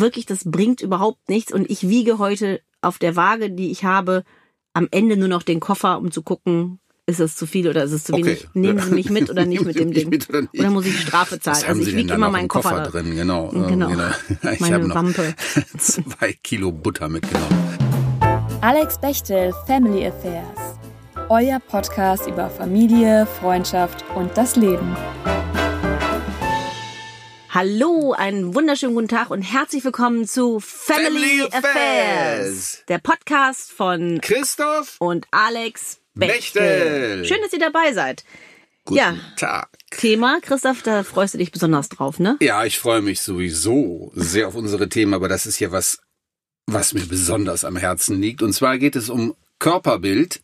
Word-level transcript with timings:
wirklich, 0.00 0.26
das 0.26 0.44
bringt 0.44 0.80
überhaupt 0.80 1.28
nichts. 1.28 1.52
Und 1.52 1.70
ich 1.70 1.88
wiege 1.88 2.18
heute 2.18 2.60
auf 2.80 2.98
der 2.98 3.16
Waage, 3.16 3.50
die 3.50 3.70
ich 3.70 3.84
habe, 3.84 4.24
am 4.72 4.88
Ende 4.90 5.16
nur 5.16 5.28
noch 5.28 5.42
den 5.42 5.60
Koffer, 5.60 5.98
um 5.98 6.10
zu 6.10 6.22
gucken, 6.22 6.80
ist 7.06 7.20
es 7.20 7.36
zu 7.36 7.46
viel 7.46 7.68
oder 7.68 7.84
ist 7.84 7.92
es 7.92 8.04
zu 8.04 8.14
Okay. 8.14 8.24
wenig? 8.24 8.48
Nehmen 8.54 8.78
Sie 8.80 8.90
mich 8.94 9.10
mit 9.10 9.30
oder 9.30 9.44
nicht 9.46 9.64
mit 9.64 9.76
dem 9.78 9.90
Nehmen 9.90 9.94
Sie 9.94 10.00
Ding? 10.00 10.08
mich 10.10 10.18
mit 10.20 10.28
oder 10.30 10.40
nicht? 10.42 10.58
Oder 10.58 10.70
muss 10.70 10.86
ich 10.86 11.00
Strafe 11.00 11.38
zahlen? 11.38 11.56
Was 11.56 11.68
haben 11.68 11.78
Also 11.78 11.90
ich 11.90 11.96
wiege 11.96 12.14
immer 12.14 12.30
meinen 12.30 12.48
Koffer, 12.48 12.70
Koffer 12.82 12.90
drin? 12.90 13.14
Genau. 13.14 13.48
Genau. 13.52 13.88
Ich 14.52 14.60
Meine 14.60 14.74
habe 14.74 14.88
noch 14.88 14.94
Wampe. 14.94 15.34
zwei 15.78 16.32
Kilo 16.42 16.72
Butter 16.72 17.08
mitgenommen. 17.08 17.78
Alex 18.62 18.98
Bechtel 18.98 19.52
Family 19.66 20.06
Affairs. 20.06 20.78
Euer 21.28 21.58
Podcast 21.60 22.26
über 22.26 22.48
Familie, 22.50 23.26
Freundschaft 23.40 24.04
und 24.14 24.30
das 24.36 24.56
Leben. 24.56 24.96
Hallo, 27.54 28.12
einen 28.12 28.52
wunderschönen 28.52 28.96
guten 28.96 29.06
Tag 29.06 29.30
und 29.30 29.42
herzlich 29.42 29.84
willkommen 29.84 30.26
zu 30.26 30.58
Family, 30.58 31.04
Family 31.04 31.42
Affairs. 31.52 31.64
Affairs. 31.64 32.82
Der 32.88 32.98
Podcast 32.98 33.70
von 33.70 34.20
Christoph 34.20 34.96
und 34.98 35.28
Alex 35.30 36.00
Bechtel. 36.14 36.62
Bechtel. 36.62 37.24
Schön, 37.24 37.40
dass 37.42 37.52
ihr 37.52 37.60
dabei 37.60 37.92
seid. 37.92 38.24
Guten 38.84 38.98
Ja. 38.98 39.16
Tag. 39.36 39.68
Thema, 39.92 40.40
Christoph, 40.42 40.82
da 40.82 41.04
freust 41.04 41.34
du 41.34 41.38
dich 41.38 41.52
besonders 41.52 41.88
drauf, 41.88 42.18
ne? 42.18 42.36
Ja, 42.40 42.64
ich 42.64 42.80
freue 42.80 43.02
mich 43.02 43.20
sowieso 43.20 44.10
sehr 44.16 44.48
auf 44.48 44.56
unsere 44.56 44.88
Themen, 44.88 45.14
aber 45.14 45.28
das 45.28 45.46
ist 45.46 45.60
ja 45.60 45.70
was, 45.70 46.00
was 46.66 46.92
mir 46.92 47.06
besonders 47.06 47.64
am 47.64 47.76
Herzen 47.76 48.20
liegt. 48.20 48.42
Und 48.42 48.52
zwar 48.52 48.78
geht 48.78 48.96
es 48.96 49.08
um 49.08 49.32
Körperbild, 49.60 50.40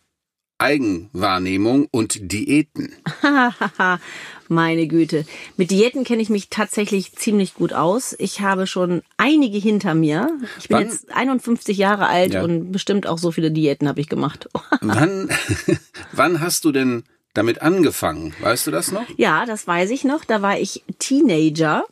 Eigenwahrnehmung 0.58 1.88
und 1.90 2.30
Diäten. 2.30 2.94
Meine 4.50 4.88
Güte. 4.88 5.24
Mit 5.56 5.70
Diäten 5.70 6.02
kenne 6.02 6.20
ich 6.22 6.28
mich 6.28 6.48
tatsächlich 6.50 7.12
ziemlich 7.12 7.54
gut 7.54 7.72
aus. 7.72 8.16
Ich 8.18 8.40
habe 8.40 8.66
schon 8.66 9.02
einige 9.16 9.58
hinter 9.58 9.94
mir. 9.94 10.28
Ich 10.58 10.66
bin 10.66 10.78
Wann- 10.78 10.86
jetzt 10.88 11.12
51 11.14 11.78
Jahre 11.78 12.08
alt 12.08 12.34
Ja. 12.34 12.42
und 12.42 12.72
bestimmt 12.72 13.06
auch 13.06 13.18
so 13.18 13.30
viele 13.30 13.52
Diäten 13.52 13.86
habe 13.88 14.00
ich 14.00 14.08
gemacht. 14.08 14.48
Wann, 14.80 15.28
wann 16.12 16.40
hast 16.40 16.64
du 16.64 16.72
denn 16.72 17.04
damit 17.32 17.62
angefangen? 17.62 18.34
Weißt 18.40 18.66
du 18.66 18.72
das 18.72 18.90
noch? 18.90 19.04
Ja, 19.16 19.46
das 19.46 19.68
weiß 19.68 19.90
ich 19.90 20.02
noch. 20.02 20.24
Da 20.24 20.42
war 20.42 20.58
ich 20.58 20.82
Teenager. 20.98 21.84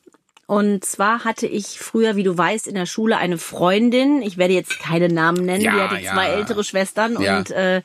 Und 0.46 0.84
zwar 0.84 1.24
hatte 1.24 1.46
ich 1.46 1.78
früher, 1.78 2.16
wie 2.16 2.22
du 2.24 2.36
weißt, 2.36 2.66
in 2.66 2.74
der 2.74 2.86
Schule 2.86 3.18
eine 3.18 3.38
Freundin. 3.38 4.20
Ich 4.22 4.36
werde 4.36 4.54
jetzt 4.54 4.80
keine 4.80 5.08
Namen 5.08 5.44
nennen. 5.44 5.62
Ja, 5.62 5.74
die 5.74 5.80
hatte 5.80 6.02
ja. 6.02 6.12
zwei 6.12 6.26
ältere 6.30 6.64
Schwestern. 6.64 7.20
Ja. 7.22 7.38
Und 7.38 7.50
äh, 7.52 7.82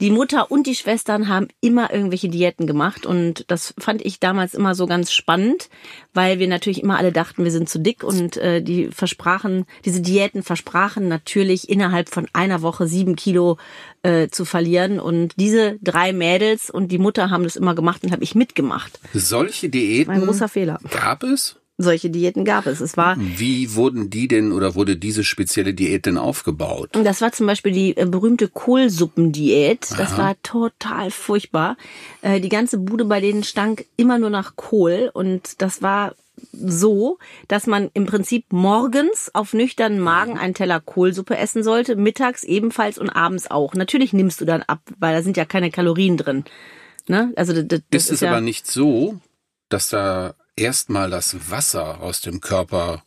die 0.00 0.10
Mutter 0.10 0.50
und 0.50 0.66
die 0.66 0.74
Schwestern 0.74 1.28
haben 1.28 1.48
immer 1.60 1.92
irgendwelche 1.92 2.28
Diäten 2.28 2.66
gemacht. 2.66 3.06
Und 3.06 3.44
das 3.48 3.74
fand 3.78 4.04
ich 4.04 4.20
damals 4.20 4.54
immer 4.54 4.74
so 4.74 4.86
ganz 4.86 5.12
spannend, 5.12 5.68
weil 6.12 6.38
wir 6.38 6.48
natürlich 6.48 6.82
immer 6.82 6.98
alle 6.98 7.12
dachten, 7.12 7.44
wir 7.44 7.50
sind 7.50 7.68
zu 7.68 7.78
dick. 7.78 8.02
Und 8.02 8.36
äh, 8.36 8.60
die 8.60 8.88
versprachen, 8.88 9.66
diese 9.84 10.00
Diäten 10.00 10.42
versprachen 10.42 11.08
natürlich 11.08 11.68
innerhalb 11.68 12.08
von 12.08 12.26
einer 12.32 12.62
Woche 12.62 12.86
sieben 12.88 13.16
Kilo 13.16 13.58
äh, 14.02 14.28
zu 14.28 14.44
verlieren. 14.44 14.98
Und 14.98 15.34
diese 15.36 15.78
drei 15.80 16.12
Mädels 16.12 16.70
und 16.70 16.88
die 16.88 16.98
Mutter 16.98 17.30
haben 17.30 17.44
das 17.44 17.56
immer 17.56 17.74
gemacht 17.74 18.02
und 18.04 18.12
habe 18.12 18.24
ich 18.24 18.34
mitgemacht. 18.34 18.98
Solche 19.12 19.68
Diäten 19.68 20.12
Ein 20.12 20.24
großer 20.24 20.48
Fehler. 20.48 20.80
gab 20.90 21.22
es? 21.22 21.56
Solche 21.76 22.08
Diäten 22.08 22.44
gab 22.44 22.66
es. 22.66 22.80
Es 22.80 22.96
war, 22.96 23.16
Wie 23.18 23.74
wurden 23.74 24.08
die 24.08 24.28
denn 24.28 24.52
oder 24.52 24.76
wurde 24.76 24.96
diese 24.96 25.24
spezielle 25.24 25.74
Diät 25.74 26.06
denn 26.06 26.18
aufgebaut? 26.18 26.90
das 26.92 27.20
war 27.20 27.32
zum 27.32 27.46
Beispiel 27.48 27.72
die 27.72 27.96
äh, 27.96 28.06
berühmte 28.06 28.46
Kohlsuppendiät. 28.48 29.90
Das 29.98 30.16
war 30.16 30.36
total 30.42 31.10
furchtbar. 31.10 31.76
Äh, 32.22 32.40
Die 32.40 32.48
ganze 32.48 32.78
Bude 32.78 33.04
bei 33.04 33.20
denen 33.20 33.42
stank 33.42 33.86
immer 33.96 34.18
nur 34.18 34.30
nach 34.30 34.54
Kohl 34.56 35.10
und 35.12 35.60
das 35.62 35.82
war 35.82 36.14
so, 36.52 37.18
dass 37.48 37.66
man 37.66 37.90
im 37.94 38.06
Prinzip 38.06 38.52
morgens 38.52 39.30
auf 39.34 39.52
nüchternen 39.52 40.00
Magen 40.00 40.36
einen 40.38 40.54
Teller 40.54 40.80
Kohlsuppe 40.80 41.36
essen 41.36 41.62
sollte, 41.62 41.96
mittags 41.96 42.42
ebenfalls 42.44 42.98
und 42.98 43.10
abends 43.10 43.50
auch. 43.50 43.74
Natürlich 43.74 44.12
nimmst 44.12 44.40
du 44.40 44.44
dann 44.44 44.62
ab, 44.62 44.80
weil 44.98 45.14
da 45.14 45.22
sind 45.22 45.36
ja 45.36 45.44
keine 45.44 45.70
Kalorien 45.70 46.16
drin. 46.16 46.44
Ne? 47.06 47.32
Also 47.36 47.52
das, 47.52 47.80
das 47.90 48.04
Ist 48.04 48.10
es 48.12 48.20
ja 48.20 48.30
aber 48.30 48.40
nicht 48.40 48.66
so, 48.66 49.18
dass 49.68 49.88
da 49.88 50.34
erstmal 50.56 51.10
das 51.10 51.50
Wasser 51.50 52.00
aus 52.00 52.20
dem 52.20 52.40
Körper 52.40 53.02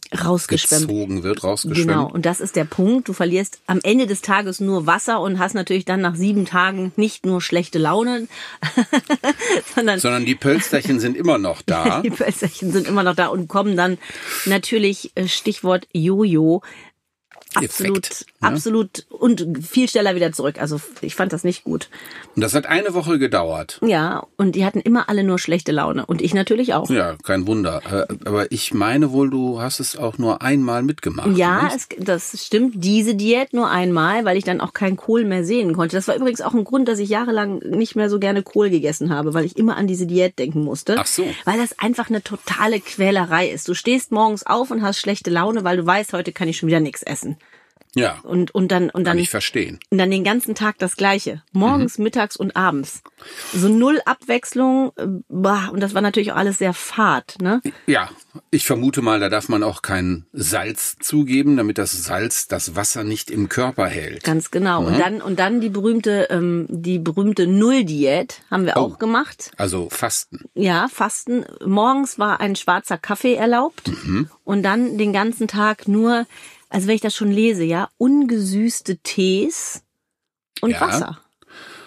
gezogen 0.47 1.23
wird, 1.23 1.43
rausgeschwemmt? 1.43 1.87
Genau, 1.87 2.09
und 2.09 2.25
das 2.25 2.41
ist 2.41 2.55
der 2.55 2.65
Punkt. 2.65 3.07
Du 3.07 3.13
verlierst 3.13 3.59
am 3.67 3.79
Ende 3.83 4.07
des 4.07 4.21
Tages 4.21 4.59
nur 4.59 4.85
Wasser 4.85 5.21
und 5.21 5.39
hast 5.39 5.53
natürlich 5.53 5.85
dann 5.85 6.01
nach 6.01 6.15
sieben 6.15 6.45
Tagen 6.45 6.91
nicht 6.95 7.25
nur 7.25 7.41
schlechte 7.41 7.79
Laune, 7.79 8.27
sondern 9.75 9.99
Sondern 9.99 10.25
die 10.25 10.35
Pölsterchen 10.35 10.99
sind 10.99 11.15
immer 11.15 11.37
noch 11.37 11.61
da. 11.61 12.01
die 12.03 12.09
Pölsterchen 12.09 12.71
sind 12.71 12.87
immer 12.87 13.03
noch 13.03 13.15
da 13.15 13.27
und 13.27 13.47
kommen 13.47 13.77
dann 13.77 13.97
natürlich, 14.45 15.11
äh, 15.15 15.27
Stichwort 15.27 15.87
Jojo, 15.93 16.61
absolut, 17.53 18.11
Effekt, 18.11 18.25
absolut 18.41 19.05
und 19.09 19.65
viel 19.65 19.89
schneller 19.89 20.15
wieder 20.15 20.31
zurück. 20.31 20.59
Also 20.61 20.79
ich 21.01 21.15
fand 21.15 21.33
das 21.33 21.43
nicht 21.43 21.63
gut. 21.63 21.89
Und 22.35 22.41
das 22.41 22.53
hat 22.53 22.67
eine 22.67 22.93
Woche 22.93 23.17
gedauert. 23.17 23.79
Ja, 23.83 24.27
und 24.37 24.55
die 24.55 24.65
hatten 24.65 24.79
immer 24.79 25.09
alle 25.09 25.23
nur 25.23 25.39
schlechte 25.39 25.71
Laune 25.71 26.05
und 26.05 26.21
ich 26.21 26.33
natürlich 26.33 26.73
auch. 26.73 26.89
Ja, 26.89 27.15
kein 27.23 27.47
Wunder. 27.47 27.81
Äh, 27.89 28.13
Aber 28.25 28.51
ich 28.51 28.73
meine 28.73 29.11
wohl, 29.11 29.29
du 29.29 29.59
hast 29.61 29.79
es 29.79 29.97
auch 29.97 30.17
nur 30.17 30.41
einmal 30.41 30.83
mitgemacht. 30.83 31.35
Ja, 31.35 31.71
es, 31.75 31.87
das 31.97 32.45
stimmt. 32.45 32.75
Diese 32.83 33.15
Diät 33.15 33.53
nur 33.53 33.69
einmal, 33.69 34.25
weil 34.25 34.37
ich 34.37 34.43
dann 34.43 34.61
auch 34.61 34.73
kein 34.73 34.97
Kohl 34.97 35.25
mehr 35.25 35.43
sehen 35.43 35.73
konnte. 35.73 35.95
Das 35.95 36.07
war 36.07 36.15
übrigens 36.15 36.41
auch 36.41 36.53
ein 36.53 36.63
Grund, 36.63 36.87
dass 36.87 36.99
ich 36.99 37.09
jahrelang 37.09 37.59
nicht 37.59 37.95
mehr 37.95 38.09
so 38.09 38.19
gerne 38.19 38.43
Kohl 38.43 38.69
gegessen 38.69 39.09
habe, 39.09 39.33
weil 39.33 39.45
ich 39.45 39.57
immer 39.57 39.77
an 39.77 39.87
diese 39.87 40.05
Diät 40.05 40.37
denken 40.37 40.63
musste. 40.63 40.95
Ach 40.99 41.07
so. 41.07 41.25
Weil 41.45 41.57
das 41.57 41.79
einfach 41.79 42.09
eine 42.09 42.23
totale 42.23 42.79
Quälerei 42.79 43.49
ist. 43.49 43.67
Du 43.67 43.73
stehst 43.73 44.11
morgens 44.11 44.45
auf 44.45 44.69
und 44.71 44.81
hast 44.81 44.99
schlechte 44.99 45.31
Laune, 45.31 45.63
weil 45.63 45.77
du 45.77 45.85
weißt, 45.85 46.13
heute 46.13 46.31
kann 46.31 46.47
ich 46.47 46.57
schon 46.57 46.67
wieder 46.67 46.79
nichts 46.79 47.01
essen. 47.03 47.37
Ja, 47.99 48.19
Und, 48.23 48.53
und 48.53 48.71
dann, 48.71 48.83
und 48.85 48.91
kann 48.93 49.03
dann, 49.03 49.17
ich 49.19 49.29
verstehen. 49.29 49.79
und 49.89 49.97
dann 49.97 50.11
den 50.11 50.23
ganzen 50.23 50.55
Tag 50.55 50.77
das 50.79 50.95
Gleiche. 50.97 51.41
Morgens, 51.51 51.97
Mhm. 51.97 52.03
mittags 52.05 52.35
und 52.37 52.55
abends. 52.55 53.01
So 53.53 53.67
null 53.69 53.99
Abwechslung. 54.05 54.91
äh, 54.97 55.05
bah, 55.29 55.69
Und 55.71 55.81
das 55.81 55.93
war 55.93 56.01
natürlich 56.01 56.31
auch 56.31 56.37
alles 56.37 56.57
sehr 56.59 56.73
fad, 56.73 57.35
ne? 57.41 57.61
Ja, 57.87 58.09
ich 58.51 58.65
vermute 58.65 59.01
mal, 59.01 59.19
da 59.19 59.29
darf 59.29 59.49
man 59.49 59.63
auch 59.63 59.81
kein 59.81 60.25
Salz 60.33 60.95
zugeben, 60.99 61.57
damit 61.57 61.77
das 61.77 61.91
Salz 62.03 62.47
das 62.47 62.75
Wasser 62.75 63.03
nicht 63.03 63.31
im 63.31 63.49
Körper 63.49 63.87
hält. 63.87 64.23
Ganz 64.23 64.51
genau. 64.51 64.81
Mhm. 64.81 64.87
Und 64.87 64.99
dann 64.99 65.21
und 65.21 65.39
dann 65.39 65.61
die 65.61 65.69
berühmte 65.69 66.27
ähm, 66.29 66.65
die 66.69 66.99
berühmte 66.99 67.47
Null-Diät 67.47 68.41
haben 68.51 68.65
wir 68.65 68.73
Oh. 68.77 68.81
auch 68.81 68.99
gemacht. 68.99 69.51
Also 69.57 69.89
Fasten. 69.89 70.45
Ja, 70.53 70.87
Fasten. 70.91 71.45
Morgens 71.65 72.19
war 72.19 72.39
ein 72.39 72.55
schwarzer 72.55 72.97
Kaffee 72.97 73.33
erlaubt 73.35 73.87
Mhm. 74.03 74.29
und 74.43 74.63
dann 74.63 74.97
den 74.97 75.13
ganzen 75.13 75.47
Tag 75.47 75.87
nur, 75.87 76.25
also 76.69 76.87
wenn 76.87 76.95
ich 76.95 77.01
das 77.01 77.15
schon 77.15 77.31
lese, 77.31 77.63
ja, 77.63 77.89
ungesüßte 77.97 78.97
Tees 78.97 79.83
und 80.61 80.71
Ja. 80.71 80.81
Wasser. 80.81 81.19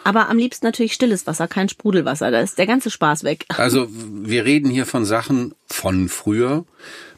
Aber 0.03 0.29
am 0.31 0.39
liebsten 0.39 0.65
natürlich 0.67 0.95
stilles 0.95 1.27
Wasser, 1.27 1.47
kein 1.47 1.69
Sprudelwasser. 1.69 2.31
Da 2.31 2.41
ist 2.41 2.57
der 2.59 2.67
ganze 2.67 2.91
Spaß 2.91 3.25
weg. 3.25 3.45
Also 3.59 3.87
wir 3.91 4.45
reden 4.45 4.71
hier 4.71 4.87
von 4.87 5.05
Sachen 5.05 5.55
von 5.67 6.09
früher, 6.09 6.65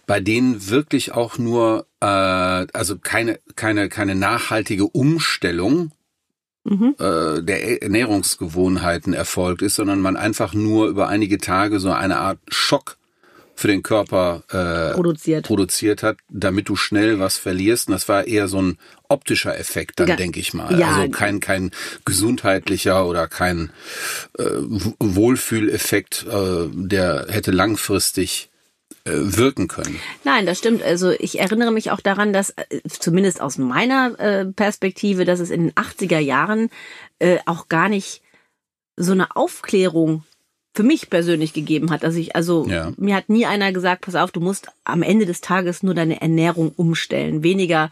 bei 0.06 0.18
denen 0.20 0.68
wirklich 0.68 1.12
auch 1.12 1.38
nur, 1.38 1.86
äh, 2.00 2.06
also 2.06 2.98
keine, 2.98 3.38
keine, 3.54 3.88
keine 3.88 4.14
nachhaltige 4.14 4.86
Umstellung 4.86 5.92
Mhm. 6.64 6.94
äh, 7.00 7.42
der 7.42 7.82
Ernährungsgewohnheiten 7.82 9.14
erfolgt 9.14 9.62
ist, 9.62 9.74
sondern 9.74 10.00
man 10.00 10.16
einfach 10.16 10.54
nur 10.54 10.86
über 10.88 11.08
einige 11.08 11.38
Tage 11.38 11.80
so 11.80 11.90
eine 11.90 12.18
Art 12.18 12.38
Schock 12.48 12.98
für 13.54 13.68
den 13.68 13.82
Körper 13.82 14.42
äh, 14.50 14.94
Produziert. 14.94 15.46
produziert 15.46 16.02
hat, 16.02 16.16
damit 16.28 16.68
du 16.68 16.76
schnell 16.76 17.18
was 17.20 17.36
verlierst. 17.36 17.88
Und 17.88 17.92
das 17.92 18.08
war 18.08 18.26
eher 18.26 18.48
so 18.48 18.60
ein 18.60 18.78
optischer 19.08 19.58
Effekt, 19.58 20.00
dann 20.00 20.08
Ja. 20.08 20.16
denke 20.16 20.40
ich 20.40 20.54
mal. 20.54 20.78
Ja. 20.78 20.96
Also 20.96 21.10
kein 21.10 21.40
kein 21.40 21.70
gesundheitlicher 22.04 23.06
oder 23.06 23.28
kein 23.28 23.70
äh, 24.38 24.44
Wohlfühleffekt, 24.98 26.26
äh, 26.28 26.68
der 26.72 27.26
hätte 27.28 27.50
langfristig 27.50 28.48
äh, 29.04 29.10
wirken 29.14 29.68
können. 29.68 29.98
Nein, 30.24 30.46
das 30.46 30.58
stimmt. 30.58 30.82
Also 30.82 31.10
ich 31.10 31.38
erinnere 31.40 31.72
mich 31.72 31.90
auch 31.90 32.00
daran, 32.00 32.32
dass 32.32 32.50
äh, 32.50 32.80
zumindest 32.88 33.40
aus 33.40 33.58
meiner 33.58 34.18
äh, 34.18 34.44
Perspektive, 34.46 35.24
dass 35.24 35.40
es 35.40 35.50
in 35.50 35.64
den 35.64 35.72
80er 35.72 36.18
Jahren 36.18 36.70
auch 37.46 37.68
gar 37.68 37.88
nicht 37.88 38.20
so 38.96 39.12
eine 39.12 39.36
Aufklärung 39.36 40.24
für 40.74 40.82
mich 40.82 41.10
persönlich 41.10 41.52
gegeben 41.52 41.90
hat. 41.90 42.04
Also 42.04 42.18
ich, 42.18 42.34
also 42.34 42.66
Ja. 42.66 42.92
mir 42.96 43.14
hat 43.14 43.28
nie 43.28 43.44
einer 43.46 43.72
gesagt, 43.72 44.02
pass 44.02 44.14
auf, 44.14 44.30
du 44.30 44.40
musst 44.40 44.68
am 44.84 45.02
Ende 45.02 45.26
des 45.26 45.40
Tages 45.40 45.82
nur 45.82 45.94
deine 45.94 46.20
Ernährung 46.22 46.72
umstellen. 46.76 47.42
Weniger, 47.42 47.90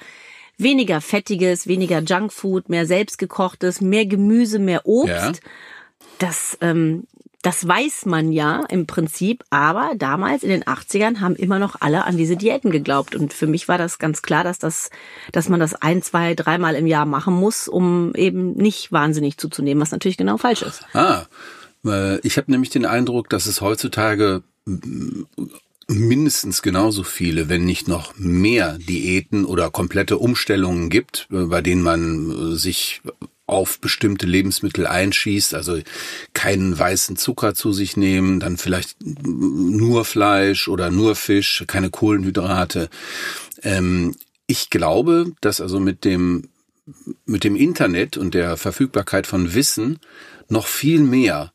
weniger 0.57 1.01
fettiges, 1.01 1.67
weniger 1.67 2.01
Junkfood, 2.01 2.69
mehr 2.69 2.87
selbstgekochtes, 2.87 3.81
mehr 3.81 4.07
Gemüse, 4.07 4.59
mehr 4.59 4.87
Obst. 4.87 5.11
Ja. 5.11 5.33
Das, 6.19 6.57
ähm, 6.61 7.05
das 7.43 7.67
weiß 7.67 8.05
man 8.05 8.33
ja 8.33 8.65
im 8.69 8.87
Prinzip, 8.87 9.45
aber 9.49 9.93
damals 9.97 10.43
in 10.43 10.51
den 10.51 10.65
80ern 10.65 11.21
haben 11.21 11.37
immer 11.37 11.59
noch 11.59 11.77
alle 11.81 12.05
an 12.05 12.19
diese 12.19 12.37
Diäten 12.37 12.71
geglaubt. 12.71 13.15
Und 13.15 13.33
für 13.33 13.47
mich 13.47 13.67
war 13.69 13.79
das 13.79 13.99
ganz 13.99 14.21
klar, 14.21 14.45
dass 14.45 14.59
das, 14.59 14.91
dass 15.33 15.49
man 15.49 15.61
das 15.61 15.75
ein, 15.75 16.03
zwei, 16.03 16.35
dreimal 16.35 16.75
im 16.75 16.87
Jahr 16.87 17.07
machen 17.07 17.33
muss, 17.35 17.67
um 17.69 18.15
eben 18.15 18.53
nicht 18.53 18.93
wahnsinnig 18.93 19.39
zuzunehmen, 19.39 19.81
was 19.81 19.91
natürlich 19.93 20.19
genau 20.19 20.37
falsch 20.37 20.61
ist. 20.61 20.83
Ah, 20.93 21.25
ich 21.83 22.37
habe 22.37 22.51
nämlich 22.51 22.71
den 22.71 22.85
Eindruck, 22.85 23.31
dass 23.31 23.47
es 23.47 23.61
heutzutage 23.61 24.43
mindestens 25.89 26.63
genauso 26.63 27.03
viele, 27.03 27.49
wenn 27.49 27.65
nicht 27.65 27.89
noch 27.89 28.15
mehr 28.17 28.79
Diäten 28.79 29.45
oder 29.45 29.71
komplette 29.71 30.19
Umstellungen 30.19 30.89
gibt, 30.89 31.27
bei 31.31 31.63
denen 31.63 31.83
man 31.83 32.57
sich 32.57 33.03
auf 33.47 33.81
bestimmte 33.81 34.27
Lebensmittel 34.27 34.87
einschießt, 34.87 35.55
also 35.55 35.81
keinen 36.33 36.79
weißen 36.79 37.17
Zucker 37.17 37.55
zu 37.55 37.73
sich 37.73 37.97
nehmen, 37.97 38.39
dann 38.39 38.57
vielleicht 38.57 38.97
nur 39.03 40.05
Fleisch 40.05 40.69
oder 40.69 40.93
nur 40.93 41.17
Fisch, 41.17 41.65
keine 41.67 41.91
Kohlenhydrate. 41.91 42.89
Ähm, 43.63 44.15
ich 44.47 44.71
glaube, 44.71 45.33
dass 45.41 45.61
also 45.61 45.81
mit 45.81 46.05
dem 46.05 46.49
mit 47.25 47.45
dem 47.45 47.57
Internet 47.57 48.17
und 48.17 48.35
der 48.35 48.57
Verfügbarkeit 48.57 49.27
von 49.27 49.55
Wissen 49.55 49.99
noch 50.49 50.67
viel 50.67 51.01
mehr 51.01 51.53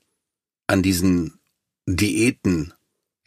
an 0.68 0.82
diesen 0.82 1.40
Diäten 1.86 2.74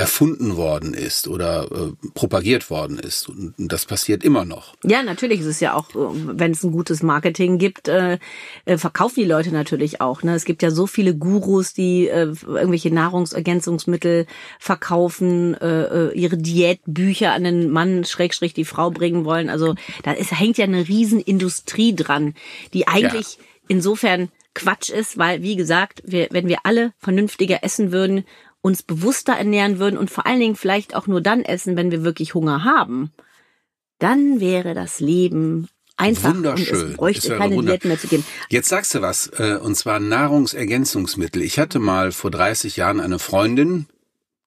erfunden 0.00 0.56
worden 0.56 0.94
ist 0.94 1.26
oder 1.26 1.64
äh, 1.72 2.08
propagiert 2.14 2.70
worden 2.70 3.00
ist. 3.00 3.28
Und 3.28 3.54
das 3.58 3.84
passiert 3.84 4.22
immer 4.22 4.44
noch. 4.44 4.76
Ja, 4.84 5.02
natürlich 5.02 5.40
ist 5.40 5.46
es 5.46 5.58
ja 5.58 5.74
auch, 5.74 5.88
wenn 5.92 6.52
es 6.52 6.62
ein 6.62 6.70
gutes 6.70 7.02
Marketing 7.02 7.58
gibt, 7.58 7.88
äh, 7.88 8.20
äh, 8.64 8.78
verkaufen 8.78 9.16
die 9.16 9.24
Leute 9.24 9.50
natürlich 9.50 10.00
auch. 10.00 10.22
Ne? 10.22 10.36
Es 10.36 10.44
gibt 10.44 10.62
ja 10.62 10.70
so 10.70 10.86
viele 10.86 11.16
Gurus, 11.16 11.72
die 11.72 12.06
äh, 12.06 12.32
irgendwelche 12.46 12.94
Nahrungsergänzungsmittel 12.94 14.26
verkaufen, 14.60 15.54
äh, 15.54 16.10
äh, 16.10 16.14
ihre 16.14 16.36
Diätbücher 16.36 17.32
an 17.32 17.42
den 17.42 17.68
Mann, 17.68 18.04
Schrägstrich, 18.04 18.54
die 18.54 18.64
Frau 18.64 18.92
bringen 18.92 19.24
wollen. 19.24 19.50
Also 19.50 19.74
da 20.04 20.12
ist, 20.12 20.30
hängt 20.30 20.58
ja 20.58 20.64
eine 20.64 20.86
Riesenindustrie 20.86 21.96
dran, 21.96 22.34
die 22.72 22.86
eigentlich 22.86 23.38
ja. 23.38 23.44
insofern 23.66 24.30
Quatsch 24.58 24.90
ist, 24.90 25.18
weil, 25.18 25.42
wie 25.42 25.56
gesagt, 25.56 26.02
wir, 26.04 26.28
wenn 26.30 26.48
wir 26.48 26.58
alle 26.64 26.92
vernünftiger 26.98 27.64
essen 27.64 27.92
würden 27.92 28.24
uns 28.60 28.82
bewusster 28.82 29.34
ernähren 29.34 29.78
würden 29.78 29.98
und 29.98 30.10
vor 30.10 30.26
allen 30.26 30.40
Dingen 30.40 30.56
vielleicht 30.56 30.94
auch 30.94 31.06
nur 31.06 31.20
dann 31.20 31.42
essen, 31.42 31.76
wenn 31.76 31.90
wir 31.90 32.04
wirklich 32.04 32.34
Hunger 32.34 32.64
haben, 32.64 33.12
dann 33.98 34.40
wäre 34.40 34.74
das 34.74 35.00
Leben 35.00 35.68
einfach 35.96 36.34
Wunderschön. 36.34 36.76
und 36.76 36.90
es 36.90 36.96
bräuchte 36.96 37.36
keine 37.36 37.56
Wunder. 37.56 37.72
Diäten 37.72 37.88
mehr 37.88 37.98
zu 37.98 38.08
geben. 38.08 38.24
Jetzt 38.48 38.68
sagst 38.68 38.94
du 38.94 39.00
was, 39.00 39.28
äh, 39.38 39.58
und 39.60 39.74
zwar 39.74 40.00
Nahrungsergänzungsmittel. 40.00 41.42
Ich 41.42 41.58
hatte 41.58 41.78
mal 41.78 42.12
vor 42.12 42.30
30 42.30 42.76
Jahren 42.76 43.00
eine 43.00 43.18
Freundin, 43.18 43.86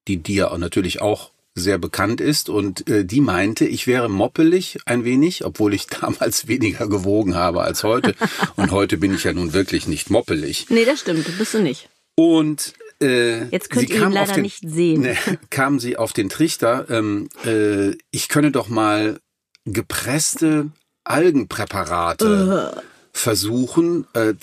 die 0.08 0.22
dir 0.22 0.56
natürlich 0.58 1.00
auch 1.00 1.31
sehr 1.54 1.78
bekannt 1.78 2.20
ist 2.20 2.48
und 2.48 2.88
äh, 2.88 3.04
die 3.04 3.20
meinte, 3.20 3.66
ich 3.66 3.86
wäre 3.86 4.08
moppelig 4.08 4.78
ein 4.86 5.04
wenig, 5.04 5.44
obwohl 5.44 5.74
ich 5.74 5.86
damals 6.00 6.48
weniger 6.48 6.88
gewogen 6.88 7.34
habe 7.34 7.62
als 7.62 7.84
heute 7.84 8.14
und 8.56 8.70
heute 8.70 8.96
bin 8.96 9.14
ich 9.14 9.24
ja 9.24 9.32
nun 9.32 9.52
wirklich 9.52 9.86
nicht 9.86 10.10
moppelig. 10.10 10.66
Nee, 10.70 10.84
das 10.84 11.00
stimmt, 11.00 11.26
bist 11.38 11.54
du 11.54 11.60
nicht. 11.60 11.88
Und 12.14 12.74
äh, 13.00 13.44
Jetzt 13.46 13.70
könnt 13.70 13.90
ihr 13.90 14.02
ihn 14.02 14.12
leider 14.12 14.34
den, 14.34 14.42
nicht 14.42 14.62
sehen. 14.66 15.02
Ne, 15.02 15.16
kam 15.50 15.78
sie 15.78 15.96
auf 15.96 16.12
den 16.12 16.28
Trichter, 16.28 16.86
ähm, 16.88 17.28
äh, 17.44 17.92
ich 18.10 18.28
könne 18.28 18.50
doch 18.50 18.68
mal 18.68 19.18
gepresste 19.64 20.70
Algenpräparate 21.04 22.74
uh. 22.76 22.80
versuchen, 23.12 24.06
äh, 24.14 24.34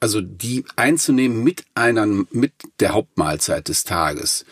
also 0.00 0.20
die 0.20 0.64
einzunehmen 0.76 1.42
mit 1.42 1.64
einer, 1.74 2.06
mit 2.06 2.52
der 2.80 2.90
Hauptmahlzeit 2.92 3.68
des 3.68 3.84
Tages. 3.84 4.44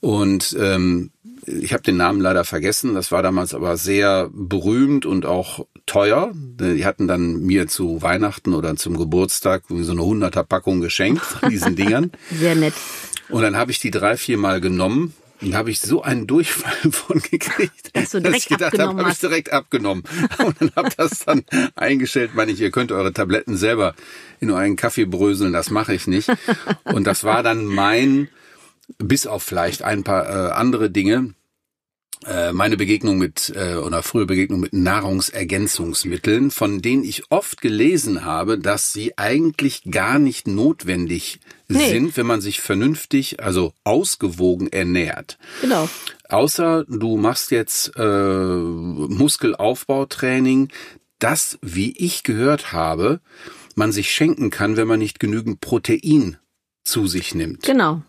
Und 0.00 0.56
ähm, 0.58 1.10
ich 1.46 1.72
habe 1.72 1.82
den 1.82 1.96
Namen 1.96 2.20
leider 2.20 2.44
vergessen, 2.44 2.94
das 2.94 3.10
war 3.10 3.22
damals 3.22 3.54
aber 3.54 3.76
sehr 3.76 4.30
berühmt 4.32 5.06
und 5.06 5.26
auch 5.26 5.66
teuer. 5.86 6.32
Die 6.34 6.84
hatten 6.84 7.08
dann 7.08 7.40
mir 7.40 7.66
zu 7.66 8.02
Weihnachten 8.02 8.54
oder 8.54 8.76
zum 8.76 8.96
Geburtstag 8.96 9.64
so 9.68 9.92
eine 9.92 10.02
hunderter 10.02 10.44
Packung 10.44 10.80
geschenkt 10.80 11.22
von 11.22 11.50
diesen 11.50 11.74
Dingern. 11.76 12.12
Sehr 12.30 12.54
nett. 12.54 12.74
Und 13.28 13.42
dann 13.42 13.56
habe 13.56 13.70
ich 13.70 13.80
die 13.80 13.90
drei, 13.90 14.16
vier 14.16 14.38
Mal 14.38 14.60
genommen. 14.60 15.14
Und 15.40 15.56
habe 15.56 15.72
ich 15.72 15.80
so 15.80 16.02
einen 16.02 16.28
Durchfall 16.28 16.72
von 16.92 17.20
gekriegt, 17.20 17.90
dass, 17.94 18.10
dass 18.10 18.36
ich 18.36 18.46
gedacht 18.46 18.78
habe, 18.78 18.96
habe 18.96 19.10
ich 19.10 19.18
direkt 19.18 19.52
abgenommen. 19.52 20.04
Und 20.38 20.54
dann 20.60 20.70
habe 20.76 20.90
das 20.96 21.24
dann 21.24 21.42
eingestellt, 21.74 22.30
meine 22.34 22.52
ich, 22.52 22.60
ihr 22.60 22.70
könnt 22.70 22.92
eure 22.92 23.12
Tabletten 23.12 23.56
selber 23.56 23.96
in 24.38 24.52
einen 24.52 24.76
Kaffee 24.76 25.04
bröseln, 25.04 25.52
das 25.52 25.70
mache 25.70 25.94
ich 25.94 26.06
nicht. 26.06 26.30
Und 26.84 27.08
das 27.08 27.24
war 27.24 27.42
dann 27.42 27.64
mein, 27.64 28.28
bis 28.98 29.26
auf 29.26 29.42
vielleicht 29.42 29.82
ein 29.82 30.04
paar 30.04 30.28
äh, 30.28 30.52
andere 30.52 30.90
Dinge, 30.90 31.34
äh, 32.26 32.52
meine 32.52 32.76
Begegnung 32.76 33.16
mit 33.18 33.52
äh, 33.56 33.74
oder 33.74 34.02
frühe 34.02 34.26
Begegnung 34.26 34.60
mit 34.60 34.72
Nahrungsergänzungsmitteln, 34.72 36.52
von 36.52 36.80
denen 36.80 37.02
ich 37.02 37.24
oft 37.30 37.60
gelesen 37.60 38.24
habe, 38.24 38.58
dass 38.58 38.92
sie 38.92 39.18
eigentlich 39.18 39.82
gar 39.90 40.20
nicht 40.20 40.46
notwendig 40.46 41.40
nee. 41.68 41.88
sind, 41.88 42.16
wenn 42.16 42.26
man 42.26 42.40
sich 42.40 42.60
vernünftig, 42.60 43.42
also 43.42 43.72
ausgewogen 43.82 44.68
ernährt. 44.68 45.36
Genau. 45.62 45.88
Außer 46.28 46.84
du 46.84 47.16
machst 47.16 47.50
jetzt 47.50 47.90
äh, 47.96 48.04
Muskelaufbautraining, 48.04 50.68
das, 51.18 51.58
wie 51.60 51.90
ich 51.96 52.22
gehört 52.22 52.72
habe, 52.72 53.20
man 53.74 53.90
sich 53.90 54.12
schenken 54.12 54.50
kann, 54.50 54.76
wenn 54.76 54.86
man 54.86 55.00
nicht 55.00 55.18
genügend 55.18 55.60
Protein 55.60 56.36
zu 56.84 57.08
sich 57.08 57.34
nimmt. 57.34 57.62
Genau 57.62 58.02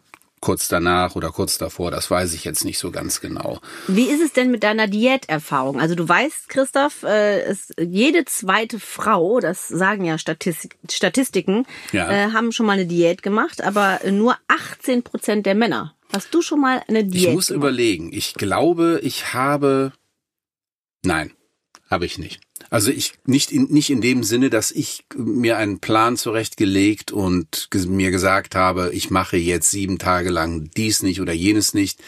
kurz 0.43 0.67
danach 0.67 1.15
oder 1.15 1.31
kurz 1.31 1.57
davor, 1.57 1.89
das 1.89 2.11
weiß 2.11 2.33
ich 2.33 2.43
jetzt 2.43 2.65
nicht 2.65 2.77
so 2.77 2.91
ganz 2.91 3.21
genau. 3.21 3.61
Wie 3.87 4.09
ist 4.09 4.21
es 4.21 4.33
denn 4.33 4.51
mit 4.51 4.63
deiner 4.63 4.87
Diäterfahrung? 4.87 5.79
Also 5.79 5.95
du 5.95 6.07
weißt, 6.07 6.49
Christoph, 6.49 7.03
äh, 7.03 7.43
es, 7.43 7.71
jede 7.79 8.25
zweite 8.25 8.77
Frau, 8.77 9.39
das 9.39 9.69
sagen 9.69 10.03
ja 10.03 10.17
Statistik, 10.17 10.75
Statistiken, 10.91 11.65
ja. 11.93 12.11
Äh, 12.11 12.31
haben 12.33 12.51
schon 12.51 12.65
mal 12.65 12.73
eine 12.73 12.85
Diät 12.85 13.23
gemacht, 13.23 13.61
aber 13.61 14.01
nur 14.11 14.35
18 14.49 15.03
Prozent 15.03 15.45
der 15.45 15.55
Männer. 15.55 15.95
Hast 16.11 16.33
du 16.33 16.41
schon 16.41 16.59
mal 16.59 16.83
eine 16.89 17.05
Diät? 17.05 17.29
Ich 17.29 17.33
muss 17.33 17.47
gemacht? 17.47 17.63
überlegen. 17.63 18.11
Ich 18.11 18.33
glaube, 18.33 18.99
ich 19.01 19.33
habe. 19.33 19.93
Nein, 21.03 21.31
habe 21.89 22.05
ich 22.05 22.17
nicht. 22.17 22.41
Also 22.73 22.89
ich 22.89 23.13
nicht 23.23 23.51
in, 23.51 23.65
nicht 23.65 23.91
in 23.91 24.01
dem 24.01 24.23
Sinne, 24.23 24.49
dass 24.49 24.71
ich 24.71 25.05
mir 25.15 25.57
einen 25.57 25.77
Plan 25.77 26.17
zurechtgelegt 26.17 27.11
und 27.11 27.69
mir 27.87 28.09
gesagt 28.09 28.55
habe, 28.55 28.89
ich 28.93 29.11
mache 29.11 29.37
jetzt 29.37 29.69
sieben 29.69 29.99
Tage 29.99 30.31
lang 30.31 30.71
dies 30.75 31.03
nicht 31.03 31.21
oder 31.21 31.33
jenes 31.33 31.75
nicht. 31.75 31.99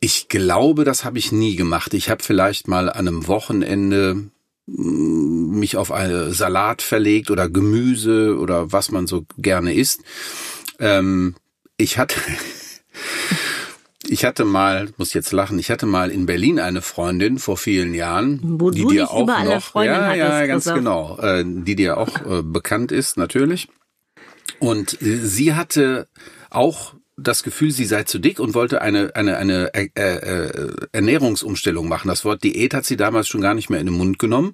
Ich 0.00 0.28
glaube, 0.30 0.84
das 0.84 1.04
habe 1.04 1.18
ich 1.18 1.30
nie 1.30 1.56
gemacht. 1.56 1.92
Ich 1.92 2.08
habe 2.08 2.24
vielleicht 2.24 2.68
mal 2.68 2.88
an 2.88 3.06
einem 3.06 3.26
Wochenende 3.26 4.30
mm, 4.64 5.58
mich 5.58 5.76
auf 5.76 5.92
eine 5.92 6.32
Salat 6.32 6.80
verlegt 6.80 7.30
oder 7.30 7.50
Gemüse 7.50 8.38
oder 8.38 8.72
was 8.72 8.90
man 8.90 9.06
so 9.06 9.26
gerne 9.36 9.74
isst. 9.74 10.00
Ähm, 10.78 11.34
ich 11.76 11.98
hatte 11.98 12.18
Ich 14.08 14.24
hatte 14.24 14.44
mal, 14.44 14.88
muss 14.96 15.12
jetzt 15.12 15.32
lachen, 15.32 15.58
ich 15.58 15.70
hatte 15.70 15.86
mal 15.86 16.10
in 16.10 16.26
Berlin 16.26 16.58
eine 16.60 16.82
Freundin 16.82 17.38
vor 17.38 17.56
vielen 17.56 17.94
Jahren, 17.94 18.40
Wo 18.42 18.70
die 18.70 18.86
dir 18.86 19.10
auch 19.10 19.26
noch, 19.26 19.74
ja, 19.82 20.14
ja, 20.14 20.46
ganz 20.46 20.64
gesagt. 20.64 20.78
genau, 20.78 21.18
äh, 21.18 21.44
die 21.46 21.76
dir 21.76 21.98
auch 21.98 22.20
äh, 22.26 22.42
bekannt 22.42 22.92
ist 22.92 23.16
natürlich. 23.16 23.68
Und 24.58 25.00
äh, 25.02 25.16
sie 25.16 25.54
hatte 25.54 26.08
auch 26.50 26.94
das 27.16 27.42
Gefühl, 27.42 27.70
sie 27.70 27.86
sei 27.86 28.04
zu 28.04 28.18
dick 28.18 28.38
und 28.38 28.54
wollte 28.54 28.82
eine 28.82 29.16
eine 29.16 29.38
eine 29.38 29.72
äh, 29.74 29.88
äh, 29.94 30.70
Ernährungsumstellung 30.92 31.88
machen. 31.88 32.08
Das 32.08 32.24
Wort 32.24 32.44
Diät 32.44 32.74
hat 32.74 32.84
sie 32.84 32.96
damals 32.96 33.28
schon 33.28 33.40
gar 33.40 33.54
nicht 33.54 33.70
mehr 33.70 33.80
in 33.80 33.86
den 33.86 33.96
Mund 33.96 34.18
genommen. 34.18 34.52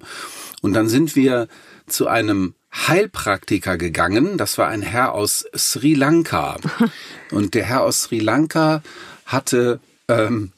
Und 0.60 0.72
dann 0.74 0.88
sind 0.88 1.16
wir 1.16 1.48
zu 1.88 2.06
einem 2.06 2.54
Heilpraktiker 2.72 3.76
gegangen. 3.76 4.38
Das 4.38 4.58
war 4.58 4.68
ein 4.68 4.82
Herr 4.82 5.12
aus 5.12 5.44
Sri 5.56 5.94
Lanka. 5.94 6.56
Und 7.32 7.54
der 7.54 7.64
Herr 7.64 7.82
aus 7.82 8.04
Sri 8.04 8.20
Lanka 8.20 8.82
hatte 9.26 9.80
ähm, 10.08 10.52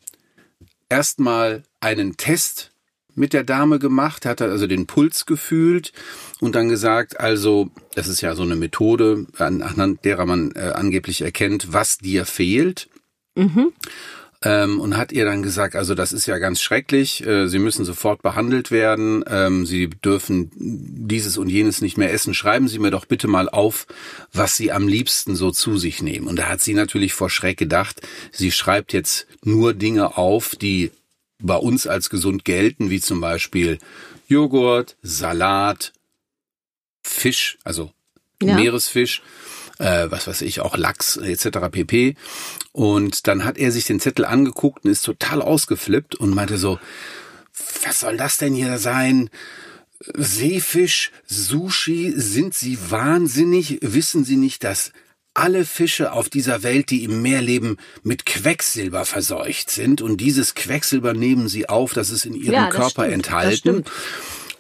erstmal 0.89 1.63
einen 1.81 2.17
Test 2.17 2.71
mit 3.15 3.33
der 3.33 3.45
Dame 3.45 3.79
gemacht, 3.79 4.27
hat 4.27 4.43
also 4.43 4.67
den 4.67 4.87
Puls 4.87 5.25
gefühlt 5.25 5.93
und 6.41 6.55
dann 6.55 6.69
gesagt, 6.69 7.21
also 7.21 7.71
das 7.95 8.09
ist 8.09 8.21
ja 8.21 8.35
so 8.35 8.43
eine 8.43 8.57
Methode, 8.57 9.27
anhand 9.39 10.05
derer 10.05 10.27
man 10.27 10.51
äh, 10.53 10.73
angeblich 10.75 11.23
erkennt, 11.23 11.73
was 11.73 11.99
dir 11.99 12.27
fehlt. 12.27 12.89
Mhm 13.37 13.73
ähm, 14.45 14.81
und 14.81 14.97
hat 14.97 15.11
ihr 15.13 15.25
dann 15.25 15.43
gesagt, 15.43 15.75
also 15.75 15.95
das 15.95 16.13
ist 16.13 16.27
ja 16.27 16.39
ganz 16.39 16.61
schrecklich, 16.61 17.27
äh, 17.27 17.49
Sie 17.49 17.59
müssen 17.59 17.85
sofort 17.85 18.23
behandelt 18.23 18.71
werden, 18.71 19.25
ähm, 19.27 19.67
Sie 19.67 19.89
dürfen 19.89 20.51
dieses 20.55 21.39
und 21.39 21.49
jenes 21.49 21.81
nicht 21.81 21.97
mehr 21.97 22.13
essen. 22.13 22.35
Schreiben 22.35 22.69
Sie 22.69 22.79
mir 22.79 22.91
doch 22.91 23.07
bitte 23.07 23.27
mal 23.27 23.49
auf, 23.49 23.87
was 24.33 24.57
Sie 24.57 24.71
am 24.71 24.87
liebsten 24.87 25.35
so 25.35 25.51
zu 25.51 25.79
sich 25.79 26.03
nehmen. 26.03 26.29
Und 26.29 26.39
da 26.39 26.49
hat 26.49 26.61
sie 26.61 26.75
natürlich 26.75 27.15
vor 27.15 27.31
Schreck 27.31 27.57
gedacht, 27.57 28.01
sie 28.33 28.53
schreibt 28.53 28.93
jetzt 28.93 29.27
nur 29.43 29.75
Dinge 29.75 30.17
auf, 30.17 30.57
die 30.57 30.91
bei 31.41 31.57
uns 31.57 31.87
als 31.87 32.11
gesund 32.11 32.45
gelten, 32.45 32.91
wie 32.91 33.01
zum 33.01 33.21
Beispiel 33.21 33.79
Joghurt, 34.29 34.97
Salat, 35.03 35.93
Fisch, 37.03 37.59
also 37.65 37.93
ja. 38.43 38.57
Meeresfisch 38.57 39.23
äh, 39.79 40.07
was 40.11 40.27
weiß 40.27 40.43
ich, 40.43 40.61
auch 40.61 40.77
Lachs 40.77 41.17
etc. 41.17 41.69
pp. 41.71 42.17
Und 42.73 43.27
dann 43.27 43.45
hat 43.45 43.59
er 43.59 43.73
sich 43.73 43.85
den 43.85 44.01
Zettel 44.01 44.25
angeguckt 44.25 44.85
und 44.85 44.91
ist 44.91 45.03
total 45.03 45.43
ausgeflippt 45.43 46.15
und 46.15 46.35
meinte 46.35 46.59
so, 46.59 46.79
was 47.85 48.01
soll 48.01 48.17
das 48.17 48.37
denn 48.37 48.55
hier 48.55 48.79
sein? 48.79 49.31
Seefisch, 50.15 51.13
Sushi, 51.27 52.13
sind 52.17 52.55
Sie 52.55 52.79
wahnsinnig? 52.91 53.79
Wissen 53.81 54.25
Sie 54.25 54.37
nicht, 54.37 54.65
dass 54.65 54.93
alle 55.35 55.65
Fische 55.65 56.13
auf 56.13 56.29
dieser 56.29 56.63
Welt, 56.63 56.91
die 56.91 57.05
im 57.05 57.21
Meer 57.23 57.43
leben, 57.43 57.77
mit 58.03 58.25
Quecksilber 58.25 59.05
verseucht 59.05 59.71
sind. 59.71 60.01
Und 60.01 60.19
dieses 60.19 60.55
Quecksilber 60.55 61.13
nehmen 61.13 61.49
sie 61.49 61.69
auf, 61.69 61.93
das 61.93 62.11
ist 62.11 62.25
in 62.25 62.35
ihrem 62.35 62.55
Ja, 62.55 62.69
Körper 62.69 63.05
stimmt, 63.05 63.13
enthalten. 63.13 63.85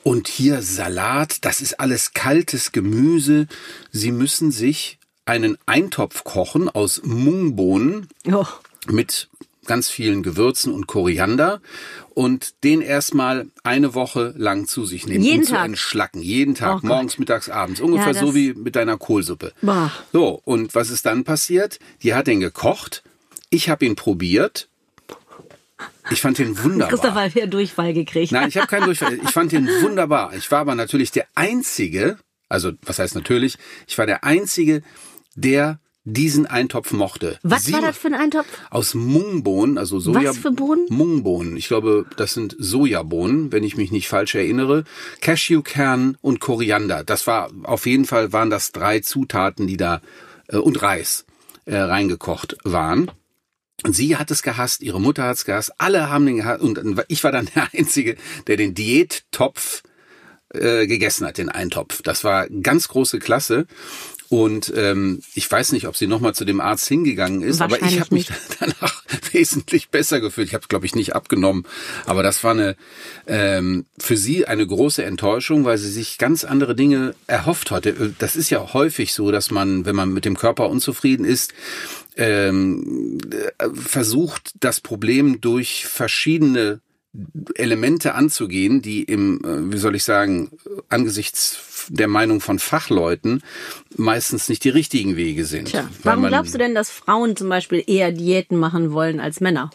Und 0.02 0.28
hier 0.28 0.62
Salat, 0.62 1.44
das 1.44 1.60
ist 1.60 1.80
alles 1.80 2.12
kaltes 2.12 2.72
Gemüse. 2.72 3.46
Sie 3.92 4.10
müssen 4.10 4.50
sich 4.50 4.98
einen 5.26 5.56
Eintopf 5.66 6.24
kochen 6.24 6.68
aus 6.68 7.02
Mungbohnen 7.04 8.08
Oh. 8.30 8.44
mit 8.86 9.28
ganz 9.66 9.88
vielen 9.88 10.22
Gewürzen 10.22 10.72
und 10.74 10.86
Koriander 10.86 11.62
und 12.10 12.62
den 12.64 12.82
erstmal 12.82 13.46
eine 13.62 13.94
Woche 13.94 14.34
lang 14.36 14.66
zu 14.68 14.84
sich 14.84 15.06
nehmen. 15.06 15.24
Jeden 15.24 15.40
um 15.40 15.46
zu 15.46 15.52
Tag? 15.54 15.64
entschlacken. 15.64 16.20
Jeden 16.20 16.54
Tag, 16.54 16.80
Oh 16.82 16.86
morgens, 16.86 17.18
mittags, 17.18 17.48
abends. 17.48 17.80
Ungefähr 17.80 18.12
Ja, 18.12 18.20
so 18.20 18.34
wie 18.34 18.52
mit 18.52 18.76
deiner 18.76 18.98
Kohlsuppe. 18.98 19.52
Boah. 19.62 19.90
So, 20.12 20.40
und 20.44 20.74
was 20.74 20.90
ist 20.90 21.06
dann 21.06 21.24
passiert? 21.24 21.78
Die 22.02 22.12
hat 22.14 22.26
den 22.26 22.40
gekocht. 22.40 23.02
Ich 23.48 23.70
habe 23.70 23.86
ihn 23.86 23.96
probiert. 23.96 24.68
Ich 26.10 26.20
fand 26.20 26.36
den 26.36 26.62
wunderbar. 26.62 26.88
Christoph 26.90 27.14
hat 27.14 27.34
wieder 27.34 27.46
Durchfall 27.46 27.94
gekriegt. 27.94 28.32
Nein, 28.32 28.48
ich 28.50 28.58
habe 28.58 28.66
keinen 28.66 28.84
Durchfall. 28.84 29.18
Ich 29.22 29.30
fand 29.30 29.52
den 29.52 29.66
wunderbar. 29.80 30.34
Ich 30.34 30.50
war 30.50 30.58
aber 30.60 30.74
natürlich 30.74 31.10
der 31.12 31.26
Einzige, 31.34 32.18
also 32.50 32.72
was 32.82 32.98
heißt 32.98 33.14
natürlich, 33.14 33.56
ich 33.88 33.96
war 33.96 34.04
der 34.04 34.24
Einzige, 34.24 34.82
der 35.34 35.78
diesen 36.06 36.44
Eintopf 36.46 36.92
mochte. 36.92 37.38
Was 37.42 37.64
Sie- 37.64 37.72
war 37.72 37.80
das 37.80 37.96
für 37.96 38.08
ein 38.08 38.14
Eintopf? 38.14 38.46
Aus 38.70 38.92
Mungbohnen, 38.94 39.78
also 39.78 40.00
Soja. 40.00 40.28
Was 40.30 40.36
für 40.38 40.50
Bohnen? 40.52 40.84
Mungbohnen. 40.90 41.56
Ich 41.56 41.68
glaube, 41.68 42.04
das 42.18 42.34
sind 42.34 42.54
Sojabohnen, 42.58 43.52
wenn 43.52 43.64
ich 43.64 43.76
mich 43.78 43.90
nicht 43.90 44.08
falsch 44.08 44.34
erinnere. 44.34 44.84
Cashewkern 45.22 46.18
und 46.20 46.40
Koriander. 46.40 47.04
Das 47.04 47.26
war, 47.26 47.50
auf 47.62 47.86
jeden 47.86 48.04
Fall 48.04 48.32
waren 48.34 48.50
das 48.50 48.70
drei 48.72 49.00
Zutaten, 49.00 49.66
die 49.66 49.78
da, 49.78 50.02
äh, 50.48 50.58
und 50.58 50.82
Reis, 50.82 51.24
äh, 51.64 51.76
reingekocht 51.76 52.56
waren. 52.64 53.10
Sie 53.88 54.16
hat 54.16 54.30
es 54.30 54.42
gehasst, 54.42 54.82
ihre 54.82 55.00
Mutter 55.00 55.24
hat 55.24 55.36
es 55.36 55.44
gehasst, 55.46 55.72
alle 55.78 56.10
haben 56.10 56.26
den 56.26 56.36
gehasst 56.36 56.60
und 56.62 57.02
ich 57.08 57.24
war 57.24 57.32
dann 57.32 57.48
der 57.54 57.68
Einzige, 57.72 58.16
der 58.46 58.56
den 58.58 58.74
Diättopf 58.74 59.82
äh, 60.50 60.86
gegessen 60.86 61.26
hat, 61.26 61.38
den 61.38 61.48
Eintopf. 61.48 62.02
Das 62.02 62.22
war 62.24 62.46
ganz 62.48 62.88
große 62.88 63.18
Klasse. 63.18 63.66
Und 64.34 64.72
ähm, 64.74 65.22
ich 65.34 65.48
weiß 65.48 65.70
nicht, 65.70 65.86
ob 65.86 65.96
sie 65.96 66.08
nochmal 66.08 66.34
zu 66.34 66.44
dem 66.44 66.60
Arzt 66.60 66.88
hingegangen 66.88 67.40
ist, 67.40 67.60
aber 67.60 67.80
ich 67.80 68.00
habe 68.00 68.12
mich 68.12 68.26
danach 68.58 69.04
wesentlich 69.32 69.90
besser 69.90 70.20
gefühlt. 70.20 70.48
Ich 70.48 70.54
habe, 70.54 70.66
glaube 70.66 70.86
ich, 70.86 70.96
nicht 70.96 71.14
abgenommen. 71.14 71.64
Aber 72.04 72.24
das 72.24 72.42
war 72.42 72.50
eine 72.50 72.74
ähm, 73.28 73.86
für 73.96 74.16
sie 74.16 74.48
eine 74.48 74.66
große 74.66 75.04
Enttäuschung, 75.04 75.64
weil 75.64 75.78
sie 75.78 75.88
sich 75.88 76.18
ganz 76.18 76.42
andere 76.42 76.74
Dinge 76.74 77.14
erhofft 77.28 77.70
hatte. 77.70 78.12
Das 78.18 78.34
ist 78.34 78.50
ja 78.50 78.72
häufig 78.74 79.14
so, 79.14 79.30
dass 79.30 79.52
man, 79.52 79.84
wenn 79.86 79.94
man 79.94 80.12
mit 80.12 80.24
dem 80.24 80.36
Körper 80.36 80.68
unzufrieden 80.68 81.24
ist, 81.24 81.54
ähm, 82.16 83.18
äh, 83.30 83.68
versucht, 83.72 84.50
das 84.58 84.80
Problem 84.80 85.40
durch 85.40 85.86
verschiedene 85.86 86.80
Elemente 87.54 88.14
anzugehen, 88.14 88.82
die 88.82 89.04
im, 89.04 89.40
äh, 89.44 89.72
wie 89.72 89.78
soll 89.78 89.94
ich 89.94 90.04
sagen, 90.04 90.50
angesichts 90.88 91.86
der 91.88 92.08
Meinung 92.08 92.40
von 92.40 92.58
Fachleuten 92.58 93.42
meistens 93.96 94.48
nicht 94.48 94.64
die 94.64 94.70
richtigen 94.70 95.16
Wege 95.16 95.44
sind. 95.44 95.68
Tja, 95.68 95.88
warum 96.02 96.26
glaubst 96.26 96.54
du 96.54 96.58
denn, 96.58 96.74
dass 96.74 96.90
Frauen 96.90 97.36
zum 97.36 97.48
Beispiel 97.48 97.84
eher 97.86 98.10
Diäten 98.10 98.58
machen 98.58 98.92
wollen 98.92 99.20
als 99.20 99.40
Männer? 99.40 99.70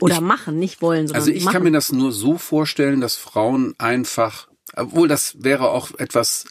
Oder 0.00 0.20
machen, 0.20 0.58
nicht 0.58 0.82
wollen, 0.82 1.06
sondern 1.06 1.22
Also 1.22 1.30
ich 1.30 1.44
machen. 1.44 1.52
kann 1.52 1.62
mir 1.64 1.70
das 1.72 1.92
nur 1.92 2.12
so 2.12 2.36
vorstellen, 2.36 3.00
dass 3.00 3.14
Frauen 3.14 3.74
einfach, 3.78 4.48
obwohl 4.74 5.06
das 5.06 5.36
wäre 5.44 5.70
auch 5.70 5.92
etwas 5.98 6.46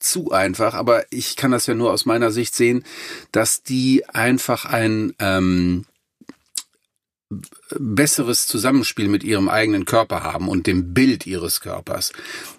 zu 0.00 0.32
einfach, 0.32 0.74
aber 0.74 1.04
ich 1.10 1.36
kann 1.36 1.52
das 1.52 1.66
ja 1.66 1.74
nur 1.74 1.92
aus 1.92 2.06
meiner 2.06 2.32
Sicht 2.32 2.56
sehen, 2.56 2.84
dass 3.30 3.62
die 3.62 4.04
einfach 4.08 4.64
ein 4.64 5.14
ähm, 5.20 5.84
besseres 7.78 8.46
Zusammenspiel 8.46 9.08
mit 9.08 9.24
ihrem 9.24 9.48
eigenen 9.48 9.84
Körper 9.84 10.22
haben 10.22 10.48
und 10.48 10.66
dem 10.66 10.94
Bild 10.94 11.26
ihres 11.26 11.60
Körpers. 11.60 12.12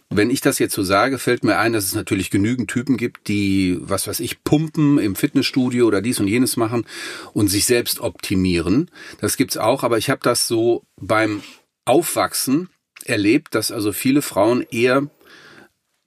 Wenn 0.09 0.29
ich 0.29 0.41
das 0.41 0.59
jetzt 0.59 0.75
so 0.75 0.83
sage, 0.83 1.17
fällt 1.17 1.43
mir 1.43 1.57
ein, 1.57 1.73
dass 1.73 1.85
es 1.85 1.95
natürlich 1.95 2.29
genügend 2.29 2.69
Typen 2.69 2.97
gibt, 2.97 3.27
die, 3.27 3.77
was 3.81 4.07
weiß 4.07 4.19
ich, 4.19 4.43
pumpen 4.43 4.99
im 4.99 5.15
Fitnessstudio 5.15 5.87
oder 5.87 6.01
dies 6.01 6.19
und 6.19 6.27
jenes 6.27 6.55
machen 6.55 6.85
und 7.33 7.47
sich 7.47 7.65
selbst 7.65 7.99
optimieren. 7.99 8.91
Das 9.21 9.37
gibt's 9.37 9.57
auch, 9.57 9.83
aber 9.83 9.97
ich 9.97 10.09
habe 10.09 10.21
das 10.23 10.47
so 10.47 10.83
beim 11.01 11.41
Aufwachsen 11.85 12.69
erlebt, 13.05 13.55
dass 13.55 13.71
also 13.71 13.91
viele 13.91 14.21
Frauen 14.21 14.65
eher, 14.69 15.07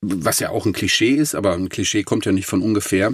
was 0.01 0.41
ja 0.41 0.51
auch 0.51 0.67
ein 0.67 0.73
Klischee 0.73 1.15
ist, 1.15 1.35
aber 1.35 1.55
ein 1.55 1.69
Klischee 1.69 2.05
kommt 2.05 2.27
ja 2.27 2.33
nicht 2.33 2.47
von 2.47 2.63
ungefähr, 2.63 3.13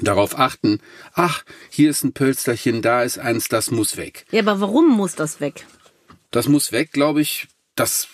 darauf 0.00 0.38
achten, 0.38 0.80
ach, 1.14 1.44
hier 1.70 1.90
ist 1.90 2.04
ein 2.04 2.12
Pölsterchen, 2.12 2.82
da 2.82 3.02
ist 3.02 3.18
eins, 3.18 3.48
das 3.48 3.70
muss 3.70 3.96
weg. 3.96 4.26
ja, 4.30 4.40
aber 4.40 4.60
warum 4.60 4.88
muss 4.88 5.14
das 5.14 5.40
weg? 5.40 5.66
Das 6.30 6.48
muss 6.48 6.72
weg, 6.72 6.92
glaube 6.92 7.20
ich, 7.20 7.48
das 7.74 8.08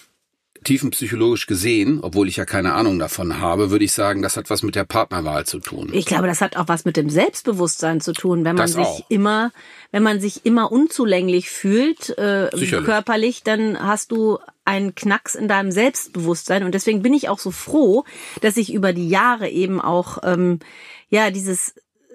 tiefenpsychologisch 0.65 1.47
gesehen, 1.47 2.01
obwohl 2.03 2.29
ich 2.29 2.37
ja 2.37 2.45
keine 2.45 2.73
Ahnung 2.75 2.99
davon 2.99 3.41
habe, 3.41 3.71
würde 3.71 3.85
ich 3.85 3.93
sagen, 3.93 4.21
das 4.23 4.37
hat 4.37 4.51
was 4.51 4.63
mit 4.65 4.75
der 4.75 4.85
Partnerwahl 4.85 5.47
zu 5.47 5.61
tun. 5.61 5.91
Ich 5.93 6.07
glaube, 6.07 6.27
das 6.27 6.41
hat 6.41 6.57
auch 6.57 6.67
was 6.67 6.85
mit 6.85 6.97
dem 6.97 7.09
Selbstbewusstsein 7.09 8.01
zu 8.01 8.13
tun, 8.13 8.39
wenn 8.45 8.57
man 8.57 8.65
Das 8.67 8.73
sich 8.73 8.85
auch. 8.85 9.01
immer, 9.09 9.53
wenn 9.93 10.03
man 10.03 10.21
sich 10.21 10.45
immer 10.45 10.73
unzulänglich 10.73 11.51
fühlt, 11.51 12.19
äh, 12.19 12.49
körperlich, 12.85 13.45
dann 13.45 13.79
hast 13.81 14.11
du 14.11 14.39
einen 14.65 14.97
Knacks 14.97 15.37
in 15.37 15.47
deinem 15.47 15.71
Selbstbewusstsein 15.71 16.65
und 16.65 16.75
deswegen 16.75 17.01
bin 17.03 17.15
ich 17.15 17.29
auch 17.29 17.39
so 17.39 17.53
froh, 17.53 18.05
dass 18.41 18.57
ich 18.57 18.75
über 18.75 18.93
die 18.93 19.09
Jahre 19.09 19.49
eben 19.49 19.81
auch 19.81 20.19
ähm, 20.25 20.59
ja 21.11 21.31
dieses 21.31 21.75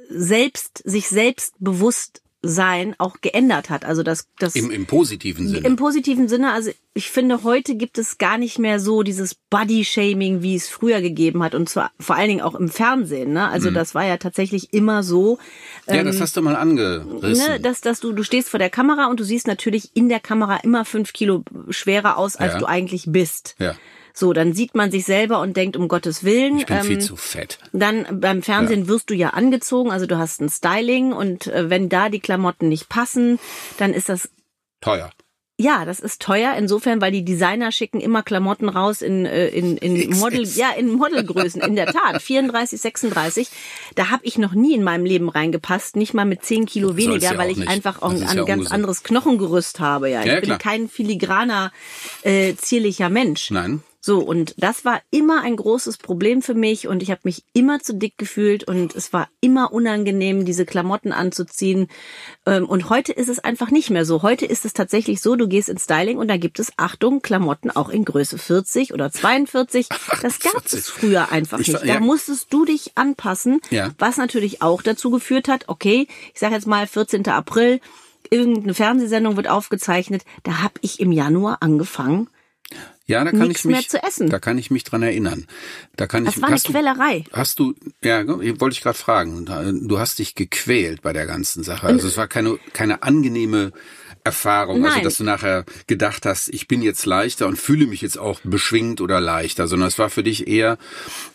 selbst 0.09 0.81
sich 0.85 1.07
selbst 1.07 1.55
bewusst 1.59 2.21
sein 2.43 2.95
auch 2.97 3.21
geändert 3.21 3.69
hat. 3.69 3.85
Also 3.85 4.01
das 4.01 4.25
das 4.39 4.55
Im, 4.55 4.71
Im 4.71 4.87
positiven 4.87 5.47
Sinne. 5.47 5.65
Im 5.67 5.75
positiven 5.75 6.27
Sinne, 6.27 6.51
also 6.53 6.71
ich 6.95 7.11
finde, 7.11 7.43
heute 7.43 7.75
gibt 7.75 7.99
es 7.99 8.17
gar 8.17 8.39
nicht 8.39 8.57
mehr 8.57 8.79
so 8.79 9.03
dieses 9.03 9.35
Body-Shaming, 9.51 10.41
wie 10.41 10.55
es 10.55 10.67
früher 10.67 11.01
gegeben 11.01 11.43
hat. 11.43 11.53
Und 11.53 11.69
zwar 11.69 11.91
vor 11.99 12.15
allen 12.15 12.29
Dingen 12.29 12.41
auch 12.41 12.55
im 12.55 12.67
Fernsehen. 12.67 13.33
Ne? 13.33 13.47
Also 13.47 13.69
das 13.69 13.93
war 13.93 14.05
ja 14.05 14.17
tatsächlich 14.17 14.73
immer 14.73 15.03
so, 15.03 15.37
Mhm. 15.87 15.93
ja, 15.93 16.03
das 16.03 16.19
hast 16.19 16.35
du 16.35 16.41
mal 16.41 16.55
angerissen. 16.55 17.47
ne, 17.47 17.59
dass, 17.59 17.81
dass 17.81 17.99
du, 17.99 18.11
du 18.11 18.23
stehst 18.23 18.49
vor 18.49 18.57
der 18.59 18.71
Kamera 18.71 19.05
und 19.07 19.19
du 19.19 19.23
siehst 19.23 19.45
natürlich 19.45 19.91
in 19.93 20.09
der 20.09 20.19
Kamera 20.19 20.57
immer 20.63 20.83
fünf 20.83 21.13
Kilo 21.13 21.43
schwerer 21.69 22.17
aus, 22.17 22.35
als 22.37 22.53
Ja. 22.53 22.59
du 22.59 22.65
eigentlich 22.65 23.05
bist. 23.07 23.55
ja, 23.59 23.75
So, 24.13 24.33
dann 24.33 24.53
sieht 24.53 24.75
man 24.75 24.91
sich 24.91 25.05
selber 25.05 25.39
und 25.39 25.55
denkt, 25.57 25.77
um 25.77 25.87
Gottes 25.87 26.23
Willen. 26.23 26.57
ich 26.57 26.65
bin 26.65 26.77
ähm, 26.77 26.83
viel 26.83 26.99
zu 26.99 27.15
fett. 27.15 27.59
dann 27.73 28.19
beim 28.19 28.41
Fernsehen 28.41 28.87
wirst 28.87 29.09
du 29.09 29.13
ja 29.13 29.29
angezogen, 29.29 29.91
also 29.91 30.05
du 30.05 30.17
hast 30.17 30.41
ein 30.41 30.49
Styling 30.49 31.13
und 31.13 31.47
äh, 31.47 31.69
wenn 31.69 31.89
da 31.89 32.09
die 32.09 32.19
Klamotten 32.19 32.69
nicht 32.69 32.89
passen, 32.89 33.39
dann 33.77 33.93
ist 33.93 34.09
das 34.09 34.29
Teuer. 34.81 35.11
ja, 35.57 35.85
das 35.85 35.99
ist 35.99 36.21
teuer 36.23 36.55
insofern, 36.57 37.01
weil 37.01 37.11
die 37.11 37.23
Designer 37.23 37.71
schicken 37.71 37.99
immer 38.01 38.23
Klamotten 38.23 38.67
raus 38.67 39.03
in 39.03 39.27
äh, 39.27 39.47
in 39.49 39.77
in. 39.77 40.09
Model 40.17 40.43
ja 40.43 40.71
in 40.71 40.91
Modelgrößen 40.91 41.61
in 41.61 41.75
der 41.75 41.85
Tat 41.87 42.19
34, 42.23 42.81
36. 42.81 43.47
Da 43.93 44.09
habe 44.09 44.25
ich 44.25 44.39
noch 44.39 44.53
nie 44.53 44.73
in 44.73 44.83
meinem 44.83 45.05
Leben 45.05 45.29
reingepasst, 45.29 45.95
nicht 45.97 46.15
mal 46.15 46.25
mit 46.25 46.43
10 46.43 46.65
Kilo 46.65 46.97
weniger, 46.97 47.33
ja 47.33 47.37
weil 47.37 47.51
ich 47.51 47.57
nicht. 47.57 47.69
einfach 47.69 48.01
auch 48.01 48.09
ein, 48.09 48.17
ja 48.21 48.25
ganz 48.33 48.39
ungesund. 48.49 48.71
anderes 48.71 49.03
Knochengerüst 49.03 49.79
habe. 49.79 50.09
Ja, 50.09 50.21
ich 50.21 50.25
Ja, 50.27 50.35
bin 50.35 50.43
klar. 50.45 50.57
kein 50.57 50.89
filigraner 50.89 51.71
äh, 52.23 52.55
zierlicher 52.55 53.09
Mensch. 53.09 53.51
Nein. 53.51 53.83
So, 54.03 54.17
und 54.17 54.55
das 54.57 54.83
war 54.83 54.99
immer 55.11 55.41
ein 55.43 55.55
großes 55.55 55.97
Problem 55.97 56.41
für 56.41 56.55
mich 56.55 56.87
und 56.87 57.03
ich 57.03 57.11
habe 57.11 57.21
mich 57.23 57.43
immer 57.53 57.79
zu 57.81 57.93
dick 57.93 58.17
gefühlt 58.17 58.63
und 58.63 58.95
es 58.95 59.13
war 59.13 59.29
immer 59.41 59.71
unangenehm, 59.71 60.43
diese 60.43 60.65
Klamotten 60.65 61.11
anzuziehen. 61.11 61.87
Ähm, 62.47 62.67
Und 62.67 62.89
heute 62.89 63.13
ist 63.13 63.29
es 63.29 63.37
einfach 63.37 63.69
nicht 63.69 63.91
mehr 63.91 64.03
so. 64.05 64.23
Heute 64.23 64.47
ist 64.47 64.65
es 64.65 64.73
tatsächlich 64.73 65.21
so, 65.21 65.35
du 65.35 65.47
gehst 65.47 65.69
ins 65.69 65.83
Styling 65.83 66.17
und 66.17 66.27
da 66.29 66.37
gibt 66.37 66.59
es, 66.59 66.71
Achtung, 66.77 67.21
Klamotten 67.21 67.69
auch 67.69 67.89
in 67.89 68.03
Größe 68.03 68.39
40 68.39 68.91
oder 68.91 69.11
42. 69.11 69.87
Das 70.23 70.39
gab 70.39 70.53
40. 70.53 70.79
es 70.79 70.89
früher 70.89 71.31
einfach 71.31 71.59
Ich 71.59 71.67
nicht. 71.67 71.87
Da 71.87 71.99
musstest 71.99 72.51
du 72.51 72.65
dich 72.65 72.93
anpassen, 72.97 73.61
Ja. 73.69 73.91
was 73.99 74.17
natürlich 74.17 74.63
auch 74.63 74.81
dazu 74.81 75.11
geführt 75.11 75.47
hat, 75.47 75.65
okay, 75.67 76.07
ich 76.33 76.39
sage 76.39 76.55
jetzt 76.55 76.65
mal 76.65 76.87
14. 76.87 77.27
April, 77.27 77.79
irgendeine 78.31 78.73
Fernsehsendung 78.73 79.35
wird 79.37 79.47
aufgezeichnet, 79.47 80.23
da 80.41 80.63
habe 80.63 80.75
ich 80.81 80.99
im 80.99 81.11
Januar 81.11 81.57
angefangen, 81.61 82.29
Ja, 83.07 83.23
da 83.23 83.31
kann 83.31 83.51
ich 83.51 83.65
mich, 83.65 83.73
mehr 83.73 83.81
zu 83.87 84.01
essen. 84.01 84.29
Da 84.29 84.39
kann 84.39 84.57
ich 84.57 84.71
mich 84.71 84.83
dran 84.83 85.03
erinnern. 85.03 85.45
Da 85.97 86.07
kann 86.07 86.23
Das 86.23 86.35
ich, 86.35 86.41
war 86.41 86.47
eine 86.49 86.55
hast 86.55 86.67
du- 86.67 86.71
Quälerei. 86.71 87.23
Hast 87.33 87.59
du, 87.59 87.73
ja, 88.03 88.25
wollte 88.27 88.73
ich 88.73 88.81
gerade 88.81 88.97
fragen. 88.97 89.45
Du 89.87 89.99
hast 89.99 90.19
dich 90.19 90.35
gequält 90.35 91.01
bei 91.01 91.11
der 91.11 91.25
ganzen 91.25 91.63
Sache. 91.63 91.87
Also 91.87 92.07
es 92.07 92.15
war 92.15 92.27
keine, 92.27 92.57
keine 92.73 93.03
angenehme 93.03 93.71
Erfahrung, 94.23 94.83
also 94.83 94.95
Nein. 94.97 95.03
dass 95.03 95.17
du 95.17 95.23
nachher 95.23 95.65
gedacht 95.87 96.25
hast, 96.25 96.49
ich 96.49 96.67
bin 96.67 96.81
jetzt 96.81 97.05
leichter 97.05 97.47
und 97.47 97.57
fühle 97.57 97.87
mich 97.87 98.01
jetzt 98.01 98.17
auch 98.17 98.39
beschwingt 98.43 99.01
oder 99.01 99.19
leichter, 99.19 99.67
sondern 99.67 99.87
es 99.87 99.97
war 99.97 100.09
für 100.09 100.23
dich 100.23 100.47
eher 100.47 100.77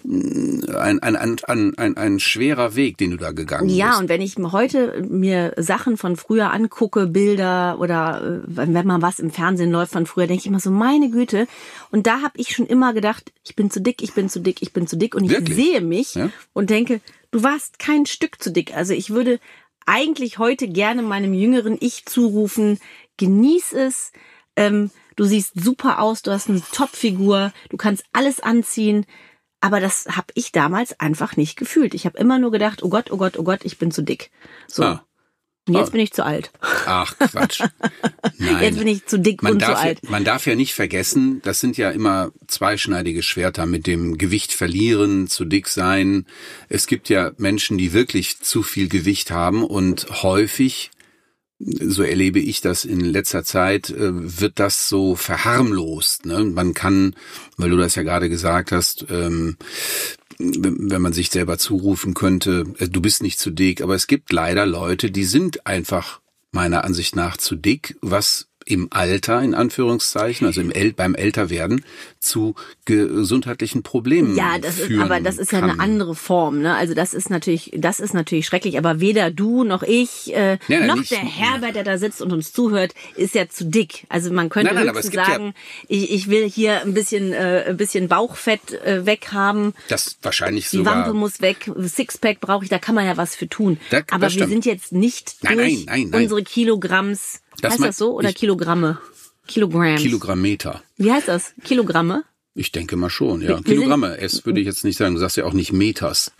mm, 0.04 0.70
ein, 0.76 1.00
ein, 1.00 1.16
ein, 1.16 1.78
ein, 1.78 1.96
ein, 1.96 2.20
schwerer 2.20 2.74
Weg, 2.76 2.98
den 2.98 3.10
du 3.10 3.16
da 3.16 3.32
gegangen 3.32 3.68
Ja, 3.68 3.88
bist. 3.90 4.00
und 4.00 4.08
wenn 4.08 4.20
ich 4.20 4.36
heute 4.36 5.02
mir 5.08 5.52
Sachen 5.56 5.96
von 5.96 6.16
früher 6.16 6.52
angucke, 6.52 7.06
Bilder 7.06 7.78
oder 7.80 8.22
äh, 8.22 8.40
wenn 8.46 8.74
wenn 8.74 8.86
mal 8.86 9.02
was 9.02 9.18
im 9.18 9.30
Fernsehen 9.30 9.70
läuft 9.70 9.92
von 9.92 10.06
früher, 10.06 10.26
denke 10.26 10.40
ich 10.42 10.46
immer 10.46 10.60
so, 10.60 10.70
meine 10.70 11.10
Güte, 11.10 11.46
Und 11.90 12.06
da 12.06 12.20
habe 12.22 12.34
ich 12.36 12.54
schon 12.54 12.66
immer 12.66 12.92
gedacht, 12.92 13.32
ich 13.44 13.56
bin 13.56 13.70
zu 13.70 13.80
dick, 13.80 14.02
ich 14.02 14.12
bin 14.12 14.28
zu 14.28 14.40
dick, 14.40 14.62
ich 14.62 14.72
bin 14.72 14.86
zu 14.86 14.96
dick. 14.96 15.14
Und 15.14 15.24
ich 15.24 15.30
Wirklich? 15.30 15.56
sehe 15.56 15.80
mich 15.80 16.14
Ja? 16.14 16.30
und 16.52 16.70
denke, 16.70 17.00
du 17.30 17.42
warst 17.42 17.78
kein 17.78 18.06
Stück 18.06 18.42
zu 18.42 18.50
dick. 18.52 18.76
Also 18.76 18.92
ich 18.92 19.10
würde 19.10 19.38
eigentlich 19.86 20.38
heute 20.38 20.68
gerne 20.68 21.02
meinem 21.02 21.32
jüngeren 21.32 21.76
Ich 21.80 22.04
zurufen, 22.06 22.78
genieß 23.16 23.72
es. 23.72 24.12
Ähm, 24.56 24.90
du 25.16 25.24
siehst 25.24 25.52
super 25.54 26.00
aus, 26.00 26.22
du 26.22 26.32
hast 26.32 26.48
eine 26.48 26.62
Topfigur, 26.72 27.52
du 27.70 27.76
kannst 27.76 28.04
alles 28.12 28.40
anziehen. 28.40 29.06
Aber 29.60 29.80
das 29.80 30.06
habe 30.08 30.28
ich 30.34 30.52
damals 30.52 31.00
einfach 31.00 31.36
nicht 31.36 31.56
gefühlt. 31.56 31.94
Ich 31.94 32.04
habe 32.04 32.18
immer 32.18 32.38
nur 32.38 32.50
gedacht, 32.50 32.82
oh 32.82 32.88
Gott, 32.88 33.10
oh 33.10 33.16
Gott, 33.16 33.38
oh 33.38 33.42
Gott, 33.42 33.64
ich 33.64 33.78
bin 33.78 33.90
zu 33.90 34.02
dick. 34.02 34.30
So. 34.68 34.84
Ah. 34.84 35.05
Jetzt 35.68 35.88
Ah. 35.88 35.90
bin 35.90 36.00
ich 36.00 36.12
zu 36.12 36.24
alt. 36.24 36.50
Ach, 36.60 37.16
Quatsch. 37.18 37.60
Nein. 38.38 38.62
Jetzt 38.62 38.78
bin 38.78 38.86
ich 38.88 39.04
zu 39.06 39.18
dick 39.18 39.42
man 39.42 39.54
und 39.54 39.60
zu 39.60 39.66
darf, 39.66 39.78
ja, 39.82 39.88
alt. 39.88 40.10
man 40.10 40.24
darf 40.24 40.46
ja 40.46 40.54
nicht 40.54 40.74
vergessen, 40.74 41.40
das 41.42 41.58
sind 41.60 41.76
ja 41.76 41.90
immer 41.90 42.30
zweischneidige 42.46 43.22
Schwerter 43.22 43.66
mit 43.66 43.86
dem 43.86 44.16
Gewicht 44.18 44.52
verlieren, 44.52 45.26
zu 45.26 45.44
dick 45.44 45.66
sein. 45.68 46.26
Es 46.68 46.86
gibt 46.86 47.08
ja 47.08 47.32
Menschen, 47.38 47.78
die 47.78 47.92
wirklich 47.92 48.38
zu 48.40 48.62
viel 48.62 48.88
Gewicht 48.88 49.30
haben 49.32 49.64
und 49.64 50.06
häufig, 50.22 50.90
so 51.58 52.02
erlebe 52.02 52.38
ich 52.38 52.60
das 52.60 52.84
in 52.84 53.00
letzter 53.00 53.42
Zeit, 53.42 53.90
äh, 53.90 53.96
wird 54.40 54.58
das 54.60 54.88
so 54.88 55.16
verharmlost. 55.16 56.26
Ne? 56.26 56.44
Man 56.44 56.74
kann, 56.74 57.14
weil 57.56 57.70
du 57.70 57.76
das 57.76 57.94
ja 57.94 58.02
gerade 58.02 58.28
gesagt 58.28 58.72
hast, 58.72 59.06
ähm, 59.10 59.56
wenn 60.38 61.02
man 61.02 61.12
sich 61.12 61.30
selber 61.30 61.58
zurufen 61.58 62.14
könnte, 62.14 62.64
äh, 62.78 62.88
du 62.88 63.00
bist 63.00 63.22
nicht 63.22 63.38
zu 63.38 63.50
dick, 63.50 63.80
aber 63.82 63.94
es 63.94 64.06
gibt 64.06 64.32
leider 64.32 64.66
Leute, 64.66 65.10
die 65.10 65.24
sind 65.24 65.66
einfach 65.66 66.20
meiner 66.52 66.84
Ansicht 66.84 67.16
nach 67.16 67.36
zu 67.36 67.56
dick, 67.56 67.96
was 68.00 68.48
im 68.68 68.88
Alter, 68.90 69.40
in 69.42 69.54
Anführungszeichen, 69.54 70.46
also 70.46 70.60
im 70.60 70.70
El 70.72 70.92
beim 70.92 71.14
Älterwerden, 71.14 71.84
zu 72.18 72.54
gesundheitlichen 72.84 73.82
Problemen 73.84 74.36
Ja, 74.36 74.58
das 74.58 74.80
ist, 74.80 74.98
aber 74.98 75.20
das 75.20 75.38
ist 75.38 75.52
ja 75.52 75.60
kann. 75.60 75.70
eine 75.70 75.80
andere 75.80 76.14
Form, 76.16 76.60
ne? 76.60 76.74
Also 76.74 76.92
das 76.94 77.14
ist 77.14 77.30
natürlich, 77.30 77.70
das 77.76 78.00
ist 78.00 78.12
natürlich 78.14 78.44
schrecklich, 78.46 78.76
aber 78.76 78.98
weder 79.00 79.30
du 79.30 79.62
noch 79.62 79.84
ich, 79.84 80.34
äh, 80.34 80.58
nein, 80.68 80.86
noch 80.88 80.96
nicht- 80.96 81.12
der 81.12 81.18
Herbert, 81.20 81.76
der 81.76 81.84
da 81.84 81.96
sitzt 81.98 82.20
und 82.20 82.32
uns 82.32 82.52
zuhört, 82.52 82.92
ist 83.14 83.34
ja 83.36 83.48
zu 83.48 83.64
dick. 83.66 84.04
Also 84.08 84.32
man 84.32 84.48
könnte 84.48 84.74
Nein, 84.74 84.84
nein, 84.86 84.94
höchstens 84.94 85.12
gibt 85.12 85.26
ja- 85.28 85.32
sagen, 85.34 85.54
ich, 85.88 86.10
ich 86.10 86.28
will 86.28 86.48
hier 86.48 86.82
ein 86.82 86.92
bisschen, 86.92 87.32
äh, 87.32 87.66
ein 87.68 87.76
bisschen 87.76 88.08
Bauchfett 88.08 88.72
äh, 88.84 89.06
weghaben. 89.06 89.74
Das 89.88 90.16
wahrscheinlich 90.22 90.68
Die 90.70 90.78
sogar. 90.78 90.96
Wampe 91.06 91.12
muss 91.12 91.40
weg, 91.40 91.70
Sixpack 91.86 92.40
brauche 92.40 92.64
ich, 92.64 92.70
da 92.70 92.78
kann 92.80 92.96
man 92.96 93.06
ja 93.06 93.16
was 93.16 93.36
für 93.36 93.48
tun. 93.48 93.78
Da- 93.90 94.02
aber 94.10 94.32
wir 94.34 94.48
sind 94.48 94.64
jetzt 94.66 94.90
nicht 94.92 95.36
Nein, 95.42 95.56
durch 95.58 95.74
nein, 95.74 95.84
nein, 95.86 96.08
nein. 96.10 96.22
unsere 96.22 96.42
Kilogramms. 96.42 97.40
Das 97.60 97.74
heißt 97.74 97.84
das 97.84 97.96
so? 97.96 98.12
Oder 98.14 98.32
Kilogramme? 98.32 98.98
Kilogramms. 99.46 100.02
Kilogrammeter. 100.02 100.82
Wie 100.96 101.12
heißt 101.12 101.28
das? 101.28 101.54
Kilogramme? 101.64 102.24
Ich 102.54 102.72
denke 102.72 102.96
mal 102.96 103.10
schon, 103.10 103.42
ja. 103.42 103.48
Wir 103.48 103.62
Kilogramme. 103.62 104.18
Es 104.18 104.44
würde 104.46 104.60
ich 104.60 104.66
jetzt 104.66 104.84
nicht 104.84 104.96
sagen. 104.96 105.14
Du 105.14 105.20
sagst 105.20 105.36
ja 105.36 105.44
auch 105.44 105.52
nicht 105.52 105.72
Meters. 105.72 106.32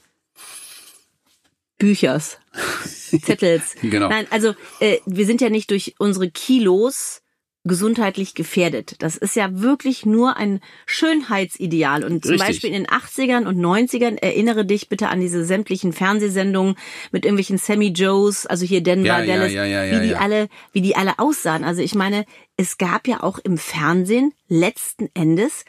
Büchers, 1.78 2.38
Zettels. 3.22 3.74
Genau. 3.82 4.08
Nein, 4.08 4.26
also 4.30 4.54
äh, 4.80 4.98
wir 5.04 5.26
sind 5.26 5.42
ja 5.42 5.50
nicht 5.50 5.70
durch 5.70 5.94
unsere 5.98 6.30
Kilos 6.30 7.20
gesundheitlich 7.66 8.34
gefährdet. 8.34 8.96
Das 9.00 9.16
ist 9.16 9.36
ja 9.36 9.48
wirklich 9.60 10.06
nur 10.06 10.36
ein 10.36 10.60
Schönheitsideal. 10.86 12.04
Und 12.04 12.22
zum 12.24 12.32
Richtig. 12.32 12.48
Beispiel 12.48 12.70
in 12.70 12.84
den 12.84 12.86
80ern 12.86 13.46
und 13.46 13.58
90ern 13.58 14.16
erinnere 14.20 14.64
dich 14.64 14.88
bitte 14.88 15.08
an 15.08 15.20
diese 15.20 15.44
sämtlichen 15.44 15.92
Fernsehsendungen 15.92 16.76
mit 17.12 17.24
irgendwelchen 17.24 17.58
Sammy 17.58 17.88
Joes, 17.88 18.46
also 18.46 18.64
hier 18.66 18.82
Denver, 18.82 19.06
Ja, 19.06 19.24
Dallas, 19.26 19.52
ja, 19.52 19.64
ja, 19.64 20.00
wie 20.00 20.08
die 20.08 20.14
alle, 20.16 20.48
wie 20.72 20.80
die 20.82 20.96
alle 20.96 21.18
aussahen. 21.18 21.64
Also 21.64 21.82
ich 21.82 21.94
meine, 21.94 22.24
es 22.56 22.78
gab 22.78 23.06
ja 23.08 23.22
auch 23.22 23.38
im 23.38 23.58
Fernsehen 23.58 24.32
letzten 24.48 25.08
Endes 25.14 25.64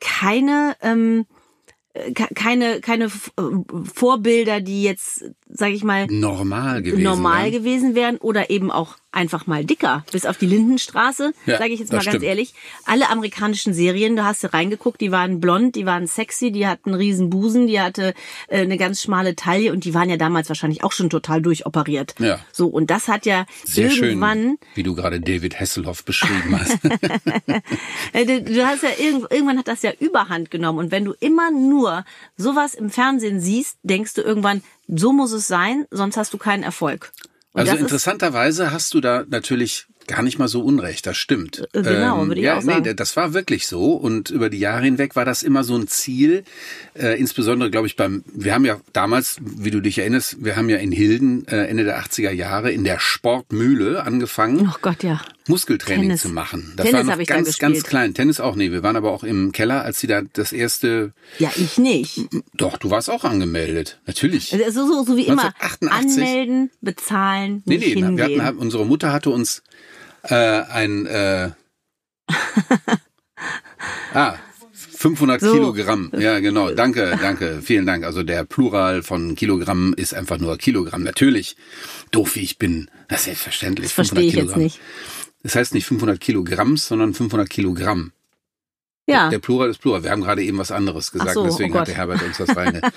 keine 0.00 0.76
ähm, 0.82 1.26
äh, 1.94 2.12
ke- 2.12 2.34
keine 2.34 2.80
keine 2.80 3.06
äh, 3.06 3.42
Vorbilder, 3.94 4.60
die 4.60 4.82
jetzt, 4.82 5.24
sage 5.48 5.72
ich 5.72 5.82
mal, 5.84 6.06
Normal 6.08 6.82
gewesen. 6.82 7.02
normal 7.02 7.46
ja. 7.46 7.58
gewesen 7.58 7.94
wären 7.94 8.18
oder 8.18 8.50
eben 8.50 8.70
auch 8.70 8.96
einfach 9.10 9.46
mal 9.46 9.64
dicker. 9.64 10.04
Bis 10.12 10.26
auf 10.26 10.36
die 10.36 10.46
Lindenstraße, 10.46 11.32
Ja, 11.46 11.58
sage 11.58 11.72
ich 11.72 11.80
jetzt 11.80 11.90
mal 11.92 11.98
ganz 11.98 12.08
stimmt. 12.08 12.24
ehrlich. 12.24 12.52
Alle 12.84 13.08
amerikanischen 13.08 13.72
Serien, 13.72 14.16
da 14.16 14.24
hast 14.24 14.44
du 14.44 14.52
reingeguckt, 14.52 15.00
die 15.00 15.10
waren 15.10 15.40
blond, 15.40 15.76
die 15.76 15.86
waren 15.86 16.06
sexy, 16.06 16.52
die 16.52 16.66
hatten 16.66 16.94
riesen 16.94 17.30
Busen, 17.30 17.66
die 17.66 17.80
hatte 17.80 18.14
äh, 18.48 18.60
eine 18.60 18.76
ganz 18.76 19.00
schmale 19.02 19.34
Taille 19.34 19.72
und 19.72 19.84
die 19.84 19.94
waren 19.94 20.10
ja 20.10 20.16
damals 20.16 20.48
wahrscheinlich 20.50 20.84
auch 20.84 20.92
schon 20.92 21.08
total 21.10 21.40
durchoperiert. 21.40 22.14
Ja. 22.18 22.38
So, 22.52 22.66
und 22.68 22.90
das 22.90 23.08
hat 23.08 23.24
ja 23.26 23.46
Sehr 23.64 23.90
irgendwann 23.90 24.38
schön, 24.42 24.58
wie 24.74 24.82
du 24.82 24.94
gerade 24.94 25.20
David 25.20 25.58
Hasselhoff 25.58 26.04
beschrieben 26.04 26.58
hast. 26.58 26.78
Äh, 28.12 28.26
Du, 28.26 28.42
du 28.42 28.66
hast 28.66 28.82
ja 28.82 28.90
irgend, 28.98 29.30
irgendwann 29.30 29.58
hat 29.58 29.68
das 29.68 29.82
ja 29.82 29.92
Überhand 29.98 30.50
genommen 30.50 30.78
und 30.78 30.90
wenn 30.90 31.04
du 31.04 31.14
immer 31.20 31.50
nur 31.50 32.04
sowas 32.36 32.74
im 32.74 32.90
Fernsehen 32.90 33.40
siehst, 33.40 33.78
denkst 33.82 34.14
du 34.14 34.22
irgendwann, 34.22 34.62
so 34.86 35.12
muss 35.12 35.32
es 35.32 35.46
sein, 35.46 35.86
sonst 35.90 36.16
hast 36.16 36.32
du 36.32 36.38
keinen 36.38 36.62
Erfolg. 36.62 37.12
Also 37.58 37.76
interessanterweise 37.76 38.72
hast 38.72 38.94
du 38.94 39.00
da 39.00 39.24
natürlich 39.28 39.87
gar 40.08 40.22
nicht 40.22 40.38
mal 40.38 40.48
so 40.48 40.62
unrecht, 40.62 41.06
das 41.06 41.16
stimmt. 41.16 41.68
Äh, 41.72 41.82
genau, 41.82 42.26
würde 42.26 42.40
ich 42.40 42.44
ja, 42.46 42.56
auch 42.58 42.62
sagen. 42.62 42.82
Nee, 42.84 42.94
das 42.94 43.16
war 43.16 43.34
wirklich 43.34 43.66
so 43.66 43.92
und 43.92 44.30
über 44.30 44.50
die 44.50 44.58
Jahre 44.58 44.82
hinweg 44.84 45.14
war 45.14 45.24
das 45.24 45.42
immer 45.42 45.62
so 45.64 45.76
ein 45.76 45.86
Ziel, 45.86 46.42
äh, 46.94 47.18
insbesondere 47.18 47.70
glaube 47.70 47.86
ich 47.86 47.94
beim, 47.96 48.24
wir 48.32 48.54
haben 48.54 48.64
ja 48.64 48.80
damals, 48.92 49.36
wie 49.40 49.70
du 49.70 49.80
dich 49.80 49.98
erinnerst, 49.98 50.44
wir 50.44 50.56
haben 50.56 50.68
ja 50.68 50.78
in 50.78 50.90
Hilden 50.92 51.46
äh, 51.46 51.66
Ende 51.66 51.84
der 51.84 52.02
80er 52.02 52.30
Jahre 52.32 52.72
in 52.72 52.82
der 52.84 52.98
Sportmühle 52.98 54.02
angefangen, 54.02 54.68
Oh 54.72 54.76
Gott, 54.82 55.02
ja. 55.04 55.20
Muskeltraining 55.46 56.02
Tennis. 56.08 56.22
zu 56.22 56.28
machen. 56.28 56.74
Das 56.76 56.86
Tennis 56.86 57.06
war 57.06 57.14
noch 57.16 57.22
ich 57.22 57.28
ganz, 57.28 57.56
ganz 57.58 57.82
klein. 57.82 58.12
Tennis 58.12 58.38
auch, 58.38 58.54
nee, 58.54 58.70
wir 58.70 58.82
waren 58.82 58.96
aber 58.96 59.10
auch 59.12 59.24
im 59.24 59.52
Keller, 59.52 59.82
als 59.82 59.98
sie 59.98 60.06
da 60.06 60.20
das 60.34 60.52
erste, 60.52 61.12
Ja, 61.38 61.50
ich 61.56 61.78
nicht. 61.78 62.20
doch, 62.54 62.76
du 62.76 62.90
warst 62.90 63.08
auch 63.08 63.24
angemeldet, 63.24 63.98
natürlich. 64.06 64.52
Also 64.64 64.86
so, 64.86 65.04
so 65.04 65.16
wie 65.16 65.22
immer. 65.26 65.54
1988. 65.60 66.22
Anmelden, 66.22 66.70
bezahlen, 66.82 67.62
Nee, 67.64 67.76
nicht 67.78 67.86
nee, 67.88 67.94
hingehen. 67.94 68.16
wir 68.18 68.24
hatten, 68.24 68.42
halt- 68.44 68.56
unsere 68.58 68.84
Mutter 68.84 69.12
hatte 69.12 69.30
uns 69.30 69.62
äh, 70.28 70.62
ein 70.70 71.06
äh, 71.06 71.50
ah, 74.14 74.34
500 74.72 75.40
So. 75.40 75.52
Kilogramm. 75.52 76.10
Ja, 76.18 76.40
genau. 76.40 76.70
Danke, 76.74 77.16
danke. 77.20 77.60
Vielen 77.62 77.86
Dank. 77.86 78.04
Also 78.04 78.22
der 78.22 78.44
Plural 78.44 79.02
von 79.02 79.34
Kilogramm 79.36 79.94
ist 79.96 80.12
einfach 80.14 80.38
nur 80.38 80.58
Kilogramm. 80.58 81.02
Natürlich. 81.04 81.56
Doof 82.10 82.34
wie 82.34 82.40
ich 82.40 82.58
bin. 82.58 82.90
Das 83.08 83.20
ist 83.20 83.24
selbstverständlich. 83.26 83.88
das 83.88 83.92
verstehe 83.92 84.24
ich 84.24 84.34
500 84.34 84.34
jetzt 84.34 84.54
Kilogramm. 84.54 84.62
nicht. 84.62 84.80
Das 85.44 85.54
heißt 85.54 85.74
nicht 85.74 85.86
500 85.86 86.20
Kilogramms, 86.20 86.88
sondern 86.88 87.14
500 87.14 87.48
Kilogramm. 87.48 88.12
Ja, 89.08 89.30
Der 89.30 89.38
Plural 89.38 89.70
ist 89.70 89.78
Plural. 89.78 90.04
Wir 90.04 90.10
haben 90.10 90.20
gerade 90.20 90.42
eben 90.42 90.58
was 90.58 90.70
anderes 90.70 91.10
gesagt, 91.10 91.32
so, 91.32 91.44
deswegen 91.44 91.74
oh 91.74 91.80
hat 91.80 91.88
der. 91.88 91.96
Herbert 91.96 92.22
uns 92.22 92.36
das 92.36 92.54
rein. 92.56 92.80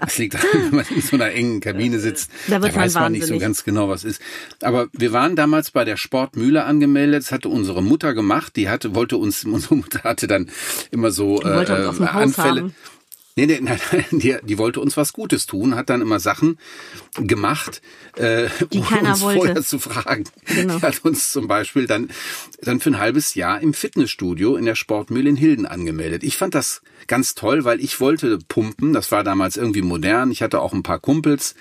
Das 0.00 0.18
liegt 0.18 0.34
daran, 0.34 0.48
wenn 0.64 0.76
man 0.76 0.86
in 0.90 1.02
so 1.02 1.16
einer 1.16 1.30
engen 1.30 1.60
Kabine 1.60 2.00
sitzt. 2.00 2.30
Da 2.48 2.58
man 2.58 2.74
weiß 2.74 2.94
man 2.94 3.12
nicht 3.12 3.22
so 3.22 3.28
wahnsinnig. 3.28 3.40
ganz 3.40 3.64
genau, 3.64 3.88
was 3.88 4.02
ist. 4.02 4.20
Aber 4.62 4.88
wir 4.92 5.12
waren 5.12 5.36
damals 5.36 5.70
bei 5.70 5.84
der 5.84 5.96
Sportmühle 5.96 6.64
angemeldet. 6.64 7.22
Das 7.22 7.32
hatte 7.32 7.48
unsere 7.48 7.80
Mutter 7.82 8.12
gemacht. 8.12 8.56
Die 8.56 8.68
hatte, 8.68 8.94
wollte 8.94 9.18
uns, 9.18 9.44
unsere 9.44 9.76
Mutter 9.76 10.02
hatte 10.02 10.26
dann 10.26 10.50
immer 10.90 11.12
so 11.12 11.40
äh, 11.42 11.66
Haus 11.66 12.00
Anfälle. 12.00 12.60
haben. 12.62 12.74
Nee, 13.40 13.46
nee, 13.46 13.60
nein, 13.92 14.04
die, 14.10 14.36
die 14.42 14.58
wollte 14.58 14.80
uns 14.80 14.96
was 14.98 15.14
Gutes 15.14 15.46
tun, 15.46 15.74
hat 15.74 15.88
dann 15.88 16.02
immer 16.02 16.20
Sachen 16.20 16.58
gemacht, 17.16 17.80
äh, 18.16 18.48
Die 18.70 18.80
ohne 18.80 19.10
uns 19.10 19.20
wollte. 19.22 19.38
vorher 19.38 19.62
zu 19.62 19.78
fragen. 19.78 20.24
Genau. 20.44 20.76
Die 20.76 20.82
hat 20.82 21.04
uns 21.04 21.32
zum 21.32 21.48
Beispiel 21.48 21.86
dann, 21.86 22.10
dann 22.60 22.80
für 22.80 22.90
ein 22.90 22.98
halbes 22.98 23.34
Jahr 23.34 23.60
im 23.62 23.72
Fitnessstudio 23.72 24.56
in 24.56 24.66
der 24.66 24.74
Sportmühle 24.74 25.30
in 25.30 25.36
Hilden 25.36 25.64
angemeldet. 25.64 26.22
Ich 26.22 26.36
fand 26.36 26.54
das 26.54 26.82
ganz 27.06 27.34
toll, 27.34 27.64
weil 27.64 27.80
ich 27.80 27.98
wollte 27.98 28.38
pumpen. 28.46 28.92
Das 28.92 29.10
war 29.10 29.24
damals 29.24 29.56
irgendwie 29.56 29.82
modern. 29.82 30.30
Ich 30.30 30.42
hatte 30.42 30.60
auch 30.60 30.74
ein 30.74 30.82
paar 30.82 30.98
Kumpels, 30.98 31.54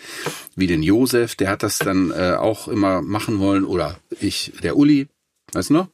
wie 0.55 0.67
den 0.67 0.83
Josef, 0.83 1.35
der 1.35 1.49
hat 1.49 1.63
das 1.63 1.79
dann 1.79 2.11
äh, 2.11 2.35
auch 2.37 2.67
immer 2.67 3.01
machen 3.01 3.39
wollen. 3.39 3.63
Oder 3.63 3.97
ich, 4.19 4.51
der 4.63 4.75
Uli, 4.75 5.07
weißt 5.53 5.69
du 5.69 5.75
noch? 5.75 5.87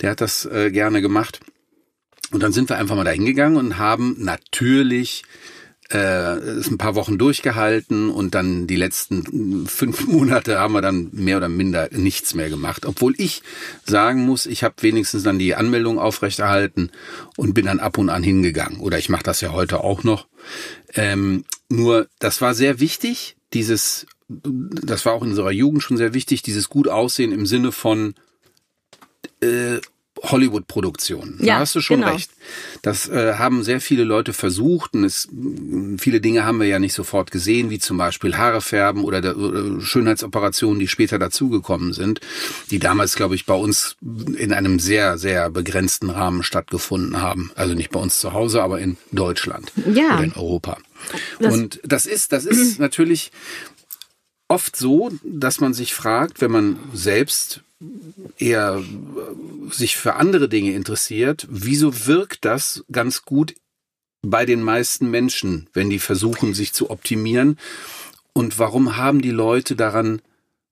Der 0.00 0.10
hat 0.10 0.20
das 0.20 0.44
äh, 0.46 0.70
gerne 0.70 1.02
gemacht. 1.02 1.40
Und 2.34 2.42
dann 2.42 2.52
sind 2.52 2.68
wir 2.68 2.76
einfach 2.76 2.96
mal 2.96 3.04
dahin 3.04 3.24
gegangen 3.24 3.56
und 3.56 3.78
haben 3.78 4.16
natürlich 4.18 5.22
äh, 5.90 6.36
es 6.36 6.68
ein 6.68 6.78
paar 6.78 6.96
Wochen 6.96 7.16
durchgehalten 7.16 8.10
und 8.10 8.34
dann 8.34 8.66
die 8.66 8.74
letzten 8.74 9.68
fünf 9.68 10.06
Monate 10.08 10.58
haben 10.58 10.72
wir 10.72 10.82
dann 10.82 11.10
mehr 11.12 11.36
oder 11.36 11.48
minder 11.48 11.90
nichts 11.92 12.34
mehr 12.34 12.50
gemacht. 12.50 12.86
Obwohl 12.86 13.14
ich 13.18 13.42
sagen 13.84 14.26
muss, 14.26 14.46
ich 14.46 14.64
habe 14.64 14.74
wenigstens 14.80 15.22
dann 15.22 15.38
die 15.38 15.54
Anmeldung 15.54 16.00
aufrechterhalten 16.00 16.90
und 17.36 17.54
bin 17.54 17.66
dann 17.66 17.78
ab 17.78 17.98
und 17.98 18.10
an 18.10 18.24
hingegangen. 18.24 18.80
Oder 18.80 18.98
ich 18.98 19.08
mache 19.08 19.22
das 19.22 19.40
ja 19.40 19.52
heute 19.52 19.84
auch 19.84 20.02
noch. 20.02 20.26
Ähm, 20.94 21.44
nur 21.68 22.08
das 22.18 22.40
war 22.40 22.54
sehr 22.54 22.80
wichtig, 22.80 23.36
dieses, 23.52 24.06
das 24.28 25.06
war 25.06 25.12
auch 25.12 25.22
in 25.22 25.30
unserer 25.30 25.52
Jugend 25.52 25.84
schon 25.84 25.98
sehr 25.98 26.14
wichtig, 26.14 26.42
dieses 26.42 26.68
gut 26.68 26.88
aussehen 26.88 27.30
im 27.30 27.46
Sinne 27.46 27.70
von 27.70 28.14
äh, 29.40 29.78
Hollywood-Produktionen. 30.22 31.38
Ja, 31.40 31.54
da 31.54 31.60
hast 31.60 31.74
du 31.74 31.80
schon 31.80 32.00
genau. 32.00 32.12
recht. 32.12 32.30
Das 32.82 33.08
äh, 33.08 33.34
haben 33.34 33.62
sehr 33.62 33.80
viele 33.80 34.04
Leute 34.04 34.32
versucht 34.32 34.94
und 34.94 35.04
es, 35.04 35.28
viele 35.98 36.20
Dinge 36.20 36.44
haben 36.44 36.60
wir 36.60 36.66
ja 36.66 36.78
nicht 36.78 36.94
sofort 36.94 37.30
gesehen, 37.30 37.70
wie 37.70 37.78
zum 37.78 37.96
Beispiel 37.96 38.36
Haare 38.36 38.60
färben 38.60 39.04
oder, 39.04 39.20
der, 39.20 39.36
oder 39.36 39.80
Schönheitsoperationen, 39.80 40.78
die 40.78 40.88
später 40.88 41.18
dazugekommen 41.18 41.92
sind, 41.92 42.20
die 42.70 42.78
damals, 42.78 43.16
glaube 43.16 43.34
ich, 43.34 43.46
bei 43.46 43.54
uns 43.54 43.96
in 44.36 44.52
einem 44.52 44.78
sehr, 44.78 45.18
sehr 45.18 45.50
begrenzten 45.50 46.10
Rahmen 46.10 46.42
stattgefunden 46.42 47.20
haben. 47.20 47.50
Also 47.56 47.74
nicht 47.74 47.90
bei 47.90 48.00
uns 48.00 48.20
zu 48.20 48.32
Hause, 48.32 48.62
aber 48.62 48.80
in 48.80 48.96
Deutschland 49.12 49.72
Ja. 49.92 50.14
oder 50.14 50.24
in 50.24 50.32
Europa. 50.32 50.78
Das- 51.40 51.52
und 51.54 51.80
das 51.84 52.06
ist, 52.06 52.32
das 52.32 52.44
ist 52.44 52.78
natürlich 52.78 53.32
oft 54.48 54.76
so, 54.76 55.10
dass 55.24 55.60
man 55.60 55.74
sich 55.74 55.94
fragt, 55.94 56.40
wenn 56.40 56.50
man 56.50 56.78
selbst 56.92 57.62
eher 58.38 58.82
äh, 58.82 59.72
sich 59.72 59.96
für 59.96 60.14
andere 60.14 60.48
Dinge 60.48 60.72
interessiert, 60.72 61.46
wieso 61.50 62.06
wirkt 62.06 62.44
das 62.44 62.84
ganz 62.90 63.22
gut 63.22 63.54
bei 64.22 64.46
den 64.46 64.62
meisten 64.62 65.10
Menschen, 65.10 65.68
wenn 65.72 65.90
die 65.90 65.98
versuchen, 65.98 66.54
sich 66.54 66.72
zu 66.72 66.90
optimieren? 66.90 67.58
Und 68.32 68.58
warum 68.58 68.96
haben 68.96 69.22
die 69.22 69.30
Leute 69.30 69.76
daran 69.76 70.20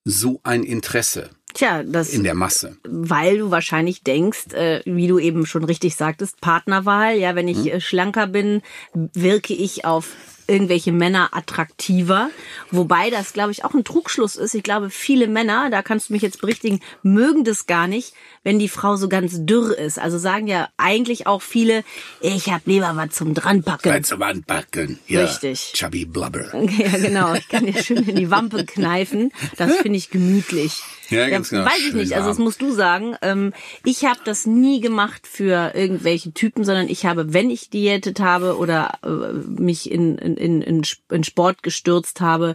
so 0.04 0.40
ein 0.42 0.64
Interesse 0.64 1.30
Tja, 1.54 1.82
das, 1.84 2.10
in 2.10 2.24
der 2.24 2.34
Masse? 2.34 2.76
weil 2.88 3.38
du 3.38 3.50
wahrscheinlich 3.50 4.02
denkst, 4.02 4.52
äh, 4.52 4.82
wie 4.84 5.06
du 5.06 5.18
eben 5.18 5.46
schon 5.46 5.64
richtig 5.64 5.94
sagtest, 5.94 6.40
Partnerwahl. 6.40 7.16
Ja, 7.16 7.36
wenn 7.36 7.46
ich 7.46 7.72
äh, 7.72 7.80
schlanker 7.80 8.26
bin, 8.26 8.62
wirke 8.94 9.54
ich 9.54 9.84
auf 9.84 10.16
irgendwelche 10.46 10.92
Männer 10.92 11.30
attraktiver. 11.32 12.30
Wobei 12.70 13.10
das, 13.10 13.32
glaube 13.32 13.52
ich, 13.52 13.64
auch 13.64 13.74
ein 13.74 13.84
Trugschluss 13.84 14.36
ist. 14.36 14.54
Ich 14.54 14.62
glaube, 14.62 14.90
viele 14.90 15.28
Männer, 15.28 15.70
da 15.70 15.82
kannst 15.82 16.08
du 16.08 16.12
mich 16.12 16.22
jetzt 16.22 16.40
berichtigen, 16.40 16.80
mögen 17.02 17.44
das 17.44 17.66
gar 17.66 17.86
nicht, 17.86 18.14
wenn 18.44 18.58
die 18.58 18.68
Frau 18.68 18.96
so 18.96 19.08
ganz 19.08 19.44
dürr 19.46 19.76
ist. 19.78 19.98
Also 19.98 20.18
sagen 20.18 20.46
ja 20.46 20.68
eigentlich 20.76 21.26
auch 21.26 21.42
viele, 21.42 21.84
ich 22.20 22.50
hab 22.50 22.66
lieber 22.66 22.92
was 22.94 23.10
zum 23.10 23.34
dranpacken. 23.34 23.90
Als 23.90 24.18
Wandbacken. 24.18 24.98
Ja, 25.06 25.22
Richtig. 25.22 25.72
Chubby 25.74 26.04
Blubber. 26.04 26.52
Ja, 26.82 26.96
genau. 26.96 27.34
Ich 27.34 27.48
kann 27.48 27.66
dir 27.66 27.80
schön 27.82 28.08
in 28.08 28.16
die 28.16 28.30
Wampe 28.30 28.64
kneifen. 28.64 29.30
Das 29.56 29.76
finde 29.76 29.98
ich 29.98 30.10
gemütlich. 30.10 30.82
Ja, 31.10 31.28
ganz 31.28 31.50
genau. 31.50 31.64
Weiß 31.64 31.86
ich 31.88 31.94
nicht. 31.94 32.14
Also 32.14 32.28
das 32.28 32.38
musst 32.38 32.62
du 32.62 32.72
sagen. 32.72 33.16
Ähm, 33.22 33.52
ich 33.84 34.04
habe 34.04 34.20
das 34.24 34.46
nie 34.46 34.80
gemacht 34.80 35.26
für 35.26 35.72
irgendwelche 35.74 36.32
Typen, 36.32 36.64
sondern 36.64 36.88
ich 36.88 37.04
habe, 37.04 37.32
wenn 37.34 37.50
ich 37.50 37.70
diätet 37.70 38.20
habe 38.20 38.56
oder 38.56 38.98
äh, 39.04 39.32
mich 39.60 39.90
in, 39.90 40.16
in, 40.18 40.31
in, 40.36 40.62
in 40.62 40.82
in 41.10 41.24
Sport 41.24 41.62
gestürzt 41.62 42.20
habe, 42.20 42.54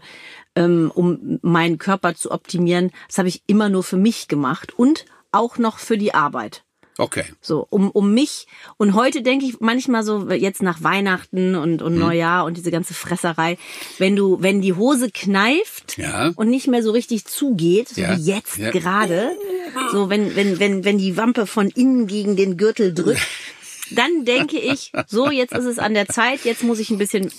ähm, 0.56 0.92
um 0.94 1.40
meinen 1.42 1.78
Körper 1.78 2.16
zu 2.16 2.32
optimieren, 2.32 2.92
das 3.08 3.18
habe 3.18 3.28
ich 3.30 3.44
immer 3.48 3.70
nur 3.70 3.84
für 3.84 3.98
mich 3.98 4.28
gemacht 4.28 4.78
und 4.78 5.06
auch 5.32 5.58
noch 5.58 5.78
für 5.80 5.98
die 5.98 6.14
Arbeit. 6.14 6.64
Okay. 7.00 7.26
So, 7.42 7.68
um, 7.70 7.92
um 7.92 8.12
mich. 8.16 8.48
Und 8.78 8.96
heute 8.96 9.22
denke 9.22 9.46
ich 9.46 9.60
manchmal 9.60 10.04
so, 10.04 10.32
jetzt 10.32 10.64
nach 10.64 10.82
Weihnachten 10.82 11.54
und, 11.56 11.80
Mhm. 11.82 11.86
und 11.86 11.96
Neujahr 12.00 12.44
und 12.44 12.58
diese 12.58 12.72
ganze 12.72 12.96
Fresserei, 12.96 13.60
wenn 14.00 14.16
du, 14.16 14.42
wenn 14.42 14.62
die 14.62 14.74
Hose 14.74 15.12
kneift 15.12 16.00
Ja. 16.00 16.32
und 16.36 16.50
nicht 16.50 16.66
mehr 16.66 16.82
so 16.82 16.90
richtig 16.90 17.26
zugeht, 17.26 17.90
so 17.90 18.02
Ja. 18.02 18.18
wie 18.18 18.22
jetzt 18.24 18.58
Ja. 18.58 18.72
gerade, 18.72 19.32
so 19.92 20.10
wenn, 20.10 20.36
wenn, 20.36 20.60
wenn, 20.60 20.86
wenn 20.86 20.98
die 20.98 21.18
Wampe 21.18 21.46
von 21.46 21.70
innen 21.70 22.08
gegen 22.08 22.36
den 22.36 22.58
Gürtel 22.58 22.96
drückt, 22.96 23.22
dann 23.90 24.26
denke 24.26 24.58
ich, 24.58 24.92
so, 25.08 25.30
jetzt 25.32 25.54
ist 25.54 25.66
es 25.66 25.80
an 25.80 25.94
der 25.94 26.08
Zeit, 26.08 26.44
jetzt 26.44 26.64
muss 26.64 26.80
ich 26.80 26.90
ein 26.90 26.98
bisschen 26.98 27.32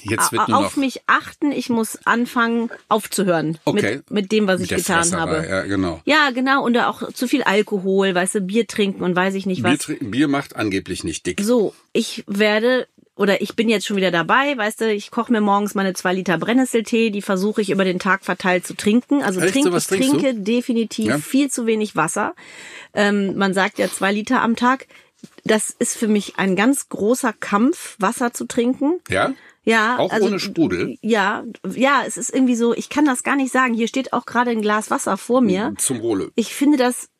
auf 0.49 0.77
mich 0.77 1.01
achten, 1.07 1.53
ich 1.53 1.69
muss 1.69 1.99
anfangen 2.05 2.71
aufzuhören 2.89 3.59
Okay. 3.65 3.97
mit, 3.97 4.11
mit 4.11 4.33
dem, 4.33 4.47
was 4.47 4.61
Mit 4.61 4.71
ich 4.71 4.77
getan 4.79 5.03
Fresserei, 5.03 5.21
habe. 5.21 5.47
Ja, 5.49 5.63
genau. 5.63 6.01
Ja, 6.05 6.31
genau, 6.31 6.65
und 6.65 6.77
auch 6.79 7.13
zu 7.13 7.27
viel 7.29 7.43
Alkohol, 7.43 8.15
weißt 8.15 8.37
du, 8.37 8.41
Bier 8.41 8.67
trinken 8.67 9.03
und 9.03 9.15
weiß 9.17 9.35
ich 9.35 9.47
nicht 9.47 9.63
was. 9.63 9.87
Bier, 9.87 9.97
Bier 10.01 10.29
macht 10.29 10.57
angeblich 10.57 11.05
nicht 11.05 11.27
dick. 11.27 11.41
So, 11.43 11.75
ich 11.93 12.25
werde 12.27 12.87
oder 13.17 13.43
ich 13.43 13.57
bin 13.57 13.69
jetzt 13.69 13.85
schon 13.85 13.97
wieder 13.97 14.13
dabei, 14.13 14.57
weißt 14.57 14.81
du, 14.83 14.93
ich 14.93 15.11
koche 15.11 15.33
mir 15.33 15.41
morgens 15.41 15.75
meine 15.75 15.93
zwei 15.93 16.15
Liter 16.15 16.39
Brennnesseltee, 16.39 17.11
die 17.11 17.21
versuche 17.21 17.61
ich 17.61 17.71
über 17.71 17.83
den 17.85 17.99
Tag 17.99 18.25
verteilt 18.25 18.65
zu 18.65 18.77
trinken. 18.77 19.25
Also 19.25 19.41
Echt? 19.41 19.55
trink, 19.55 19.67
ich 19.75 19.87
trinkst 19.87 20.13
du? 20.13 20.19
trinke 20.19 20.35
definitiv 20.41 21.07
Ja. 21.07 21.19
viel 21.19 21.51
zu 21.51 21.67
wenig 21.67 21.97
Wasser. 21.97 22.35
Ähm, 22.95 23.37
man 23.37 23.55
sagt 23.55 23.79
ja 23.81 23.91
zwei 23.91 24.13
Liter 24.13 24.41
am 24.41 24.55
Tag. 24.55 24.87
Das 25.45 25.71
ist 25.79 25.97
für 25.97 26.09
mich 26.09 26.39
ein 26.39 26.57
ganz 26.57 26.89
großer 26.89 27.33
Kampf, 27.33 27.97
Wasser 27.99 28.33
zu 28.33 28.47
trinken. 28.47 29.01
Ja? 29.09 29.33
Ja, 29.65 29.99
Auch 29.99 30.11
also, 30.13 30.29
ohne 30.29 30.41
Sprudel? 30.41 30.97
Ja, 31.03 31.45
ja, 31.75 32.03
es 32.07 32.17
ist 32.17 32.33
irgendwie 32.33 32.55
so, 32.55 32.73
ich 32.75 32.89
kann 32.89 33.05
das 33.05 33.23
gar 33.23 33.37
nicht 33.37 33.53
sagen. 33.53 33.75
Hier 33.75 33.89
steht 33.89 34.15
auch 34.15 34.25
gerade 34.25 34.51
ein 34.51 34.63
Glas 34.63 34.91
Wasser 34.91 35.19
vor 35.19 35.43
mir. 35.43 35.75
Zum 35.77 36.01
Wohle. 36.01 36.31
Ich 36.37 36.55
finde 36.55 36.79
das 36.79 37.11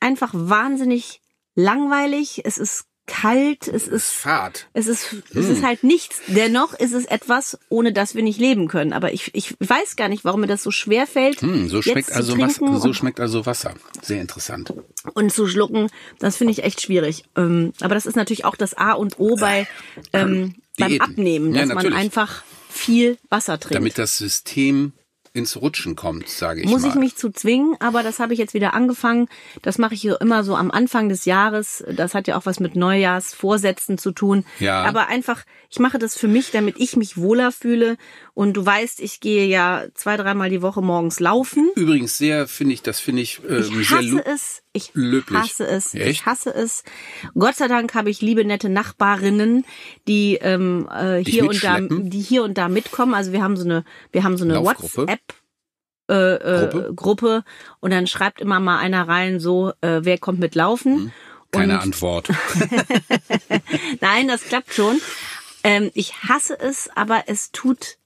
einfach 0.00 0.30
wahnsinnig 0.32 1.20
langweilig. 1.54 2.42
Es 2.44 2.58
ist 2.58 2.86
kalt, 3.08 3.66
es 3.66 3.88
ist 3.88 4.10
Fahrt. 4.12 4.68
es 4.74 4.86
ist, 4.86 5.16
es 5.34 5.48
ist 5.48 5.64
halt 5.64 5.82
nichts. 5.82 6.20
Dennoch 6.28 6.74
ist 6.74 6.92
es 6.92 7.06
etwas, 7.06 7.58
ohne 7.68 7.92
das 7.92 8.14
wir 8.14 8.22
nicht 8.22 8.38
leben 8.38 8.68
können. 8.68 8.92
Aber 8.92 9.12
ich, 9.12 9.34
ich 9.34 9.56
weiß 9.58 9.96
gar 9.96 10.08
nicht, 10.08 10.24
warum 10.24 10.42
mir 10.42 10.46
das 10.46 10.62
so 10.62 10.70
schwer 10.70 11.06
fällt. 11.08 11.40
Hm, 11.42 11.68
so 11.68 11.82
schmeckt 11.82 12.12
also 12.12 12.34
trinken 12.34 12.72
was, 12.74 12.82
so 12.82 12.92
schmeckt 12.92 13.18
also 13.18 13.46
Wasser. 13.46 13.74
Sehr 14.02 14.20
interessant. 14.20 14.72
und 15.14 15.32
zu 15.32 15.48
schlucken. 15.48 15.88
Das 16.20 16.36
finde 16.36 16.52
ich 16.52 16.62
echt 16.62 16.80
schwierig. 16.80 17.24
Ähm, 17.36 17.72
aber 17.80 17.94
das 17.96 18.06
ist 18.06 18.14
natürlich 18.14 18.44
auch 18.44 18.54
das 18.56 18.74
A 18.74 18.92
und 18.92 19.18
O 19.18 19.34
bei 19.36 19.66
ähm, 20.12 20.54
beim. 20.78 21.00
Abnehmen, 21.00 21.54
Ja, 21.54 21.62
dass 21.62 21.68
man 21.68 21.76
natürlich. 21.78 21.98
einfach 21.98 22.44
viel 22.68 23.18
Wasser 23.30 23.58
trinkt. 23.58 23.74
Damit 23.74 23.98
das 23.98 24.16
System 24.18 24.92
ins 25.38 25.56
Rutschen 25.60 25.96
kommt, 25.96 26.28
sage 26.28 26.60
ich 26.60 26.66
Muss 26.66 26.82
mal. 26.82 26.88
ich 26.88 26.94
mich 26.96 27.16
zu 27.16 27.30
zwingen, 27.30 27.76
aber 27.80 28.02
das 28.02 28.18
habe 28.18 28.32
ich 28.32 28.38
jetzt 28.38 28.54
wieder 28.54 28.74
angefangen. 28.74 29.28
Das 29.62 29.78
mache 29.78 29.94
ich 29.94 30.04
immer 30.04 30.44
so 30.44 30.56
am 30.56 30.70
Anfang 30.70 31.08
des 31.08 31.24
Jahres. 31.24 31.84
Das 31.90 32.14
hat 32.14 32.26
ja 32.26 32.36
auch 32.36 32.44
was 32.44 32.60
mit 32.60 32.76
Neujahrsvorsätzen 32.76 33.96
zu 33.96 34.12
tun. 34.12 34.44
Ja. 34.58 34.84
Aber 34.84 35.06
einfach, 35.06 35.44
ich 35.70 35.78
mache 35.80 35.98
das 35.98 36.16
für 36.16 36.28
mich, 36.28 36.50
damit 36.50 36.76
ich 36.78 36.96
mich 36.96 37.18
wohler 37.18 37.52
fühle. 37.52 37.98
Und 38.32 38.54
du 38.54 38.64
weißt, 38.64 39.00
ich 39.00 39.20
gehe 39.20 39.46
ja 39.46 39.84
zwei, 39.92 40.16
dreimal 40.16 40.48
die 40.48 40.62
Woche 40.62 40.80
morgens 40.80 41.20
laufen. 41.20 41.70
Übrigens 41.74 42.16
sehr, 42.16 42.48
finde 42.48 42.72
ich, 42.72 42.82
das 42.82 43.00
finde 43.00 43.20
ich, 43.22 43.40
ähm, 43.46 43.80
Ich 43.80 43.90
hasse 43.90 44.24
es. 44.24 44.62
Ich 44.72 44.90
löblich. 44.94 45.38
hasse 45.38 45.66
es. 45.66 45.94
Echt? 45.94 46.06
Ich 46.06 46.26
hasse 46.26 46.54
es. 46.54 46.84
Gott 47.34 47.56
sei 47.56 47.68
Dank 47.68 47.94
habe 47.94 48.08
ich 48.08 48.22
liebe 48.22 48.44
nette 48.46 48.70
Nachbarinnen, 48.70 49.66
die 50.06 50.36
ähm, 50.36 50.88
äh, 50.90 51.22
hier 51.22 51.46
und 51.46 51.62
da, 51.62 51.80
die 51.80 52.20
hier 52.20 52.44
und 52.44 52.56
da 52.56 52.68
mitkommen. 52.68 53.12
Also 53.12 53.32
wir 53.32 53.42
haben 53.42 53.56
so 53.56 53.64
eine, 53.64 53.84
wir 54.12 54.24
haben 54.24 54.38
so 54.38 54.44
eine? 54.44 54.62
WhatsApp. 54.64 55.20
Äh, 56.10 56.14
äh, 56.14 56.68
Gruppe? 56.70 56.92
Gruppe 56.94 57.44
und 57.80 57.90
dann 57.90 58.06
schreibt 58.06 58.40
immer 58.40 58.60
mal 58.60 58.78
einer 58.78 59.06
rein 59.06 59.40
so 59.40 59.74
wer 59.82 60.06
wer 60.06 60.16
kommt 60.16 60.38
mit 60.38 60.54
laufen 60.54 61.12
keine 61.50 61.74
und 61.74 61.80
Antwort. 61.80 62.30
nein 64.00 64.26
das 64.26 64.44
klappt 64.44 64.72
schon 64.72 64.98
ähm, 65.68 65.90
ich 65.92 66.22
hasse 66.22 66.58
es 66.58 66.88
aber 66.94 67.24
es 67.26 67.52
tut 67.52 67.98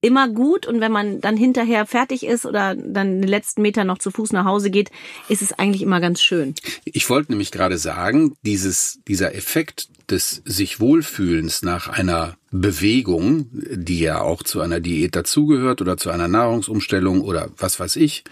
immer 0.00 0.28
gut 0.28 0.66
und 0.66 0.80
wenn 0.80 0.92
man 0.92 1.20
dann 1.20 1.36
hinterher 1.36 1.84
fertig 1.84 2.24
ist 2.24 2.46
oder 2.46 2.74
dann 2.74 3.20
den 3.20 3.28
letzten 3.28 3.62
Meter 3.62 3.84
noch 3.84 3.98
zu 3.98 4.10
Fuß 4.10 4.32
nach 4.32 4.44
Hause 4.44 4.70
geht 4.70 4.90
ist 5.28 5.42
es 5.42 5.52
eigentlich 5.52 5.82
immer 5.82 6.00
ganz 6.00 6.22
schön 6.22 6.54
Ich 6.84 7.10
wollte 7.10 7.32
nämlich 7.32 7.50
gerade 7.50 7.76
sagen, 7.78 8.34
dieses, 8.42 9.00
dieser 9.06 9.34
Effekt 9.34 9.88
des 10.08 10.42
sich 10.44 10.80
Wohlfühlens 10.80 11.62
nach 11.62 11.88
einer 11.88 12.36
Bewegung, 12.50 13.48
die 13.52 14.00
ja 14.00 14.20
auch 14.20 14.42
zu 14.42 14.60
einer 14.60 14.80
Diät 14.80 15.14
dazugehört 15.16 15.80
oder 15.80 15.96
zu 15.96 16.10
einer 16.10 16.28
Nahrungsumstellung 16.28 17.20
oder 17.20 17.50
was 17.58 17.78
weiß 17.78 17.96
ich, 17.96 18.24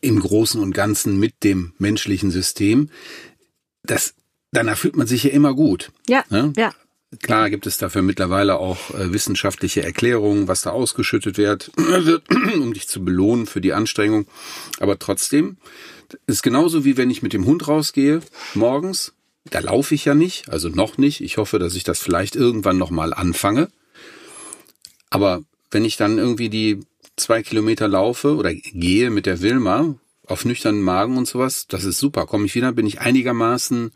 im 0.00 0.20
Großen 0.20 0.60
und 0.60 0.72
Ganzen 0.72 1.18
mit 1.18 1.44
dem 1.44 1.72
menschlichen 1.78 2.30
System, 2.30 2.90
das, 3.82 4.14
danach 4.52 4.78
fühlt 4.78 4.96
man 4.96 5.06
sich 5.06 5.24
ja 5.24 5.30
immer 5.30 5.54
gut. 5.54 5.90
ja 6.06 6.24
Ne? 6.30 6.52
ja 6.56 6.72
Klar 7.18 7.50
gibt 7.50 7.66
es 7.66 7.76
dafür 7.76 8.02
mittlerweile 8.02 8.58
auch 8.58 8.90
äh, 8.94 9.12
wissenschaftliche 9.12 9.82
Erklärungen, 9.82 10.46
was 10.46 10.62
da 10.62 10.70
ausgeschüttet 10.70 11.38
wird, 11.38 11.72
um 12.54 12.72
dich 12.72 12.86
zu 12.86 13.04
belohnen 13.04 13.46
für 13.46 13.60
die 13.60 13.72
Anstrengung. 13.72 14.26
Aber 14.78 14.98
trotzdem 14.98 15.56
ist 16.26 16.42
genauso 16.42 16.84
wie 16.84 16.96
wenn 16.96 17.10
ich 17.10 17.22
mit 17.22 17.32
dem 17.32 17.46
Hund 17.46 17.66
rausgehe 17.66 18.20
morgens. 18.54 19.12
Da 19.44 19.58
laufe 19.58 19.94
ich 19.94 20.04
ja 20.04 20.14
nicht, 20.14 20.50
also 20.50 20.68
noch 20.68 20.98
nicht. 20.98 21.20
Ich 21.20 21.36
hoffe, 21.36 21.58
dass 21.58 21.74
ich 21.74 21.82
das 21.82 21.98
vielleicht 21.98 22.36
irgendwann 22.36 22.78
noch 22.78 22.90
mal 22.90 23.12
anfange. 23.12 23.70
Aber 25.08 25.42
wenn 25.72 25.84
ich 25.84 25.96
dann 25.96 26.18
irgendwie 26.18 26.48
die 26.48 26.80
zwei 27.16 27.42
Kilometer 27.42 27.88
laufe 27.88 28.36
oder 28.36 28.54
gehe 28.54 29.10
mit 29.10 29.26
der 29.26 29.40
Wilma 29.40 29.96
auf 30.26 30.44
nüchternen 30.44 30.82
Magen 30.82 31.16
und 31.16 31.26
sowas, 31.26 31.66
das 31.66 31.84
ist 31.84 31.98
super. 31.98 32.26
Komme 32.26 32.46
ich 32.46 32.54
wieder, 32.54 32.70
bin 32.70 32.86
ich 32.86 33.00
einigermaßen 33.00 33.90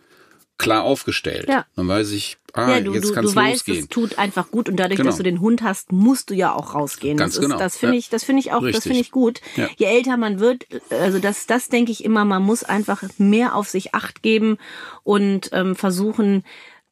klar 0.59 0.85
aufgestellt. 0.85 1.49
Ja. 1.49 1.67
Dann 1.77 1.89
weiß 1.89 2.13
ich, 2.13 2.39
ah, 2.53 2.71
ja, 2.71 2.81
du, 2.81 2.93
jetzt 2.95 3.09
du, 3.09 3.13
kann 3.13 3.25
es 3.25 3.33
du 3.33 3.37
weißt, 3.37 3.67
losgehen. 3.67 3.79
es 3.81 3.89
tut 3.89 4.19
einfach 4.19 4.51
gut 4.51 4.69
und 4.69 4.77
dadurch, 4.77 4.99
Genau. 4.99 5.11
dass 5.11 5.17
du 5.17 5.23
den 5.23 5.41
Hund 5.41 5.63
hast, 5.63 5.93
musst 5.93 6.31
du 6.31 6.35
ja 6.35 6.53
auch 6.55 6.75
rausgehen. 6.75 7.17
Ganz 7.17 7.35
das 7.35 7.43
genau, 7.43 7.59
das 7.59 7.77
finde 7.77 7.95
ja. 7.95 7.99
ich, 7.99 8.09
das 8.09 8.25
finde 8.25 8.41
ich 8.41 8.53
auch, 8.53 8.61
das 8.61 8.69
Richtig. 8.69 8.83
finde 8.83 9.01
ich 9.01 9.11
gut. 9.11 9.41
Ja. 9.57 9.69
Je 9.77 9.87
älter 9.87 10.17
man 10.17 10.39
wird, 10.41 10.67
also 10.91 11.19
das, 11.19 11.47
das 11.47 11.69
denke 11.69 11.93
ich 11.93 12.05
immer, 12.05 12.25
man 12.25 12.43
muss 12.43 12.63
einfach 12.63 13.03
mehr 13.19 13.55
auf 13.57 13.69
sich 13.69 13.95
Acht 13.95 14.23
geben 14.23 14.59
und 15.03 15.51
ähm, 15.53 15.75
versuchen, 15.75 16.45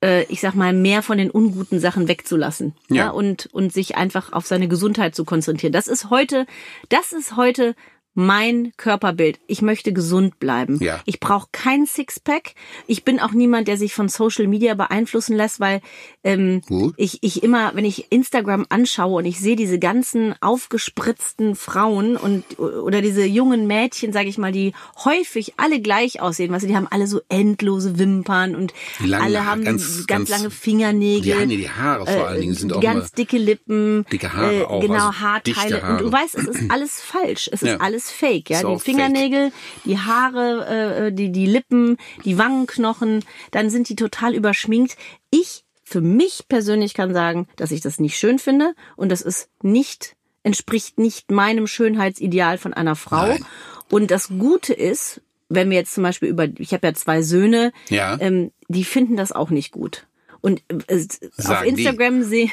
äh, 0.02 0.24
ich 0.24 0.40
sag 0.40 0.54
mal, 0.54 0.72
mehr 0.72 1.02
von 1.02 1.16
den 1.18 1.30
unguten 1.30 1.78
Sachen 1.78 2.08
wegzulassen. 2.08 2.74
Ja. 2.88 3.10
und, 3.10 3.46
und 3.52 3.72
sich 3.72 3.96
einfach 3.96 4.32
auf 4.32 4.46
seine 4.46 4.68
Gesundheit 4.68 5.14
zu 5.14 5.24
konzentrieren. 5.24 5.72
Das 5.72 5.86
ist 5.86 6.10
heute, 6.10 6.46
das 6.88 7.12
ist 7.12 7.36
heute 7.36 7.74
mein 8.14 8.72
Körperbild. 8.76 9.40
Ich 9.46 9.62
möchte 9.62 9.92
gesund 9.92 10.38
bleiben. 10.38 10.78
Ja. 10.82 11.00
Ich 11.06 11.18
brauche 11.20 11.48
kein 11.52 11.86
Sixpack. 11.86 12.54
Ich 12.86 13.04
bin 13.04 13.20
auch 13.20 13.32
niemand, 13.32 13.68
der 13.68 13.76
sich 13.76 13.94
von 13.94 14.08
Social 14.08 14.46
Media 14.46 14.74
beeinflussen 14.74 15.36
lässt, 15.36 15.60
weil 15.60 15.80
ähm, 16.24 16.60
Gut. 16.66 16.94
ich, 16.98 17.18
ich 17.22 17.42
immer, 17.42 17.72
wenn 17.74 17.84
ich 17.84 18.12
Instagram 18.12 18.66
anschaue 18.68 19.18
und 19.18 19.24
ich 19.24 19.40
sehe 19.40 19.56
diese 19.56 19.78
ganzen 19.78 20.34
aufgespritzten 20.42 21.54
Frauen 21.54 22.16
und 22.16 22.58
oder 22.58 23.00
diese 23.02 23.24
jungen 23.24 23.66
Mädchen, 23.66 24.12
sage 24.12 24.28
ich 24.28 24.38
mal, 24.38 24.52
die 24.52 24.72
häufig 25.04 25.54
alle 25.56 25.80
gleich 25.80 26.20
aussehen, 26.20 26.52
weißt 26.52 26.64
du, 26.64 26.68
die 26.68 26.76
haben 26.76 26.88
alle 26.90 27.06
so 27.06 27.20
endlose 27.28 27.98
Wimpern 27.98 28.54
und 28.56 28.72
Die 29.00 29.06
langen 29.06 29.24
alle 29.24 29.46
haben 29.46 29.64
ganz- 29.64 30.06
ganz, 30.06 30.06
ganz- 30.06 30.28
lange 30.30 30.50
Fingernägel. 30.50 31.26
Ja, 31.26 31.46
nee, 31.46 31.56
die 31.56 31.70
Haare 31.70 32.06
vor 32.06 32.26
allen 32.26 32.40
Dingen 32.40 32.54
sind 32.54 32.70
die 32.70 32.74
auch 32.76 32.80
ganz 32.80 33.12
dicke 33.12 33.38
Lippen, 33.38 34.04
dicke 34.12 34.32
Haare 34.32 34.68
auch, 34.68 34.80
genau 34.80 34.94
also 35.08 35.20
Haarteile. 35.20 35.82
Und 35.82 36.00
du 36.00 36.12
weißt, 36.12 36.34
es 36.36 36.46
ist 36.48 36.62
alles 36.70 37.00
falsch. 37.00 37.48
Es 37.52 37.60
Ja. 37.62 37.74
ist 37.74 37.80
alles 37.80 38.01
Fake. 38.10 38.50
Ja, 38.50 38.58
Ist 38.60 38.66
die 38.86 38.90
Fingernägel, 38.90 39.52
die 39.84 39.98
Haare, 39.98 41.06
äh, 41.06 41.12
die 41.12 41.30
die 41.32 41.46
Lippen, 41.46 41.96
die 42.24 42.38
Wangenknochen, 42.38 43.24
dann 43.50 43.70
sind 43.70 43.88
die 43.88 43.96
total 43.96 44.34
überschminkt. 44.34 44.96
Ich 45.30 45.64
für 45.84 46.00
mich 46.00 46.44
persönlich 46.48 46.94
kann 46.94 47.12
sagen, 47.12 47.46
dass 47.56 47.70
ich 47.70 47.80
das 47.82 48.00
nicht 48.00 48.18
schön 48.18 48.38
finde 48.38 48.74
und 48.96 49.10
das 49.12 49.20
ist 49.20 49.48
nicht 49.62 50.16
entspricht 50.42 50.98
nicht 50.98 51.30
meinem 51.30 51.66
Schönheitsideal 51.66 52.58
von 52.58 52.72
einer 52.74 52.96
Frau. 52.96 53.26
Nein. 53.26 53.44
Und 53.90 54.10
das 54.10 54.28
Gute 54.28 54.72
ist, 54.72 55.20
wenn 55.48 55.70
wir 55.70 55.76
jetzt 55.76 55.94
zum 55.94 56.02
Beispiel 56.02 56.30
über, 56.30 56.48
ich 56.58 56.72
habe 56.72 56.86
ja 56.88 56.94
zwei 56.94 57.22
Söhne, 57.22 57.72
Ja. 57.90 58.16
ähm, 58.20 58.50
die 58.68 58.84
finden 58.84 59.16
das 59.16 59.32
auch 59.32 59.50
nicht 59.50 59.70
gut. 59.70 60.06
Und 60.40 60.62
äh, 60.88 60.98
auf. 61.46 61.64
Instagram 61.64 62.24
sehe 62.24 62.48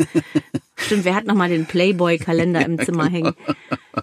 Stimmt, 0.76 1.04
wer 1.04 1.14
hat 1.14 1.24
noch 1.26 1.34
mal 1.34 1.48
den 1.48 1.66
Playboy-Kalender 1.66 2.64
im 2.64 2.78
Zimmer 2.84 3.08
hängen? 3.10 3.34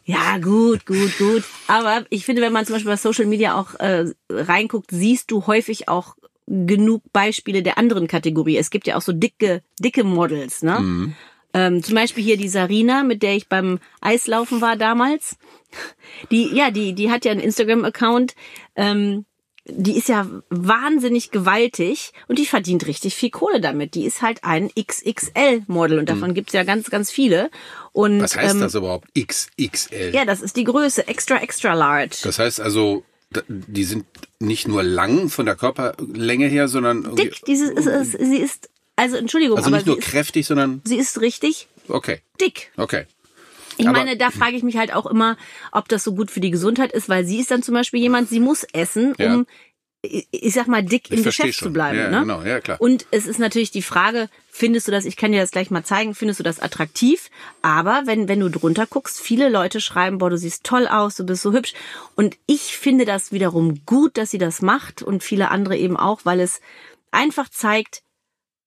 Ja, 0.05 0.37
gut, 0.39 0.85
gut, 0.85 1.17
gut. 1.17 1.43
Aber 1.67 2.05
ich 2.09 2.25
finde, 2.25 2.41
wenn 2.41 2.53
man 2.53 2.65
zum 2.65 2.75
Beispiel 2.75 2.91
bei 2.91 2.97
Social 2.97 3.25
Media 3.25 3.59
auch 3.59 3.75
äh, 3.79 4.05
reinguckt, 4.29 4.89
siehst 4.91 5.31
du 5.31 5.47
häufig 5.47 5.87
auch 5.87 6.15
genug 6.47 7.03
Beispiele 7.13 7.63
der 7.63 7.77
anderen 7.77 8.07
Kategorie. 8.07 8.57
Es 8.57 8.69
gibt 8.69 8.87
ja 8.87 8.97
auch 8.97 9.01
so 9.01 9.13
dicke, 9.13 9.61
dicke 9.79 10.03
Models, 10.03 10.61
ne? 10.63 10.77
Ähm, 11.53 11.83
zum 11.83 11.95
Beispiel 11.95 12.23
hier 12.23 12.37
die 12.37 12.49
Sarina, 12.49 13.03
mit 13.03 13.21
der 13.21 13.35
ich 13.35 13.47
beim 13.47 13.79
Eislaufen 14.01 14.61
war 14.61 14.75
damals. 14.75 15.37
Die, 16.31 16.53
ja, 16.53 16.71
die, 16.71 16.93
die 16.93 17.11
hat 17.11 17.25
ja 17.25 17.31
einen 17.31 17.39
Instagram-Account. 17.39 18.35
Ähm, 18.75 19.25
die 19.65 19.95
ist 19.95 20.09
ja 20.09 20.27
wahnsinnig 20.49 21.31
gewaltig 21.31 22.11
und 22.27 22.37
die 22.37 22.45
verdient 22.45 22.85
richtig 22.85 23.15
viel 23.15 23.29
Kohle 23.29 23.61
damit. 23.61 23.95
Die 23.95 24.03
ist 24.03 24.21
halt 24.21 24.43
ein 24.43 24.69
XXL-Model 24.69 25.99
und 25.99 26.09
davon 26.09 26.33
gibt's 26.33 26.53
ja 26.53 26.63
ganz, 26.63 26.89
ganz 26.89 27.09
viele. 27.09 27.49
Und 27.93 28.21
Was 28.21 28.35
heißt 28.35 28.55
ähm, 28.55 28.61
das 28.61 28.75
überhaupt? 28.75 29.07
XXL. 29.17 30.11
ja, 30.13 30.25
das 30.25 30.41
ist 30.41 30.55
die 30.57 30.63
Größe, 30.65 31.07
extra, 31.07 31.37
extra 31.37 31.73
large. 31.73 32.17
Das 32.23 32.39
heißt 32.39 32.59
also, 32.59 33.03
die 33.47 33.83
sind 33.83 34.05
nicht 34.39 34.67
nur 34.67 34.83
lang 34.83 35.29
von 35.29 35.45
der 35.45 35.55
Körperlänge 35.55 36.47
her, 36.47 36.67
sondern 36.67 37.15
Dick, 37.15 37.41
diese, 37.45 37.71
ist, 37.71 37.85
ist, 37.87 38.11
sie 38.19 38.37
ist, 38.37 38.69
also 38.95 39.15
Entschuldigung, 39.17 39.57
also 39.57 39.69
nicht 39.69 39.85
nur 39.85 39.95
sie, 39.95 40.01
ist, 40.01 40.07
kräftig, 40.07 40.45
sondern 40.47 40.81
sie 40.83 40.97
ist 40.97 41.21
richtig 41.21 41.67
okay, 41.87 42.19
dick. 42.41 42.71
okay. 42.77 43.05
Ich 43.77 43.87
Aber- 43.87 43.97
meine, 43.97 44.17
da 44.17 44.29
frage 44.29 44.55
ich 44.55 44.61
mich 44.63 44.77
halt 44.77 44.93
auch 44.93 45.07
immer, 45.07 45.35
ob 45.71 45.87
das 45.89 46.03
so 46.03 46.13
gut 46.13 46.29
für 46.29 46.39
die 46.41 46.51
Gesundheit 46.51 46.91
ist, 46.91 47.09
weil 47.09 47.25
sie 47.25 47.39
ist 47.39 47.49
dann 47.49 47.63
zum 47.63 47.73
Beispiel 47.73 47.99
jemand, 48.01 48.29
sie 48.29 48.39
muss 48.39 48.63
essen, 48.73 49.15
Ja. 49.17 49.33
um, 49.33 49.41
ich 49.41 49.72
ich 50.05 50.53
sag 50.53 50.67
mal, 50.67 50.83
dick 50.83 51.09
Ich 51.11 51.17
im 51.19 51.23
Geschäft 51.23 51.55
schon. 51.55 51.69
zu 51.69 51.73
bleiben. 51.73 51.97
Ja, 51.97 52.09
ne? 52.09 52.19
genau, 52.19 52.43
ja, 52.43 52.59
klar. 52.59 52.79
Und 52.81 53.05
es 53.11 53.25
ist 53.25 53.39
natürlich 53.39 53.71
die 53.71 53.81
Frage, 53.81 54.29
findest 54.51 54.87
du 54.87 54.91
das, 54.91 55.05
ich 55.05 55.15
kann 55.15 55.31
dir 55.31 55.39
das 55.39 55.51
gleich 55.51 55.71
mal 55.71 55.85
zeigen, 55.85 56.13
findest 56.13 56.39
du 56.41 56.43
das 56.43 56.59
attraktiv? 56.59 57.29
Aber 57.61 58.03
wenn, 58.05 58.27
wenn 58.27 58.41
du 58.41 58.49
drunter 58.49 58.85
guckst, 58.85 59.21
viele 59.21 59.47
Leute 59.47 59.79
schreiben, 59.79 60.17
boah, 60.17 60.29
du 60.29 60.37
siehst 60.37 60.65
toll 60.65 60.87
aus, 60.87 61.15
du 61.15 61.25
bist 61.25 61.41
so 61.41 61.53
hübsch. 61.53 61.73
Und 62.15 62.35
ich 62.47 62.77
finde 62.77 63.05
das 63.05 63.31
wiederum 63.31 63.85
gut, 63.85 64.17
dass 64.17 64.29
sie 64.31 64.37
das 64.37 64.61
macht 64.61 65.01
und 65.01 65.23
viele 65.23 65.49
andere 65.51 65.77
eben 65.77 65.95
auch, 65.95 66.21
weil 66.25 66.41
es 66.41 66.59
einfach 67.11 67.47
zeigt, 67.47 68.01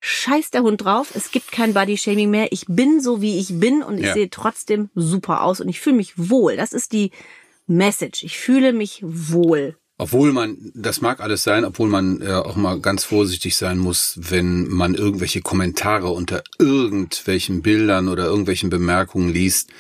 scheiß 0.01 0.51
der 0.53 0.62
Hund 0.62 0.85
drauf, 0.85 1.09
es 1.14 1.31
gibt 1.33 1.53
kein 1.53 1.75
Bodyshaming 1.75 2.31
mehr, 2.31 2.51
ich 2.53 2.64
bin 2.68 3.01
so, 3.01 3.20
wie 3.20 3.38
ich 3.38 3.59
bin 3.61 3.83
und 3.83 3.99
ich 3.99 4.07
Ja. 4.07 4.12
sehe 4.14 4.31
trotzdem 4.31 4.88
super 4.94 5.42
aus 5.42 5.61
und 5.61 5.68
ich 5.68 5.81
fühle 5.81 5.96
mich 5.96 6.14
wohl. 6.16 6.57
Das 6.57 6.72
ist 6.72 6.92
die 6.92 7.11
Message. 7.66 8.22
Ich 8.22 8.38
fühle 8.38 8.72
mich 8.72 9.01
wohl. 9.03 9.77
Obwohl 9.98 10.32
man, 10.32 10.72
das 10.74 11.00
mag 11.00 11.20
alles 11.20 11.42
sein, 11.42 11.64
obwohl 11.64 11.88
man 11.88 12.20
äh, 12.20 12.32
auch 12.32 12.56
mal 12.56 12.80
ganz 12.80 13.04
vorsichtig 13.04 13.56
sein 13.56 13.78
muss, 13.78 14.18
wenn 14.20 14.68
man 14.68 14.94
irgendwelche 14.94 15.40
Kommentare 15.40 16.09
unter 16.09 16.42
irgendwelchen 16.59 17.62
Bildern 17.62 18.09
oder 18.09 18.26
irgendwelchen 18.26 18.68
Bemerkungen 18.68 19.30
liest. 19.30 19.70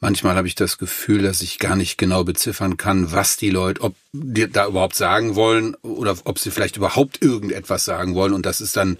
Manchmal 0.00 0.36
habe 0.36 0.46
ich 0.46 0.54
das 0.54 0.78
Gefühl, 0.78 1.22
dass 1.22 1.40
ich 1.40 1.58
gar 1.58 1.74
nicht 1.74 1.96
genau 1.96 2.22
beziffern 2.22 2.76
kann, 2.76 3.10
was 3.12 3.38
die 3.38 3.50
Leute, 3.50 3.80
ob 3.80 3.96
die 4.12 4.48
da 4.48 4.68
überhaupt 4.68 4.94
sagen 4.94 5.34
wollen 5.34 5.74
oder 5.76 6.14
ob 6.24 6.38
sie 6.38 6.50
vielleicht 6.50 6.76
überhaupt 6.76 7.22
irgendetwas 7.22 7.84
sagen 7.84 8.14
wollen. 8.14 8.34
Und 8.34 8.46
das 8.46 8.60
ist 8.60 8.76
dann 8.76 8.98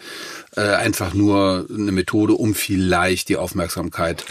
äh, 0.56 0.62
einfach 0.62 1.14
nur 1.14 1.66
eine 1.70 1.92
Methode, 1.92 2.32
um 2.32 2.54
vielleicht 2.54 3.28
die 3.28 3.36
Aufmerksamkeit 3.36 4.24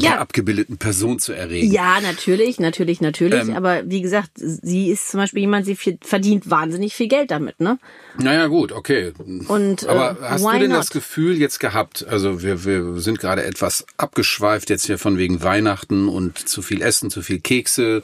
Ja. 0.00 0.12
der 0.12 0.20
abgebildeten 0.20 0.78
Person 0.78 1.18
zu 1.18 1.32
erregen. 1.32 1.70
Ja, 1.72 2.00
natürlich, 2.00 2.60
natürlich, 2.60 3.00
natürlich. 3.00 3.48
Ähm. 3.48 3.56
aber 3.56 3.82
wie 3.88 4.00
gesagt, 4.00 4.30
sie 4.34 4.90
ist 4.90 5.08
zum 5.10 5.18
Beispiel 5.18 5.40
jemand, 5.40 5.66
sie 5.66 5.76
verdient 6.00 6.50
wahnsinnig 6.50 6.94
viel 6.94 7.08
Geld 7.08 7.30
damit, 7.30 7.60
ne? 7.60 7.78
Naja, 8.16 8.46
gut, 8.46 8.72
okay. 8.72 9.12
Und, 9.48 9.82
äh, 9.82 9.88
Aber 9.88 10.16
hast 10.20 10.44
why 10.44 10.54
du 10.54 10.58
denn 10.60 10.70
not? 10.70 10.80
das 10.80 10.90
Gefühl 10.90 11.38
jetzt 11.38 11.58
gehabt, 11.60 12.06
also 12.08 12.42
wir, 12.42 12.64
wir 12.64 13.00
sind 13.00 13.18
gerade 13.18 13.44
etwas 13.44 13.86
abgeschweift 13.96 14.70
jetzt 14.70 14.86
hier 14.86 14.98
von 14.98 15.18
wegen 15.18 15.42
Weihnachten 15.42 16.08
und 16.08 16.38
zu 16.48 16.62
viel 16.62 16.82
Essen, 16.82 17.10
zu 17.10 17.22
viel 17.22 17.40
Kekse, 17.40 18.02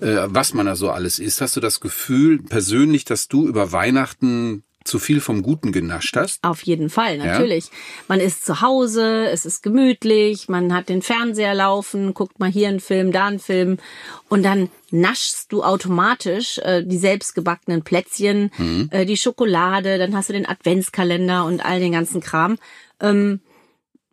äh, 0.00 0.16
was 0.26 0.54
man 0.54 0.66
da 0.66 0.76
so 0.76 0.90
alles 0.90 1.18
isst. 1.18 1.40
Hast 1.40 1.56
du 1.56 1.60
das 1.60 1.80
Gefühl 1.80 2.42
persönlich, 2.42 3.04
dass 3.04 3.28
du 3.28 3.46
über 3.46 3.72
Weihnachten 3.72 4.62
zu 4.86 4.98
viel 4.98 5.20
vom 5.20 5.42
Guten 5.42 5.72
genascht 5.72 6.16
hast? 6.16 6.42
Auf 6.42 6.62
jeden 6.62 6.90
Fall, 6.90 7.18
natürlich. 7.18 7.70
Man 8.08 8.20
ist 8.20 8.44
zu 8.46 8.60
Hause, 8.60 9.26
es 9.28 9.44
ist 9.44 9.62
gemütlich, 9.62 10.48
man 10.48 10.72
hat 10.74 10.88
den 10.88 11.02
Fernseher 11.02 11.54
laufen, 11.54 12.14
guckt 12.14 12.38
mal 12.38 12.50
hier 12.50 12.68
einen 12.68 12.80
Film, 12.80 13.12
da 13.12 13.26
einen 13.26 13.38
Film 13.38 13.78
und 14.28 14.42
dann 14.44 14.68
naschst 14.90 15.52
du 15.52 15.62
automatisch 15.62 16.58
äh, 16.58 16.82
die 16.84 16.98
selbstgebackenen 16.98 17.82
Plätzchen, 17.82 18.50
Mhm. 18.58 18.88
äh, 18.92 19.04
die 19.04 19.16
Schokolade, 19.16 19.98
dann 19.98 20.14
hast 20.16 20.28
du 20.28 20.32
den 20.32 20.46
Adventskalender 20.48 21.44
und 21.44 21.64
all 21.64 21.80
den 21.80 21.92
ganzen 21.92 22.20
Kram. 22.20 22.58
Ähm, 23.00 23.40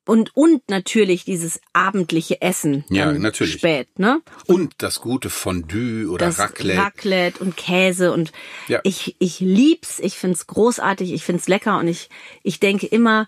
und, 0.06 0.36
und 0.36 0.70
natürlich 0.70 1.26
dieses 1.26 1.62
abendliche 1.72 2.42
Essen. 2.42 2.84
Ja, 2.90 3.12
natürlich. 3.12 3.54
Spät, 3.54 3.88
ne? 3.98 4.22
Und 4.48 4.76
das 4.80 5.00
gute 5.00 5.30
Fondue 5.30 6.08
oder 6.10 6.26
das 6.26 6.40
Raclette. 6.40 6.80
Raclette 6.80 7.44
und 7.44 7.56
Käse 7.58 8.12
und 8.12 8.32
Ja. 8.68 8.82
ich 8.84 9.16
ich 9.20 9.40
lieb's, 9.40 10.00
ich 10.00 10.18
find's 10.18 10.48
großartig, 10.48 11.14
ich 11.14 11.24
find's 11.24 11.48
lecker 11.48 11.78
und 11.80 11.88
ich 11.88 12.10
ich 12.44 12.60
denke 12.60 12.88
immer 12.88 13.28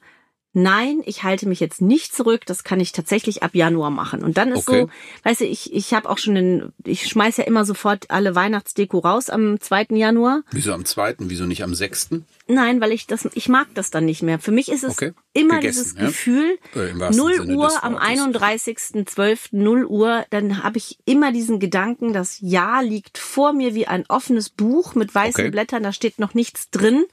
Nein, 0.58 1.02
ich 1.06 1.24
halte 1.24 1.50
mich 1.50 1.60
jetzt 1.60 1.82
nicht 1.82 2.15
zurück. 2.15 2.46
Das 2.46 2.63
kann 2.63 2.80
ich 2.80 2.94
tatsächlich 2.94 3.44
ab 3.44 3.56
Januar 3.56 3.89
machen. 3.89 4.24
Und 4.24 4.38
dann 4.38 4.54
ist 4.54 4.68
Okay. 4.70 4.84
so, 4.84 4.89
weißt 5.30 5.41
du, 5.41 5.46
ich, 5.46 5.74
ich 5.74 5.94
habe 5.94 6.10
auch 6.10 6.18
schon 6.18 6.36
den, 6.36 6.72
ich 6.86 7.08
schmeiß 7.08 7.36
ja 7.36 7.44
immer 7.44 7.65
sofort 7.65 8.10
alle 8.10 8.36
Weihnachtsdeko 8.36 9.00
raus 9.00 9.30
am 9.30 9.60
2. 9.60 9.88
Januar. 9.91 10.44
Wieso 10.52 10.72
am 10.72 10.86
zweiten, 10.86 11.30
wieso 11.30 11.46
nicht 11.46 11.62
am 11.63 11.76
sechsten? 11.76 12.26
Nein, 12.48 12.80
weil 12.80 12.94
ich 12.94 13.06
das, 13.06 13.28
ich 13.34 13.50
mag 13.50 13.68
das 13.74 13.91
dann 13.91 14.06
nicht 14.06 14.24
mehr. 14.24 14.39
Für 14.39 14.52
mich 14.52 14.70
ist 14.70 14.84
es 14.86 14.91
Okay. 14.94 15.12
immer 15.34 15.56
Gegessen, 15.60 15.84
dieses 15.84 15.96
ja? 16.00 16.08
Gefühl, 16.08 16.58
Äh, 16.74 16.91
im 16.91 17.00
wahrsten 17.02 17.26
0 17.26 17.34
Sinne 17.36 17.56
Uhr 17.58 17.84
am 17.84 17.94
Wortes. 17.94 18.08
31.12. 18.10 19.39
0 19.52 19.86
Uhr, 19.86 20.26
dann 20.30 20.63
habe 20.63 20.78
ich 20.78 20.98
immer 21.06 21.32
diesen 21.34 21.60
Gedanken, 21.60 22.13
das 22.13 22.38
Jahr 22.39 22.82
liegt 22.82 23.18
vor 23.18 23.52
mir 23.54 23.76
wie 23.76 23.88
ein 23.88 24.06
offenes 24.08 24.50
Buch 24.50 24.96
mit 24.96 25.13
weißen 25.13 25.41
Okay. 25.41 25.50
Blättern, 25.52 25.84
da 25.84 25.91
steht 25.91 26.20
noch 26.20 26.34
nichts 26.34 26.70
drin. 26.70 27.06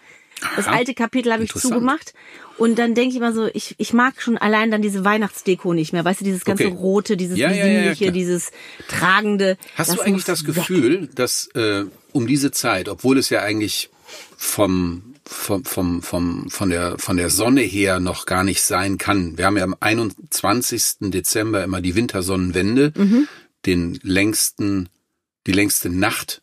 Das 0.57 0.67
alte 0.67 0.95
Kapitel 0.95 1.33
habe 1.33 1.45
ich 1.45 1.53
zugemacht. 1.55 2.15
Und 2.59 2.79
dann 2.79 2.95
denke 2.95 3.11
ich 3.11 3.17
immer 3.17 3.33
so, 3.33 3.49
ich, 3.53 3.75
ich 3.79 3.93
mag 3.93 4.21
schon 4.21 4.39
allein 4.39 4.71
dann 4.71 4.83
diese 4.83 5.05
Weihnachtsdeko 5.05 5.73
nicht 5.73 5.93
mehr. 5.93 6.05
Weißt 6.05 6.21
du, 6.21 6.25
dieses 6.25 6.45
ganze 6.45 6.67
Okay. 6.67 6.77
Rote, 6.77 7.17
dieses 7.17 7.39
Ja, 7.39 7.51
ja, 7.51 7.57
ja, 7.57 7.67
ja, 7.67 7.73
Besinnliche, 7.91 8.13
dieses 8.13 8.51
Tragende. 8.89 9.57
Hast 9.75 9.97
du 9.97 10.01
eigentlich 10.01 10.25
das 10.25 10.47
weg. 10.47 10.55
Gefühl, 10.55 11.09
dass 11.15 11.47
äh, 11.55 11.85
um 12.13 12.27
diese 12.27 12.51
Zeit, 12.51 12.89
obwohl 12.89 13.19
es 13.19 13.31
ja 13.31 13.41
eigentlich 13.41 13.91
vom, 14.37 15.15
vom, 15.25 15.65
vom, 15.65 16.03
vom, 16.03 16.51
von, 16.51 16.71
der, 16.71 16.99
von 16.99 17.17
der 17.17 17.31
Sonne 17.31 17.63
her 17.63 18.01
noch 18.01 18.27
gar 18.27 18.45
nicht 18.45 18.63
sein 18.63 18.99
kann. 18.99 19.39
Wir 19.39 19.47
haben 19.47 19.57
ja 19.57 19.65
am 19.65 19.77
21. 19.81 21.11
Dezember 21.11 21.65
immer 21.65 21.81
die 21.81 21.95
Wintersonnenwende, 21.95 22.93
den 23.67 23.99
längsten, 24.03 24.89
die 25.47 25.53
längste 25.53 25.89
Nacht 25.89 26.43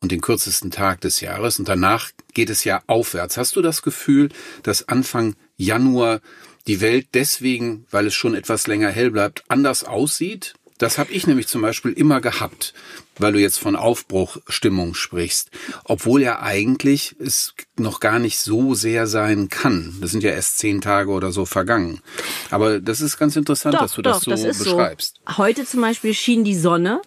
und 0.00 0.12
den 0.12 0.20
kürzesten 0.20 0.70
Tag 0.70 1.00
des 1.02 1.20
Jahres. 1.20 1.58
Und 1.58 1.68
danach 1.68 2.10
geht 2.32 2.50
es 2.50 2.64
ja 2.64 2.82
aufwärts. 2.86 3.36
Hast 3.36 3.56
du 3.56 3.62
das 3.62 3.82
Gefühl, 3.82 4.30
dass 4.62 4.88
Anfang 4.88 5.36
Januar 5.56 6.20
die 6.66 6.80
Welt 6.80 7.08
deswegen, 7.14 7.86
weil 7.90 8.06
es 8.06 8.14
schon 8.14 8.34
etwas 8.34 8.66
länger 8.66 8.90
hell 8.90 9.10
bleibt, 9.10 9.44
anders 9.48 9.84
aussieht? 9.84 10.54
Das 10.78 10.96
habe 10.96 11.12
ich 11.12 11.26
nämlich 11.26 11.46
zum 11.46 11.60
Beispiel 11.60 11.92
immer 11.92 12.22
gehabt, 12.22 12.72
weil 13.18 13.34
du 13.34 13.38
jetzt 13.38 13.58
von 13.58 13.76
Aufbruchstimmung 13.76 14.94
sprichst. 14.94 15.50
Obwohl 15.84 16.22
ja 16.22 16.40
eigentlich 16.40 17.14
es 17.18 17.52
noch 17.76 18.00
gar 18.00 18.18
nicht 18.18 18.38
so 18.38 18.74
sehr 18.74 19.06
sein 19.06 19.50
kann. 19.50 19.98
Das 20.00 20.12
sind 20.12 20.22
ja 20.22 20.30
erst 20.30 20.56
zehn 20.56 20.80
Tage 20.80 21.10
oder 21.10 21.32
so 21.32 21.44
vergangen. 21.44 22.00
Aber 22.48 22.80
das 22.80 23.02
ist 23.02 23.18
ganz 23.18 23.36
interessant, 23.36 23.74
dass 23.74 23.92
du 23.92 24.00
das 24.00 24.22
so 24.22 24.30
beschreibst. 24.30 25.20
So. 25.26 25.36
Heute 25.36 25.66
zum 25.66 25.82
Beispiel 25.82 26.14
schien 26.14 26.44
die 26.44 26.56
Sonne 26.56 27.02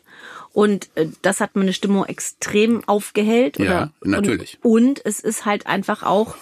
Und 0.53 0.89
äh, 0.95 1.07
das 1.21 1.41
hat 1.41 1.55
meine 1.55 1.73
Stimmung 1.73 2.05
extrem 2.05 2.87
aufgehellt. 2.87 3.57
Ja, 3.59 3.65
oder, 3.65 3.91
natürlich. 4.01 4.59
Und, 4.61 4.71
und 4.99 5.01
es 5.05 5.19
ist 5.19 5.45
halt 5.45 5.67
einfach 5.67 6.03
auch 6.03 6.35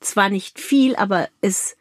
zwar 0.00 0.28
nicht 0.28 0.60
viel, 0.60 0.94
aber 0.94 1.28
es 1.40 1.76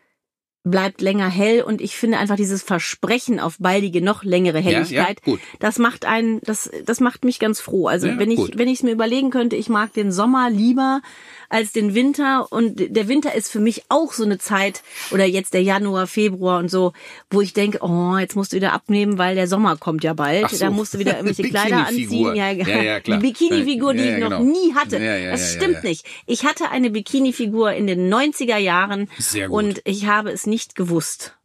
bleibt 0.67 0.99
länger 1.01 1.29
hell 1.29 1.61
und 1.61 1.79
ich 1.79 1.95
finde 1.95 2.17
einfach 2.17 2.37
dieses 2.37 2.63
Versprechen 2.63 3.39
auf 3.39 3.57
baldige 3.59 4.01
noch 4.01 4.23
längere 4.23 4.61
Ja, 4.61 4.71
ja, 4.71 4.77
Helligkeit, 4.79 5.21
gut. 5.21 5.39
das 5.59 5.77
macht 5.77 6.05
einen, 6.05 6.41
das, 6.41 6.71
das 6.85 6.99
macht 6.99 7.23
mich 7.23 7.37
ganz 7.37 7.59
froh. 7.59 7.87
Also 7.87 8.07
Ja, 8.07 8.17
wenn 8.17 8.31
ich, 8.31 8.37
gut. 8.37 8.57
wenn 8.57 8.67
ich 8.67 8.79
es 8.79 8.83
mir 8.83 8.91
überlegen 8.91 9.29
könnte, 9.29 9.55
ich 9.55 9.69
mag 9.69 9.93
den 9.93 10.11
Sommer 10.11 10.49
lieber 10.49 11.01
als 11.49 11.71
den 11.71 11.95
Winter 11.95 12.51
und 12.51 12.75
der 12.77 13.07
Winter 13.07 13.33
ist 13.33 13.51
für 13.51 13.59
mich 13.59 13.83
auch 13.89 14.13
so 14.13 14.23
eine 14.23 14.37
Zeit 14.37 14.83
oder 15.11 15.25
jetzt 15.25 15.53
der 15.53 15.63
Januar, 15.63 16.07
Februar 16.07 16.59
und 16.59 16.69
so, 16.69 16.93
wo 17.29 17.41
ich 17.41 17.53
denke, 17.53 17.79
oh, 17.81 18.17
jetzt 18.17 18.35
musst 18.35 18.53
du 18.53 18.57
wieder 18.57 18.73
abnehmen, 18.73 19.17
weil 19.17 19.35
der 19.35 19.47
Sommer 19.47 19.77
kommt 19.77 20.03
ja 20.03 20.13
bald. 20.13 20.49
So. 20.49 20.57
Da 20.57 20.69
musst 20.69 20.93
du 20.93 20.99
wieder 20.99 21.17
irgendwelche 21.17 21.43
Kleider 21.49 21.87
anziehen. 21.87 22.35
Ja, 22.35 22.51
ja, 22.51 22.99
klar. 22.99 23.17
Die 23.17 23.27
Bikini-Figur, 23.27 23.93
die 23.93 23.99
Ja, 23.99 24.05
ja, 24.05 24.17
ich 24.17 24.23
noch 24.23 24.39
genau. 24.39 24.43
nie 24.43 24.73
hatte. 24.73 24.97
Ja, 24.97 25.15
ja, 25.15 25.31
das 25.31 25.41
ja, 25.41 25.47
ja, 25.47 25.55
stimmt 25.55 25.83
ja. 25.83 25.89
nicht. 25.89 26.05
Ich 26.25 26.45
hatte 26.45 26.69
eine 26.69 26.89
Bikini-Figur 26.89 27.73
in 27.73 27.87
den 27.87 28.13
90er 28.13 28.57
Jahren 28.57 29.09
und 29.49 29.81
ich 29.85 30.07
habe 30.07 30.31
es 30.31 30.45
nicht 30.45 30.75
gewusst. 30.75 31.35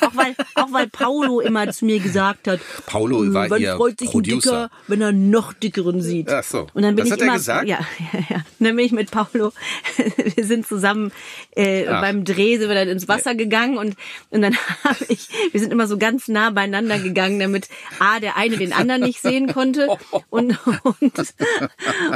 Auch 0.00 0.14
weil, 0.14 0.34
auch 0.54 0.72
weil 0.72 0.88
Paulo 0.88 1.40
immer 1.40 1.70
zu 1.72 1.84
mir 1.84 1.98
gesagt 2.00 2.48
hat, 2.48 2.60
Paulo 2.86 3.20
"Hm, 3.20 3.34
war 3.34 3.50
wann 3.50 3.60
ihr 3.62 3.76
freut 3.76 3.98
sich 3.98 4.08
ein 4.08 4.12
Producer. 4.12 4.50
Dicker, 4.50 4.70
wenn 4.88 5.00
er 5.00 5.12
noch 5.12 5.52
dickeren 5.52 6.02
sieht. 6.02 6.30
Ach 6.30 6.44
so. 6.44 6.66
Und 6.74 6.82
dann 6.82 6.94
bin 6.96 7.04
Das 7.04 7.06
ich 7.06 7.12
hat 7.12 7.20
er 7.20 7.24
immer, 7.26 7.34
gesagt? 7.34 7.68
Ja, 7.68 7.78
ja, 8.12 8.20
ja. 8.30 8.36
Und 8.58 8.66
dann 8.66 8.76
bin 8.76 8.84
ich 8.86 8.92
mit 8.92 9.10
Paulo, 9.10 9.52
wir 10.34 10.44
sind 10.44 10.66
zusammen 10.66 11.12
äh, 11.56 11.86
Ach. 11.88 12.00
beim 12.00 12.24
Dreh, 12.24 12.58
sind 12.58 12.68
wir 12.68 12.74
dann 12.74 12.88
ins 12.88 13.08
Wasser 13.08 13.34
gegangen 13.34 13.78
und, 13.78 13.96
und 14.30 14.42
dann 14.42 14.56
habe 14.84 15.04
ich, 15.08 15.28
wir 15.52 15.60
sind 15.60 15.72
immer 15.72 15.86
so 15.86 15.98
ganz 15.98 16.28
nah 16.28 16.50
beieinander 16.50 16.98
gegangen, 16.98 17.38
damit 17.40 17.68
A, 17.98 18.20
der 18.20 18.36
eine 18.36 18.56
den 18.56 18.72
anderen 18.72 19.02
nicht 19.02 19.20
sehen 19.22 19.52
konnte 19.52 19.88
und, 20.30 20.58
und, 21.00 21.34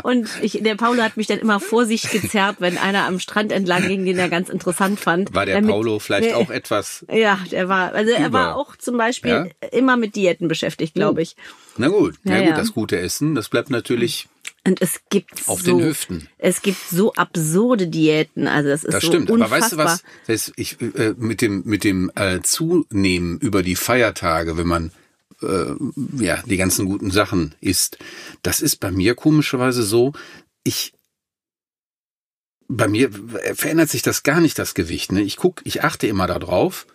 und 0.03 0.29
ich, 0.43 0.61
der 0.63 0.75
Paulo 0.75 1.03
hat 1.03 1.17
mich 1.17 1.27
dann 1.27 1.39
immer 1.39 1.61
vor 1.61 1.87
sich 1.87 2.11
gezerrt, 2.11 2.57
wenn 2.61 2.79
einer 2.79 3.05
am 3.07 3.19
Strand 3.19 3.53
entlang 3.53 3.87
ging, 3.89 4.05
den 4.05 4.19
er 4.19 4.29
ganz 4.29 4.49
interessant 4.49 5.01
fand. 5.01 5.35
War 5.35 5.47
der 5.47 5.57
damit- 5.57 5.71
Paulo 5.71 5.99
vielleicht 5.99 6.35
auch 6.35 6.51
etwas? 6.51 7.05
Ja, 7.13 7.39
der 7.53 7.69
war, 7.69 7.93
also 7.95 8.13
er 8.13 8.29
Über. 8.29 8.33
war 8.39 8.57
auch 8.57 8.77
zum 8.77 8.97
Beispiel 8.97 9.31
Ja? 9.63 9.69
immer 9.69 9.97
mit 9.97 10.17
Diäten 10.17 10.49
beschäftigt, 10.49 10.95
glaube 10.95 11.23
ich. 11.23 11.37
Na 11.77 11.89
gut, 11.89 12.15
na 12.25 12.35
Ja, 12.35 12.41
gut, 12.41 12.49
ja. 12.51 12.57
das 12.57 12.73
gute 12.73 12.99
Essen, 12.99 13.35
das 13.35 13.49
bleibt 13.49 13.71
natürlich 13.71 14.29
Und 14.67 14.81
es 14.83 15.01
gibt 15.11 15.47
Auf 15.49 15.61
so, 15.63 15.79
den 15.79 15.87
Hüften. 15.89 16.29
Es 16.39 16.63
gibt 16.63 16.79
so 16.91 17.13
absurde 17.15 17.87
Diäten, 17.87 18.49
also 18.49 18.69
das 18.69 18.83
ist 18.85 18.95
Das 18.95 19.03
so 19.03 19.09
stimmt, 19.09 19.31
unfassbar. 19.31 19.57
aber 19.57 19.65
weißt 19.65 19.73
du 19.73 19.77
was? 19.79 20.03
Das, 20.27 20.53
ich, 20.57 20.81
äh, 20.81 21.15
mit 21.17 21.41
dem 21.41 21.63
mit 21.65 21.85
dem 21.85 22.11
äh, 22.17 22.41
Zunehmen 22.43 23.39
über 23.39 23.63
die 23.63 23.77
Feiertage, 23.77 24.57
wenn 24.57 24.67
man 24.67 24.91
äh, 25.43 25.75
ja 26.19 26.43
die 26.47 26.57
ganzen 26.57 26.87
guten 26.87 27.11
Sachen 27.11 27.55
isst, 27.61 27.99
das 28.43 28.61
ist 28.61 28.77
bei 28.81 28.91
mir 28.91 29.15
komischerweise 29.15 29.83
so. 29.83 30.13
Ich 30.65 30.93
bei 32.69 32.89
mir 32.89 33.11
verändert 33.55 33.91
sich 33.91 34.03
das 34.03 34.25
gar 34.25 34.41
nicht 34.41 34.59
das 34.59 34.75
Gewicht. 34.75 35.13
Ne? 35.13 35.23
Ich 35.23 35.37
guck, 35.37 35.61
ich 35.65 35.85
achte 35.85 36.09
immer 36.09 36.27
darauf, 36.27 36.87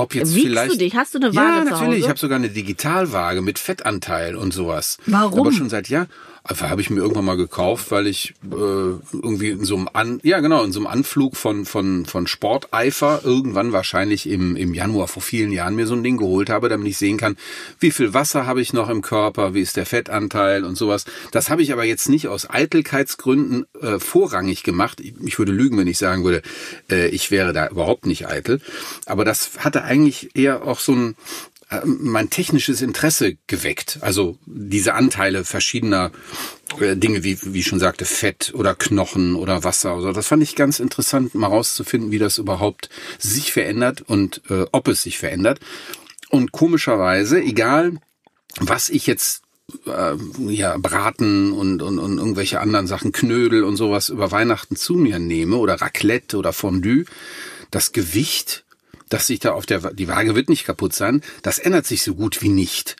ob 0.00 0.14
jetzt 0.14 0.34
Wiegst 0.34 0.46
vielleicht 0.46 0.72
du 0.72 0.78
dich? 0.78 0.96
Hast 0.96 1.14
du 1.14 1.18
eine 1.18 1.30
ja, 1.30 1.42
Waage 1.42 1.66
zu 1.66 1.70
natürlich. 1.72 2.00
Ich 2.00 2.08
habe 2.08 2.18
sogar 2.18 2.36
eine 2.36 2.48
Digitalwaage 2.48 3.42
mit 3.42 3.58
Fettanteil 3.58 4.36
und 4.36 4.52
sowas. 4.52 4.98
Warum? 5.06 5.40
Aber 5.40 5.52
schon 5.52 5.68
seit 5.68 5.88
Jahr. 5.88 6.06
Habe 6.58 6.80
ich 6.80 6.90
mir 6.90 7.00
irgendwann 7.00 7.24
mal 7.24 7.36
gekauft, 7.36 7.90
weil 7.90 8.06
ich 8.06 8.34
äh, 8.44 8.54
irgendwie 8.54 9.50
in 9.50 9.64
so 9.64 9.76
einem 9.76 9.88
An 9.92 10.20
ja 10.22 10.40
genau 10.40 10.64
in 10.64 10.72
so 10.72 10.80
einem 10.80 10.86
Anflug 10.88 11.36
von 11.36 11.64
von 11.64 12.06
von 12.06 12.26
Sporteifer 12.26 13.20
irgendwann 13.24 13.72
wahrscheinlich 13.72 14.28
im 14.28 14.56
im 14.56 14.74
Januar 14.74 15.08
vor 15.08 15.22
vielen 15.22 15.52
Jahren 15.52 15.76
mir 15.76 15.86
so 15.86 15.94
ein 15.94 16.02
Ding 16.02 16.16
geholt 16.16 16.50
habe, 16.50 16.68
damit 16.68 16.88
ich 16.88 16.98
sehen 16.98 17.18
kann, 17.18 17.36
wie 17.78 17.90
viel 17.90 18.14
Wasser 18.14 18.46
habe 18.46 18.60
ich 18.60 18.72
noch 18.72 18.88
im 18.88 19.02
Körper, 19.02 19.54
wie 19.54 19.60
ist 19.60 19.76
der 19.76 19.86
Fettanteil 19.86 20.64
und 20.64 20.76
sowas. 20.76 21.04
Das 21.30 21.50
habe 21.50 21.62
ich 21.62 21.72
aber 21.72 21.84
jetzt 21.84 22.08
nicht 22.08 22.28
aus 22.28 22.48
Eitelkeitsgründen 22.48 23.66
äh, 23.80 23.98
vorrangig 23.98 24.62
gemacht. 24.62 25.00
Ich, 25.00 25.14
ich 25.24 25.38
würde 25.38 25.52
lügen, 25.52 25.78
wenn 25.78 25.86
ich 25.86 25.98
sagen 25.98 26.24
würde, 26.24 26.42
äh, 26.90 27.08
ich 27.08 27.30
wäre 27.30 27.52
da 27.52 27.68
überhaupt 27.68 28.06
nicht 28.06 28.26
eitel. 28.28 28.60
Aber 29.06 29.24
das 29.24 29.52
hatte 29.58 29.84
eigentlich 29.84 30.34
eher 30.34 30.64
auch 30.64 30.80
so 30.80 30.92
ein 30.92 31.14
mein 31.84 32.30
technisches 32.30 32.82
Interesse 32.82 33.36
geweckt. 33.46 33.98
Also 34.00 34.38
diese 34.46 34.94
Anteile 34.94 35.44
verschiedener 35.44 36.10
äh, 36.80 36.96
Dinge, 36.96 37.22
wie, 37.22 37.38
wie 37.42 37.60
ich 37.60 37.66
schon 37.66 37.78
sagte, 37.78 38.04
Fett 38.04 38.52
oder 38.54 38.74
Knochen 38.74 39.36
oder 39.36 39.62
Wasser. 39.62 39.92
Also 39.92 40.12
das 40.12 40.26
fand 40.26 40.42
ich 40.42 40.56
ganz 40.56 40.80
interessant, 40.80 41.34
mal 41.34 41.46
rauszufinden, 41.46 42.10
wie 42.10 42.18
das 42.18 42.38
überhaupt 42.38 42.90
sich 43.18 43.52
verändert 43.52 44.02
und 44.02 44.42
äh, 44.50 44.66
ob 44.72 44.88
es 44.88 45.02
sich 45.02 45.18
verändert. 45.18 45.60
Und 46.28 46.52
komischerweise, 46.52 47.40
egal 47.40 47.92
was 48.58 48.88
ich 48.88 49.06
jetzt 49.06 49.42
äh, 49.86 50.16
ja, 50.48 50.76
Braten 50.76 51.52
und, 51.52 51.82
und, 51.82 51.98
und 52.00 52.18
irgendwelche 52.18 52.60
anderen 52.60 52.88
Sachen, 52.88 53.12
Knödel 53.12 53.62
und 53.62 53.76
sowas 53.76 54.08
über 54.08 54.32
Weihnachten 54.32 54.74
zu 54.74 54.94
mir 54.94 55.20
nehme 55.20 55.56
oder 55.56 55.80
Raclette 55.80 56.36
oder 56.36 56.52
Fondue, 56.52 57.04
das 57.70 57.92
Gewicht, 57.92 58.64
das 59.10 59.26
sich 59.26 59.38
da 59.40 59.52
auf 59.52 59.66
der, 59.66 59.92
die 59.92 60.08
Waage 60.08 60.34
wird 60.34 60.48
nicht 60.48 60.64
kaputt 60.64 60.94
sein, 60.94 61.22
das 61.42 61.58
ändert 61.58 61.84
sich 61.86 62.02
so 62.02 62.14
gut 62.14 62.40
wie 62.40 62.48
nicht. 62.48 62.96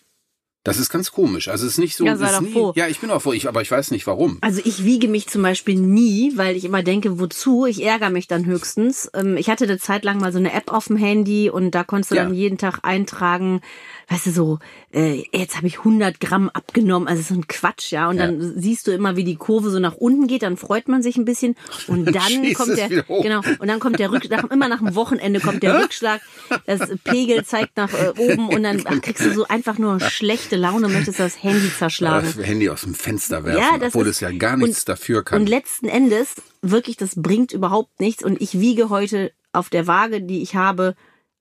Das 0.63 0.79
ist 0.79 0.91
ganz 0.91 1.11
komisch. 1.11 1.49
Also 1.49 1.65
es 1.65 1.73
ist 1.73 1.79
nicht 1.79 1.97
so. 1.97 2.05
Ja, 2.05 2.19
sei 2.19 2.31
doch 2.33 2.43
nie, 2.43 2.53
froh. 2.53 2.75
Ja, 2.77 2.87
ich 2.87 3.01
bin 3.01 3.11
auch 3.11 3.23
froh, 3.23 3.33
ich, 3.33 3.49
aber 3.49 3.63
ich 3.63 3.71
weiß 3.71 3.93
nicht 3.93 4.07
warum. 4.07 4.37
Also 4.43 4.61
ich 4.63 4.85
wiege 4.85 5.09
mich 5.09 5.27
zum 5.27 5.41
Beispiel 5.41 5.77
nie, 5.77 6.33
weil 6.37 6.55
ich 6.55 6.67
immer 6.67 6.83
denke, 6.83 7.19
wozu? 7.19 7.65
Ich 7.65 7.83
ärgere 7.83 8.11
mich 8.11 8.29
dann 8.29 8.45
höchstens. 8.45 9.11
Ähm, 9.15 9.39
Ich 9.39 9.49
hatte 9.49 9.65
eine 9.65 9.79
Zeit 9.79 10.05
lang 10.05 10.19
mal 10.21 10.33
so 10.33 10.39
eine 10.39 10.53
App 10.53 10.71
auf 10.71 10.89
dem 10.89 10.99
Handy 10.99 11.49
und 11.49 11.71
da 11.71 11.83
konntest 11.83 12.11
du 12.11 12.17
Ja. 12.17 12.25
dann 12.25 12.35
jeden 12.35 12.59
Tag 12.59 12.81
eintragen, 12.83 13.63
weißt 14.11 14.27
du 14.27 14.31
so, 14.33 14.59
äh, 14.93 15.23
jetzt 15.33 15.57
habe 15.57 15.69
ich 15.69 15.79
100 15.79 16.19
Gramm 16.19 16.49
abgenommen, 16.51 17.07
also 17.09 17.23
so 17.23 17.35
ein 17.35 17.47
Quatsch, 17.47 17.93
ja. 17.93 18.09
Und 18.09 18.17
Ja. 18.19 18.27
dann 18.27 18.61
siehst 18.61 18.87
du 18.89 18.91
immer, 18.91 19.15
wie 19.15 19.23
die 19.23 19.37
Kurve 19.37 19.71
so 19.71 19.79
nach 19.79 19.95
unten 19.95 20.27
geht, 20.27 20.43
dann 20.43 20.57
freut 20.57 20.89
man 20.89 21.01
sich 21.01 21.17
ein 21.17 21.25
bisschen 21.25 21.55
und 21.87 22.07
dann 22.13 22.53
kommt 22.55 22.77
der, 22.77 22.89
genau, 22.89 23.41
und 23.61 23.69
dann 23.69 23.79
kommt 23.79 24.01
der 24.01 24.11
Rückschlag, 24.11 24.51
immer 24.51 24.69
nach 24.69 24.81
dem 24.81 24.97
Wochenende 24.97 25.39
kommt 25.39 25.63
der 25.63 25.81
Rückschlag, 25.81 26.21
das 26.67 26.81
Pegel 27.05 27.45
zeigt 27.45 27.77
nach 27.77 27.93
äh, 27.95 28.13
oben 28.19 28.49
und 28.49 28.65
dann 28.65 28.83
ach, 28.85 29.01
kriegst 29.01 29.25
du 29.25 29.33
so 29.33 29.47
einfach 29.47 29.79
nur 29.79 30.01
schlechte 30.01 30.57
Laune, 30.57 30.89
möchtest 30.89 31.21
das 31.21 31.41
Handy 31.43 31.71
zerschlagen. 31.73 32.27
Das 32.37 32.45
Handy 32.45 32.69
aus 32.69 32.81
dem 32.83 32.95
Fenster 32.95 33.45
werfen, 33.45 33.61
Ja, 33.63 33.79
das 33.79 33.95
obwohl 33.95 34.09
ist- 34.09 34.17
es 34.17 34.21
ja 34.21 34.33
gar 34.33 34.57
nichts 34.57 34.81
und- 34.81 34.89
dafür 34.89 35.23
kann. 35.25 35.41
Und 35.43 35.49
letzten 35.49 35.87
Endes, 35.87 36.35
wirklich, 36.63 36.97
das 36.97 37.13
bringt 37.15 37.53
überhaupt 37.53 38.01
nichts. 38.01 38.25
Und 38.25 38.41
ich 38.41 38.59
wiege 38.59 38.89
heute 38.91 39.31
auf 39.53 39.71
der 39.71 39.87
Waage, 39.87 40.21
die 40.21 40.43
ich 40.43 40.57
habe, 40.57 40.95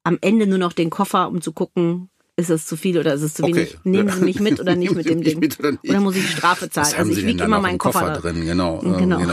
am 0.04 0.20
Ende 0.22 0.46
nur 0.46 0.60
noch 0.60 0.74
den 0.74 0.90
Koffer, 0.92 1.28
um 1.30 1.42
zu 1.42 1.52
gucken, 1.52 2.10
ist 2.40 2.50
es 2.50 2.66
zu 2.66 2.76
viel 2.78 2.98
oder 2.98 3.14
ist 3.14 3.22
es 3.22 3.34
zu 3.36 3.44
Okay. 3.44 3.54
wenig? 3.56 3.78
Nehmen 3.84 4.10
Sie 4.10 4.22
mich 4.22 4.40
mit 4.40 4.60
oder 4.60 4.76
nicht 4.76 4.96
mit 4.96 5.10
dem 5.10 5.22
Ding? 5.22 5.40
mit 5.40 5.60
oder 5.60 5.72
nicht? 5.72 6.00
muss 6.00 6.16
ich 6.16 6.30
Strafe 6.32 6.70
zahlen? 6.70 6.88
Was 6.88 6.94
Also 6.96 7.12
ich 7.12 7.26
wiege 7.26 7.44
immer 7.44 7.60
meinen 7.60 7.78
Koffer, 7.78 8.00
Koffer 8.16 8.22
drin? 8.22 8.46
Genau. 8.46 8.80
Genau. 8.80 9.20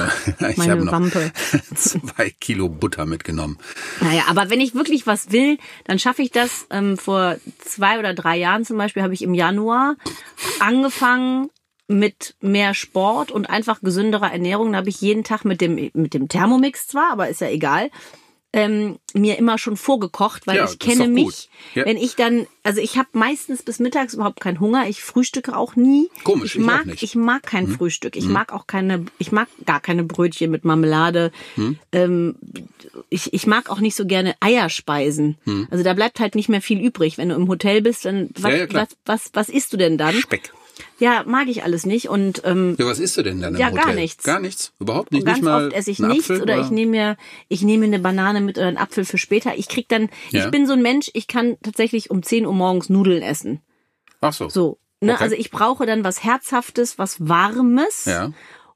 Ich 0.50 0.56
Meine 0.58 0.72
habe 0.72 0.84
noch 0.84 0.92
Wampe. 0.92 1.32
zwei 1.74 2.30
Kilo 2.40 2.68
Butter 2.68 3.06
mitgenommen. 3.06 3.58
Naja, 4.00 4.24
aber 4.28 4.50
wenn 4.50 4.60
ich 4.60 4.74
wirklich 4.74 5.06
was 5.06 5.32
will, 5.32 5.58
dann 5.84 5.98
schaffe 5.98 6.22
ich 6.22 6.30
das. 6.30 6.66
Ähm, 6.70 6.96
vor 6.98 7.36
zwei 7.64 7.98
oder 7.98 8.12
drei 8.14 8.36
Jahren 8.36 8.64
zum 8.64 8.76
Beispiel 8.76 9.02
habe 9.02 9.14
ich 9.14 9.22
im 9.22 9.34
Januar 9.34 9.96
angefangen 10.60 11.50
mit 11.88 12.34
mehr 12.40 12.74
Sport 12.74 13.30
und 13.30 13.48
einfach 13.48 13.80
gesünderer 13.80 14.32
Ernährung. 14.32 14.72
Da 14.72 14.78
habe 14.78 14.88
ich 14.88 15.00
jeden 15.00 15.22
Tag 15.24 15.44
mit 15.44 15.60
dem 15.60 15.90
mit 15.94 16.14
dem 16.14 16.28
Thermomix 16.28 16.88
zwar, 16.88 17.12
aber 17.12 17.28
ist 17.28 17.40
ja 17.40 17.48
egal, 17.48 17.90
ähm, 18.52 18.98
mir 19.12 19.38
immer 19.38 19.59
schon 19.59 19.76
vorgekocht, 19.76 20.46
weil 20.46 20.56
Ja, 20.56 20.64
ich 20.64 20.78
kenne 20.78 21.09
mich. 21.09 21.50
Ja. 21.74 21.85
Wenn 21.85 21.96
ich 21.98 22.16
dann, 22.16 22.46
also 22.62 22.80
ich 22.80 22.96
habe 22.96 23.09
meistens 23.12 23.62
bis 23.62 23.80
mittags 23.80 24.14
überhaupt 24.14 24.40
keinen 24.40 24.61
Hunger. 24.61 24.88
Ich 24.88 25.02
frühstücke 25.02 25.56
auch 25.56 25.76
nie. 25.76 26.09
Komisch, 26.24 26.54
ich 26.54 26.61
ich 26.61 26.66
mag, 26.66 27.02
ich 27.02 27.14
mag 27.14 27.42
kein 27.42 27.68
Frühstück. 27.68 28.16
Ich 28.16 28.26
mag 28.26 28.52
auch 28.52 28.66
keine, 28.66 29.04
ich 29.18 29.30
mag 29.30 29.48
gar 29.66 29.80
keine 29.80 30.04
Brötchen 30.04 30.50
mit 30.50 30.64
Marmelade. 30.64 31.32
Ähm, 31.92 32.37
ich, 33.11 33.32
ich 33.35 33.46
mag 33.46 33.68
auch 33.68 33.80
nicht 33.80 33.94
so 33.96 34.06
gerne 34.06 34.35
Eierspeisen. 34.40 35.37
Also 35.70 35.85
da 35.85 35.92
bleibt 35.92 36.20
halt 36.20 36.35
nicht 36.35 36.48
mehr 36.48 36.62
viel 36.62 36.80
übrig. 36.80 37.18
Wenn 37.18 37.28
du 37.28 37.35
im 37.35 37.48
Hotel 37.48 37.82
bist, 37.82 38.04
dann 38.04 38.30
was, 38.38 38.52
Ja, 38.52 38.72
was, 38.72 38.88
was, 39.04 39.30
was 39.35 39.48
isst 39.48 39.72
du 39.72 39.76
denn 39.76 39.98
dann? 39.98 40.14
Speck. 40.14 40.52
Ja, 40.98 41.24
mag 41.26 41.48
ich 41.48 41.62
alles 41.64 41.86
nicht. 41.86 42.08
Und 42.08 42.42
ähm, 42.44 42.76
Ja, 42.78 42.86
was 42.86 42.98
isst 42.98 43.16
du 43.16 43.22
denn 43.22 43.40
dann 43.40 43.54
im 43.54 43.60
Ja, 43.60 43.70
Hotel? 43.70 43.84
gar 43.84 43.92
nichts. 43.94 44.24
Gar 44.24 44.40
nichts? 44.40 44.72
Überhaupt 44.78 45.12
nicht? 45.12 45.24
ganz 45.26 45.38
nicht 45.38 45.44
mal 45.44 45.66
oft 45.66 45.74
esse 45.76 45.90
ich 45.90 45.98
nichts 45.98 46.30
Apfel, 46.30 46.42
oder, 46.42 46.60
ich 46.60 46.70
nehme 46.70 46.90
mir, 46.90 47.16
ich 47.48 47.62
nehme 47.62 47.86
mir 47.86 47.94
eine 47.94 48.02
Banane 48.02 48.40
mit 48.40 48.58
oder 48.58 48.66
einen 48.68 48.76
Apfel 48.76 49.04
für 49.04 49.18
später. 49.18 49.56
Ich 49.56 49.68
krieg 49.68 49.88
dann, 49.88 50.08
Ja. 50.30 50.44
ich 50.44 50.50
bin 50.50 50.66
so 50.66 50.72
ein 50.74 50.82
Mensch, 50.82 51.10
ich 51.14 51.28
kann 51.28 51.56
tatsächlich 51.62 52.10
um 52.10 52.22
10 52.22 52.46
Uhr 52.46 52.52
morgens 52.54 52.88
Nudeln 52.90 53.22
essen. 53.22 53.60
Ach 54.20 54.32
so. 54.32 54.48
So. 54.48 54.78
Ne? 55.00 55.12
Okay. 55.14 55.22
Also 55.22 55.36
ich 55.36 55.50
brauche 55.50 55.86
dann 55.86 56.04
was 56.04 56.24
Herzhaftes, 56.24 56.98
was 56.98 57.26
Warmes. 57.28 58.04
Ja. 58.06 58.32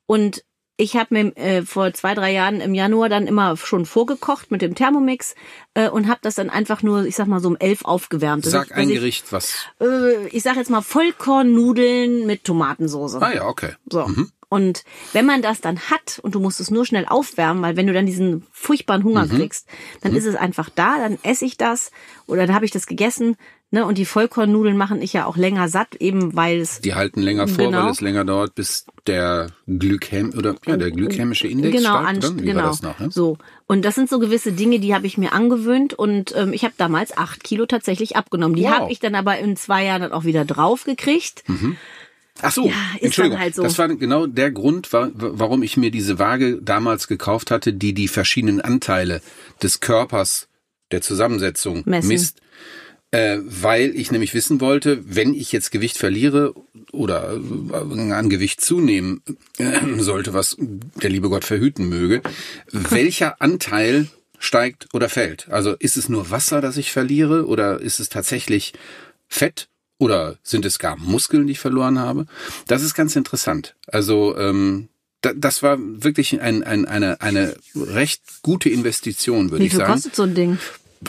Und 0.07 0.45
ich 0.81 0.97
habe 0.97 1.09
mir 1.15 1.37
äh, 1.37 1.63
vor 1.63 1.93
zwei, 1.93 2.15
drei 2.15 2.33
Jahren 2.33 2.63
im 2.63 2.75
Januar 2.75 3.11
dann 3.11 3.27
immer 3.27 3.55
schon 3.59 3.85
vorgekocht 3.85 4.51
mit 4.51 4.63
dem 4.63 4.75
Thermomix 4.75 5.35
äh, 5.75 5.91
und 5.91 6.09
habe 6.09 6.21
das 6.23 6.37
dann 6.37 6.49
einfach 6.49 6.83
nur, 6.83 7.05
ich 7.05 7.17
sag 7.17 7.27
mal 7.27 7.41
so 7.41 7.49
um 7.49 7.57
elf 7.59 7.85
aufgewärmt. 7.85 8.47
Sag 8.47 8.69
ich, 8.69 8.73
ein 8.73 8.79
also 8.89 8.95
Gericht, 8.95 9.31
was. 9.31 9.67
Ich, 9.79 9.87
äh, 9.87 10.29
ich 10.29 10.43
sag 10.43 10.57
jetzt 10.57 10.71
mal 10.71 10.81
Vollkornnudeln 10.81 12.27
mit 12.27 12.45
Tomatensauce. 12.45 13.17
Ah 13.17 13.35
ja, 13.35 13.47
okay. 13.47 13.75
So. 13.91 14.07
Und 14.49 14.85
wenn 15.13 15.27
man 15.27 15.43
das 15.43 15.61
dann 15.61 15.79
hat 15.79 16.19
und 16.23 16.35
du 16.35 16.41
musst 16.41 16.61
es 16.61 16.71
nur 16.71 16.87
schnell 16.87 17.05
aufwärmen, 17.07 17.63
weil 17.63 17.77
wenn 17.77 17.87
du 17.87 17.93
dann 17.93 18.07
diesen 18.07 18.47
furchtbaren 18.51 19.05
Hunger 19.05 19.27
Mhm. 19.27 19.37
kriegst, 19.37 19.69
dann 20.01 20.17
ist 20.17 20.25
es 20.25 20.35
einfach 20.35 20.71
da, 20.75 20.99
dann 20.99 21.19
esse 21.23 21.45
ich 21.45 21.57
das 21.59 21.91
oder 22.27 22.47
dann 22.47 22.55
habe 22.57 22.65
ich 22.65 22.71
das 22.71 22.87
gegessen. 22.87 23.37
Ne? 23.73 23.85
Und 23.87 23.99
die 23.99 24.05
Vollkornnudeln 24.05 24.77
machen 24.77 25.01
ich 25.01 25.13
ja 25.13 25.27
auch 25.27 25.37
länger 25.37 25.69
satt, 25.69 25.95
eben 25.97 26.35
weil 26.35 26.59
es 26.61 26.81
Die 26.81 26.95
halten 26.97 27.21
länger 27.23 27.47
vor, 27.47 27.67
Genau. 27.67 27.85
weil 27.85 27.91
es 27.93 28.01
länger 28.01 28.25
dauert, 28.25 28.57
bis 28.57 28.85
der 29.07 29.47
Glykäm 29.69 30.33
oder 30.37 30.57
ja, 30.67 30.77
der 30.77 30.91
glykämische 30.91 31.47
Index 31.47 31.77
genau, 31.77 32.01
steigt. 32.03 32.09
an, 32.09 32.17
Oder? 32.35 32.43
Wie 32.43 32.47
genau. 32.47 32.63
war 32.63 32.69
das 32.71 32.83
noch? 32.83 32.99
Ne? 32.99 33.11
So. 33.13 33.39
Und 33.69 33.85
das 33.85 33.95
sind 33.95 34.09
so 34.11 34.19
gewisse 34.19 34.51
Dinge, 34.53 34.81
die 34.81 34.93
habe 34.93 35.07
ich 35.07 35.19
mir 35.19 35.33
angewöhnt 35.33 35.95
und 35.95 36.35
ähm, 36.37 36.53
ich 36.53 36.65
habe 36.65 36.75
damals 36.79 37.17
acht 37.17 37.45
Kilo 37.45 37.65
tatsächlich 37.67 38.17
abgenommen. 38.17 38.57
Die 38.57 38.65
Wow. 38.65 38.71
habe 38.81 38.93
ich 38.93 38.99
dann 38.99 39.15
aber 39.15 39.39
in 39.39 39.57
zwei 39.57 39.85
Jahren 39.85 40.03
dann 40.03 40.13
auch 40.13 40.25
wieder 40.25 40.45
drauf 40.45 40.83
gekriegt. 40.83 41.45
Ach 42.43 42.51
so, 42.53 42.67
Ja, 42.67 42.73
ist 42.97 43.05
Entschuldigung. 43.05 43.37
dann 43.37 43.43
halt 43.45 43.55
so. 43.55 43.63
Das 43.63 43.79
war 43.79 43.87
genau 43.89 44.27
der 44.27 44.51
Grund, 44.51 44.93
wa- 44.93 45.11
wa- 45.15 45.31
warum 45.35 45.63
ich 45.63 45.77
mir 45.77 45.91
diese 45.93 46.19
Waage 46.19 46.59
damals 46.61 47.07
gekauft 47.07 47.51
hatte, 47.53 47.73
die 47.73 47.93
die 47.93 48.09
verschiedenen 48.09 48.61
Anteile 48.61 49.21
des 49.63 49.79
Körpers 49.81 50.49
der 50.91 51.03
Zusammensetzung 51.03 51.83
Messen. 51.85 52.09
misst. 52.09 52.41
Äh, 53.13 53.39
weil 53.43 53.97
ich 53.97 54.13
nämlich 54.13 54.35
wissen 54.35 54.61
wollte, 54.61 55.03
wenn 55.05 55.35
ich 55.35 55.51
jetzt 55.51 55.73
Gewicht 55.73 55.99
verliere 55.99 56.55
oder 56.93 57.33
äh, 57.73 58.13
an 58.13 58.31
Gewicht 58.31 58.61
zunehmen 58.61 59.23
äh, 59.59 59.81
sollte, 59.99 60.33
was 60.33 60.57
der 60.59 61.11
liebe 61.11 61.29
Gott 61.29 61.45
verhüten 61.45 61.89
möge, 61.89 62.23
welcher 62.71 63.43
Anteil 63.43 64.07
steigt 64.39 64.89
oder 64.93 65.09
fällt? 65.09 65.49
Also 65.49 65.75
ist 65.79 65.97
es 65.97 66.09
nur 66.09 66.31
Wasser, 66.31 66.61
das 66.61 66.77
ich 66.77 66.93
verliere 66.93 67.47
oder 67.47 67.81
ist 67.81 67.99
es 67.99 68.11
tatsächlich 68.11 68.75
Fett 69.29 69.69
oder 69.99 70.39
sind 70.43 70.65
es 70.65 70.79
gar 70.79 70.97
Muskeln, 70.97 71.47
die 71.47 71.53
ich 71.53 71.61
verloren 71.61 71.99
habe? 71.99 72.27
Das 72.69 72.83
ist 72.83 72.95
ganz 72.95 73.17
interessant. 73.17 73.75
Also 73.89 74.37
ähm, 74.37 74.89
da, 75.21 75.33
das 75.35 75.63
war 75.63 75.79
wirklich 75.79 76.41
ein, 76.41 76.63
ein, 76.63 76.87
eine, 76.87 77.21
eine 77.21 77.55
recht 77.75 78.23
gute 78.43 78.71
Investition, 78.71 79.51
würde 79.51 79.63
Wie 79.63 79.67
ich 79.67 79.73
viel 79.73 79.81
sagen. 79.81 79.93
kostet 79.93 80.17
so 80.17 80.23
ein 80.23 80.35
Ding? 80.35 80.59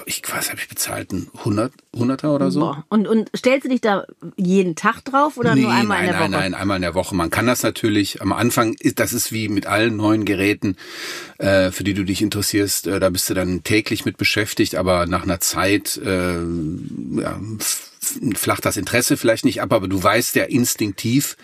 Ich 0.06 0.22
was 0.32 0.50
habe 0.50 0.60
ich 0.60 0.70
bezahlt? 0.70 1.12
Ein 1.12 1.28
100, 1.39 1.74
100er 1.94 2.28
oder 2.28 2.50
so? 2.50 2.62
Boah. 2.62 2.86
Und, 2.88 3.08
und 3.08 3.30
stellst 3.36 3.66
du 3.66 3.70
dich 3.70 3.82
da 3.82 4.06
jeden 4.38 4.76
Tag 4.76 5.04
drauf 5.04 5.38
oder 5.38 5.54
nur 5.54 5.70
einmal 5.70 5.98
nein, 5.98 6.06
in 6.06 6.12
der 6.12 6.20
Woche? 6.22 6.30
nein, 6.30 6.52
nein, 6.52 6.54
einmal 6.54 6.78
in 6.78 6.82
der 6.82 6.96
Woche. 6.96 7.14
Man 7.14 7.30
kann 7.30 7.46
das 7.46 7.62
natürlich 7.62 8.22
am 8.22 8.32
Anfang, 8.32 8.74
ist, 8.80 9.00
das 9.00 9.12
ist 9.12 9.34
wie 9.34 9.50
mit 9.50 9.66
allen 9.66 9.98
neuen 9.98 10.24
Geräten, 10.24 10.78
äh, 11.39 11.72
für 11.72 11.84
die 11.84 11.94
du 11.94 12.06
dich 12.06 12.22
interessierst, 12.22 12.88
äh, 12.88 13.02
da 13.02 13.10
bist 13.10 13.30
du 13.30 13.34
dann 13.34 13.64
täglich 13.64 14.06
mit 14.06 14.16
beschäftigt, 14.16 14.76
aber 14.76 15.08
nach 15.08 15.24
einer 15.24 15.42
Zeit 15.42 15.98
äh, 15.98 16.39
ja, 16.39 17.39
flacht 18.34 18.66
das 18.66 18.78
Interesse 18.78 19.18
vielleicht 19.18 19.44
nicht 19.44 19.62
ab, 19.62 19.74
aber 19.74 19.89
du 19.89 20.02
weißt 20.02 20.36
ja 20.36 20.46
instinktiv, 20.46 21.36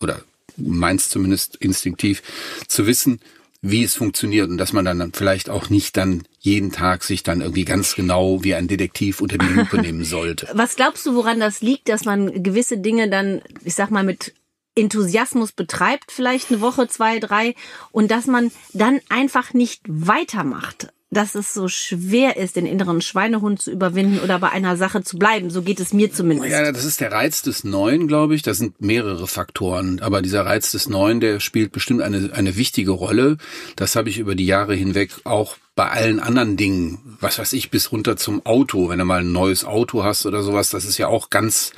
oder 0.00 0.22
meinst 0.56 1.10
zumindest 1.10 1.56
instinktiv, 1.56 2.22
zu 2.66 2.86
wissen, 2.86 3.20
wie 3.62 3.84
es 3.84 3.94
funktioniert 3.94 4.48
und 4.48 4.58
dass 4.58 4.72
man 4.72 4.84
dann 4.84 5.12
vielleicht 5.12 5.50
auch 5.50 5.68
nicht 5.68 5.96
dann 5.96 6.22
jeden 6.38 6.72
Tag 6.72 7.04
sich 7.04 7.22
dann 7.22 7.42
irgendwie 7.42 7.64
ganz 7.64 7.94
genau 7.94 8.42
wie 8.42 8.54
ein 8.54 8.68
Detektiv 8.68 9.20
unter 9.20 9.36
die 9.36 9.46
Lupe 9.46 9.78
nehmen 9.82 10.04
sollte. 10.04 10.48
Was 10.54 10.76
glaubst 10.76 11.04
du, 11.04 11.14
woran 11.14 11.40
das 11.40 11.60
liegt, 11.60 11.88
dass 11.88 12.04
man 12.04 12.42
gewisse 12.42 12.78
Dinge 12.78 13.10
dann, 13.10 13.42
ich 13.62 13.74
sag 13.74 13.90
mal, 13.90 14.04
mit 14.04 14.34
Enthusiasmus 14.76 15.52
betreibt, 15.52 16.10
vielleicht 16.10 16.50
eine 16.50 16.60
Woche, 16.60 16.88
zwei, 16.88 17.18
drei, 17.18 17.54
und 17.90 18.10
dass 18.10 18.26
man 18.26 18.50
dann 18.72 19.00
einfach 19.08 19.52
nicht 19.52 19.82
weitermacht? 19.86 20.92
Dass 21.12 21.34
es 21.34 21.52
so 21.52 21.66
schwer 21.66 22.36
ist, 22.36 22.54
den 22.54 22.66
inneren 22.66 23.00
Schweinehund 23.00 23.60
zu 23.60 23.72
überwinden 23.72 24.20
oder 24.20 24.38
bei 24.38 24.50
einer 24.50 24.76
Sache 24.76 25.02
zu 25.02 25.18
bleiben. 25.18 25.50
So 25.50 25.62
geht 25.62 25.80
es 25.80 25.92
mir 25.92 26.12
zumindest. 26.12 26.52
Ja, 26.52 26.70
das 26.70 26.84
ist 26.84 27.00
der 27.00 27.10
Reiz 27.10 27.42
des 27.42 27.64
Neuen, 27.64 28.06
glaube 28.06 28.36
ich. 28.36 28.42
Das 28.42 28.58
sind 28.58 28.80
mehrere 28.80 29.26
Faktoren. 29.26 29.98
Aber 30.00 30.22
dieser 30.22 30.46
Reiz 30.46 30.70
des 30.70 30.88
Neuen, 30.88 31.18
der 31.18 31.40
spielt 31.40 31.72
bestimmt 31.72 32.02
eine, 32.02 32.32
eine 32.32 32.56
wichtige 32.56 32.92
Rolle. 32.92 33.38
Das 33.74 33.96
habe 33.96 34.08
ich 34.08 34.18
über 34.18 34.36
die 34.36 34.46
Jahre 34.46 34.74
hinweg 34.76 35.10
auch 35.24 35.56
bei 35.74 35.88
allen 35.88 36.20
anderen 36.20 36.56
Dingen, 36.56 37.16
was 37.20 37.38
weiß 37.38 37.54
ich, 37.54 37.70
bis 37.70 37.90
runter 37.90 38.16
zum 38.16 38.46
Auto. 38.46 38.88
Wenn 38.88 38.98
du 38.98 39.04
mal 39.04 39.20
ein 39.20 39.32
neues 39.32 39.64
Auto 39.64 40.04
hast 40.04 40.26
oder 40.26 40.42
sowas, 40.42 40.70
das 40.70 40.84
ist 40.84 40.98
ja 40.98 41.08
auch 41.08 41.30
ganz, 41.30 41.72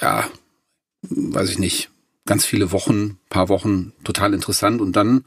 ja, 0.00 0.28
weiß 1.02 1.50
ich 1.50 1.58
nicht, 1.58 1.90
ganz 2.28 2.44
viele 2.44 2.72
Wochen, 2.72 3.18
paar 3.30 3.48
Wochen 3.48 3.94
total 4.04 4.34
interessant 4.34 4.82
und 4.82 4.94
dann 4.96 5.24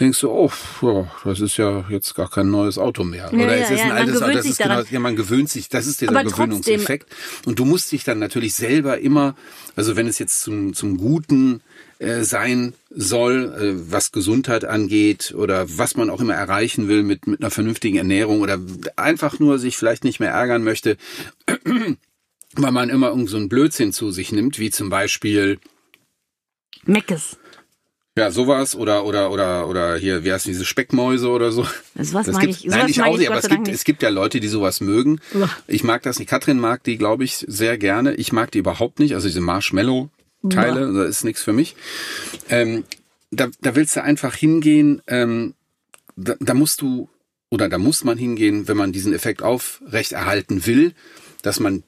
denkst 0.00 0.20
du, 0.20 0.30
oh, 0.30 0.50
ja, 0.82 1.08
das 1.24 1.38
ist 1.38 1.56
ja 1.58 1.84
jetzt 1.88 2.16
gar 2.16 2.28
kein 2.28 2.50
neues 2.50 2.76
Auto 2.76 3.04
mehr. 3.04 3.30
Ja, 3.32 3.44
Oder 3.44 3.56
ja, 3.56 3.64
es 3.64 3.70
ist 3.70 3.78
ja, 3.78 3.84
ein 3.84 3.92
altes 3.92 4.20
Auto, 4.20 4.32
das 4.32 4.46
ist 4.46 4.58
genau, 4.58 4.68
daran. 4.70 4.86
ja, 4.90 4.98
man 4.98 5.14
gewöhnt 5.14 5.48
sich, 5.48 5.68
das 5.68 5.86
ist 5.86 6.00
dieser 6.00 6.10
Aber 6.10 6.24
trotzdem- 6.24 6.46
Gewöhnungseffekt. 6.46 7.06
Und 7.46 7.60
du 7.60 7.64
musst 7.64 7.92
dich 7.92 8.02
dann 8.02 8.18
natürlich 8.18 8.54
selber 8.54 8.98
immer, 8.98 9.36
also 9.76 9.94
wenn 9.94 10.08
es 10.08 10.18
jetzt 10.18 10.40
zum, 10.40 10.74
zum 10.74 10.96
Guten 10.96 11.60
äh, 12.00 12.22
sein 12.24 12.74
soll, 12.90 13.54
äh, 13.54 13.92
was 13.92 14.10
Gesundheit 14.10 14.64
angeht 14.64 15.34
oder 15.36 15.66
was 15.78 15.96
man 15.96 16.10
auch 16.10 16.20
immer 16.20 16.34
erreichen 16.34 16.88
will 16.88 17.04
mit, 17.04 17.28
mit 17.28 17.40
einer 17.40 17.52
vernünftigen 17.52 17.96
Ernährung 17.96 18.40
oder 18.40 18.58
einfach 18.96 19.38
nur 19.38 19.60
sich 19.60 19.76
vielleicht 19.76 20.02
nicht 20.02 20.18
mehr 20.18 20.30
ärgern 20.32 20.64
möchte, 20.64 20.96
weil 22.56 22.72
man 22.72 22.88
immer 22.90 23.10
irgend 23.10 23.30
so 23.30 23.36
einen 23.36 23.48
Blödsinn 23.48 23.92
zu 23.92 24.10
sich 24.10 24.32
nimmt, 24.32 24.58
wie 24.58 24.70
zum 24.70 24.90
Beispiel 24.90 25.60
Meckes. 26.88 27.36
ja, 28.16 28.30
sowas 28.32 28.74
oder 28.74 29.04
oder 29.04 29.30
oder 29.30 29.68
oder 29.68 29.96
hier, 29.96 30.24
wie 30.24 30.32
heißt 30.32 30.46
diese 30.46 30.64
Speckmäuse 30.64 31.28
oder 31.28 31.52
so. 31.52 31.66
Das 31.94 32.12
was 32.14 32.26
Das 32.26 32.34
mag 32.34 32.42
gibt's, 32.42 32.58
ich. 32.58 32.64
Sowas 32.64 32.76
nein, 32.78 32.88
ich 32.90 32.96
mag 32.98 33.06
auch 33.08 33.12
ich 33.12 33.18
nicht, 33.20 33.28
aber 33.30 33.38
es 33.38 33.48
gibt, 33.48 33.66
nicht. 33.66 33.74
es 33.74 33.84
gibt 33.84 34.02
ja 34.02 34.08
Leute, 34.08 34.40
die 34.40 34.48
sowas 34.48 34.80
mögen. 34.80 35.20
Uah. 35.34 35.48
Ich 35.68 35.84
mag 35.84 36.02
das 36.02 36.18
nicht. 36.18 36.28
Katrin 36.28 36.58
mag 36.58 36.82
die, 36.82 36.96
glaube 36.98 37.22
ich, 37.24 37.44
sehr 37.46 37.78
gerne. 37.78 38.14
Ich 38.14 38.32
mag 38.32 38.50
die 38.50 38.58
überhaupt 38.58 38.98
nicht. 38.98 39.14
Also 39.14 39.28
diese 39.28 39.40
Marshmallow-Teile, 39.40 40.92
das 40.94 41.08
ist 41.10 41.24
nichts 41.24 41.42
für 41.42 41.52
mich. 41.52 41.76
Ähm, 42.48 42.84
da, 43.30 43.48
da 43.60 43.76
willst 43.76 43.94
du 43.94 44.02
einfach 44.02 44.34
hingehen, 44.34 45.02
ähm, 45.06 45.54
da, 46.16 46.34
da 46.40 46.54
musst 46.54 46.80
du, 46.80 47.08
oder 47.50 47.68
da 47.68 47.78
muss 47.78 48.02
man 48.02 48.18
hingehen, 48.18 48.66
wenn 48.66 48.76
man 48.76 48.90
diesen 48.92 49.12
Effekt 49.12 49.42
aufrechterhalten 49.42 50.66
will, 50.66 50.94
dass 51.42 51.60
man 51.60 51.84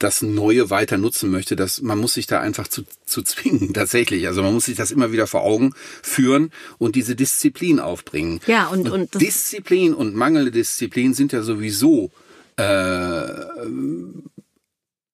das 0.00 0.22
Neue 0.22 0.70
weiter 0.70 0.98
nutzen 0.98 1.30
möchte, 1.30 1.54
dass 1.54 1.80
man 1.82 1.98
muss 1.98 2.14
sich 2.14 2.26
da 2.26 2.40
einfach 2.40 2.66
zu, 2.66 2.82
zu 3.06 3.22
zwingen, 3.30 3.72
tatsächlich. 3.72 4.26
Also 4.26 4.42
man 4.42 4.52
muss 4.54 4.64
sich 4.64 4.76
das 4.76 4.90
immer 4.90 5.12
wieder 5.12 5.28
vor 5.28 5.42
Augen 5.42 5.72
führen 6.02 6.50
und 6.78 6.96
diese 6.96 7.14
Disziplin 7.14 7.78
aufbringen. 7.78 8.40
Ja, 8.48 8.66
und- 8.66 8.90
und 8.90 9.14
das- 9.14 9.20
Disziplin 9.20 9.94
und 9.94 10.14
mangelnde 10.16 10.50
Disziplin 10.50 11.14
sind 11.14 11.32
ja 11.32 11.42
sowieso 11.42 12.10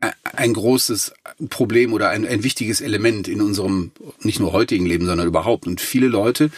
ein 0.01 0.53
großes 0.53 1.13
Problem 1.49 1.93
oder 1.93 2.11
ein, 2.11 2.27
ein 2.27 2.43
wichtiges 2.43 2.81
Element 2.81 3.29
in 3.29 3.41
unserem 3.41 3.93
nicht 4.21 4.41
nur 4.41 4.53
heutigen 4.53 4.85
Leben, 4.87 5.07
sondern 5.07 5.27
überhaupt. 5.27 5.67
Und 5.67 5.81
viele 5.81 6.09
Leute, 6.09 6.51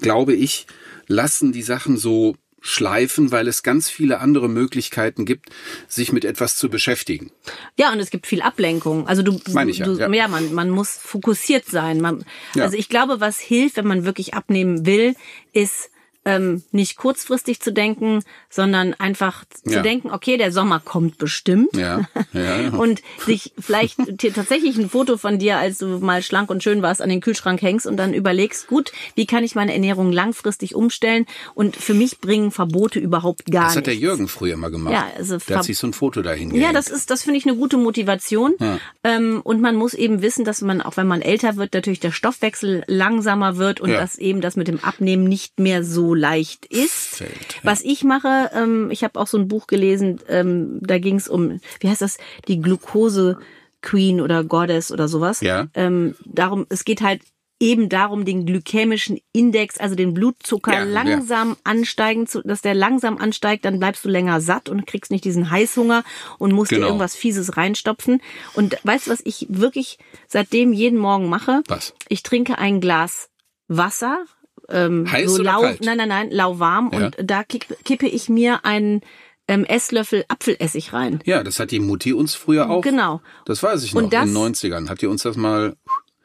glaube 0.00 0.34
ich, 0.34 0.66
lassen 1.06 1.52
die 1.52 1.62
Sachen 1.62 1.96
so 1.96 2.36
schleifen, 2.64 3.30
weil 3.30 3.46
es 3.46 3.62
ganz 3.62 3.90
viele 3.90 4.20
andere 4.20 4.48
Möglichkeiten 4.48 5.26
gibt, 5.26 5.50
sich 5.86 6.12
mit 6.12 6.24
etwas 6.24 6.56
zu 6.56 6.70
beschäftigen. 6.70 7.30
Ja, 7.78 7.92
und 7.92 8.00
es 8.00 8.08
gibt 8.08 8.26
viel 8.26 8.40
Ablenkung. 8.40 9.06
Also 9.06 9.22
du, 9.22 9.38
Meine 9.52 9.70
ich 9.70 9.78
ja, 9.78 9.86
du 9.86 9.98
ja. 9.98 10.28
man, 10.28 10.52
man 10.54 10.70
muss 10.70 10.96
fokussiert 10.96 11.66
sein. 11.66 12.00
Man, 12.00 12.24
Ja. 12.54 12.64
Also 12.64 12.78
ich 12.78 12.88
glaube, 12.88 13.20
was 13.20 13.38
hilft, 13.38 13.76
wenn 13.76 13.86
man 13.86 14.06
wirklich 14.06 14.32
abnehmen 14.32 14.86
will, 14.86 15.14
ist 15.52 15.90
ähm, 16.24 16.62
nicht 16.72 16.96
kurzfristig 16.96 17.60
zu 17.60 17.72
denken, 17.72 18.22
sondern 18.48 18.94
einfach 18.94 19.44
zu 19.64 19.74
Ja. 19.74 19.82
denken, 19.82 20.10
okay, 20.10 20.36
der 20.36 20.52
Sommer 20.52 20.80
kommt 20.80 21.18
bestimmt. 21.18 21.76
Ja, 21.76 22.02
ja. 22.32 22.70
Und 22.70 23.02
sich 23.26 23.52
vielleicht 23.58 23.98
tatsächlich 24.34 24.76
ein 24.78 24.88
Foto 24.90 25.16
von 25.16 25.38
dir, 25.38 25.58
als 25.58 25.78
du 25.78 25.98
mal 25.98 26.22
schlank 26.22 26.50
und 26.50 26.62
schön 26.62 26.82
warst, 26.82 27.02
an 27.02 27.08
den 27.08 27.20
Kühlschrank 27.20 27.60
hängst 27.62 27.86
und 27.86 27.96
dann 27.96 28.14
überlegst, 28.14 28.66
gut, 28.68 28.92
wie 29.14 29.26
kann 29.26 29.44
ich 29.44 29.54
meine 29.54 29.72
Ernährung 29.74 30.12
langfristig 30.12 30.74
umstellen? 30.74 31.26
Und 31.54 31.76
für 31.76 31.94
mich 31.94 32.18
bringen 32.20 32.50
Verbote 32.50 32.98
überhaupt 32.98 33.46
gar 33.46 33.64
Das 33.66 33.76
hat 33.76 33.86
der 33.86 33.94
nichts. 33.94 34.02
Jürgen 34.04 34.28
früher 34.28 34.56
mal 34.56 34.70
gemacht. 34.70 34.94
Ja, 34.94 35.06
also 35.16 35.36
der 35.38 35.58
hat 35.58 35.64
sich 35.64 35.78
so 35.78 35.86
ein 35.86 35.92
Foto 35.92 36.22
dahin 36.22 36.54
Ja, 36.54 36.72
das 36.72 36.88
ist, 36.88 37.10
das 37.10 37.22
finde 37.22 37.38
ich 37.38 37.46
eine 37.46 37.56
gute 37.56 37.76
Motivation. 37.76 38.54
Ähm, 39.02 39.40
und 39.44 39.60
man 39.60 39.76
muss 39.76 39.94
eben 39.94 40.22
wissen, 40.22 40.44
dass 40.44 40.60
man, 40.62 40.80
auch 40.80 40.96
wenn 40.96 41.06
man 41.06 41.20
älter 41.22 41.56
wird, 41.56 41.74
natürlich 41.74 42.00
der 42.00 42.12
Stoffwechsel 42.12 42.82
langsamer 42.86 43.56
wird 43.56 43.80
und 43.80 43.90
dass 43.90 44.16
eben 44.18 44.40
das 44.40 44.56
mit 44.56 44.68
dem 44.68 44.82
Abnehmen 44.82 45.24
nicht 45.24 45.58
mehr 45.60 45.84
so 45.84 46.13
leicht 46.14 46.66
ist. 46.66 47.16
Fällt, 47.16 47.30
ja. 47.30 47.60
Was 47.62 47.82
ich 47.82 48.04
mache, 48.04 48.50
ähm, 48.54 48.90
ich 48.90 49.04
habe 49.04 49.18
auch 49.20 49.26
so 49.26 49.38
ein 49.38 49.48
Buch 49.48 49.66
gelesen, 49.66 50.20
ähm, 50.28 50.78
da 50.80 50.98
ging 50.98 51.16
es 51.16 51.28
um, 51.28 51.60
wie 51.80 51.88
heißt 51.88 52.02
das, 52.02 52.18
die 52.48 52.60
Glucose 52.60 53.38
Queen 53.82 54.20
oder 54.20 54.44
Goddess 54.44 54.90
oder 54.90 55.08
sowas. 55.08 55.40
Ja. 55.42 55.66
Ähm, 55.74 56.14
darum, 56.24 56.66
es 56.70 56.84
geht 56.84 57.02
halt 57.02 57.20
eben 57.60 57.88
darum, 57.88 58.24
den 58.24 58.46
glykämischen 58.46 59.20
Index, 59.32 59.78
also 59.78 59.94
den 59.94 60.12
Blutzucker 60.12 60.72
Ja, 60.72 60.78
ja. 60.80 60.84
langsam 60.84 61.56
ansteigen 61.64 62.26
zu, 62.26 62.42
dass 62.42 62.62
der 62.62 62.74
langsam 62.74 63.16
ansteigt, 63.16 63.64
dann 63.64 63.78
bleibst 63.78 64.04
du 64.04 64.08
länger 64.08 64.40
satt 64.40 64.68
und 64.68 64.86
kriegst 64.86 65.10
nicht 65.10 65.24
diesen 65.24 65.50
Heißhunger 65.50 66.02
und 66.38 66.52
musst 66.52 66.72
dir 66.72 66.76
Genau. 66.76 66.88
irgendwas 66.88 67.14
Fieses 67.14 67.56
reinstopfen. 67.56 68.20
Und 68.54 68.76
weißt 68.82 69.06
du, 69.06 69.12
was 69.12 69.20
ich 69.24 69.46
wirklich 69.48 69.98
seitdem 70.26 70.72
jeden 70.72 70.98
Morgen 70.98 71.28
mache? 71.28 71.62
Was? 71.68 71.94
Ich 72.08 72.22
trinke 72.22 72.58
ein 72.58 72.80
Glas 72.80 73.28
Wasser, 73.68 74.24
ähm, 74.68 75.10
Heiß 75.10 75.32
so 75.34 75.42
lau, 75.42 75.60
kalt? 75.62 75.84
nein, 75.84 75.96
nein, 75.98 76.08
nein, 76.08 76.30
lauwarm 76.30 76.90
Ja. 76.92 76.98
und 77.06 77.16
da 77.22 77.42
kipp, 77.44 77.66
kippe 77.84 78.06
ich 78.06 78.28
mir 78.28 78.64
einen 78.64 79.00
ähm, 79.46 79.64
Esslöffel 79.64 80.24
Apfelessig 80.28 80.92
rein. 80.94 81.20
Ja, 81.26 81.42
das 81.42 81.60
hat 81.60 81.70
die 81.70 81.80
Mutti 81.80 82.12
uns 82.14 82.34
früher 82.34 82.70
auch. 82.70 82.80
Genau. 82.82 83.20
Das 83.44 83.62
weiß 83.62 83.82
ich 83.84 83.94
noch, 83.94 84.02
Und 84.02 84.12
das- 84.12 84.22
in 84.22 84.28
den 84.34 84.34
90ern. 84.34 84.88
Hat 84.88 85.02
die 85.02 85.06
uns 85.06 85.22
das 85.22 85.36
mal 85.36 85.76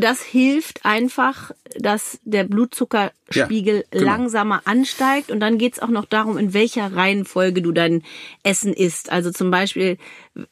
das 0.01 0.21
hilft 0.21 0.85
einfach, 0.85 1.51
dass 1.77 2.19
der 2.23 2.45
Blutzuckerspiegel 2.45 3.75
Ja, 3.77 3.83
genau. 3.91 4.05
langsamer 4.05 4.61
ansteigt. 4.63 5.29
Und 5.29 5.41
dann 5.41 5.57
geht's 5.57 5.79
auch 5.79 5.89
noch 5.89 6.05
darum, 6.05 6.37
in 6.37 6.53
welcher 6.53 6.95
Reihenfolge 6.95 7.61
du 7.61 7.73
dein 7.73 8.03
Essen 8.43 8.73
isst. 8.73 9.11
Also 9.11 9.31
zum 9.31 9.51
Beispiel 9.51 9.97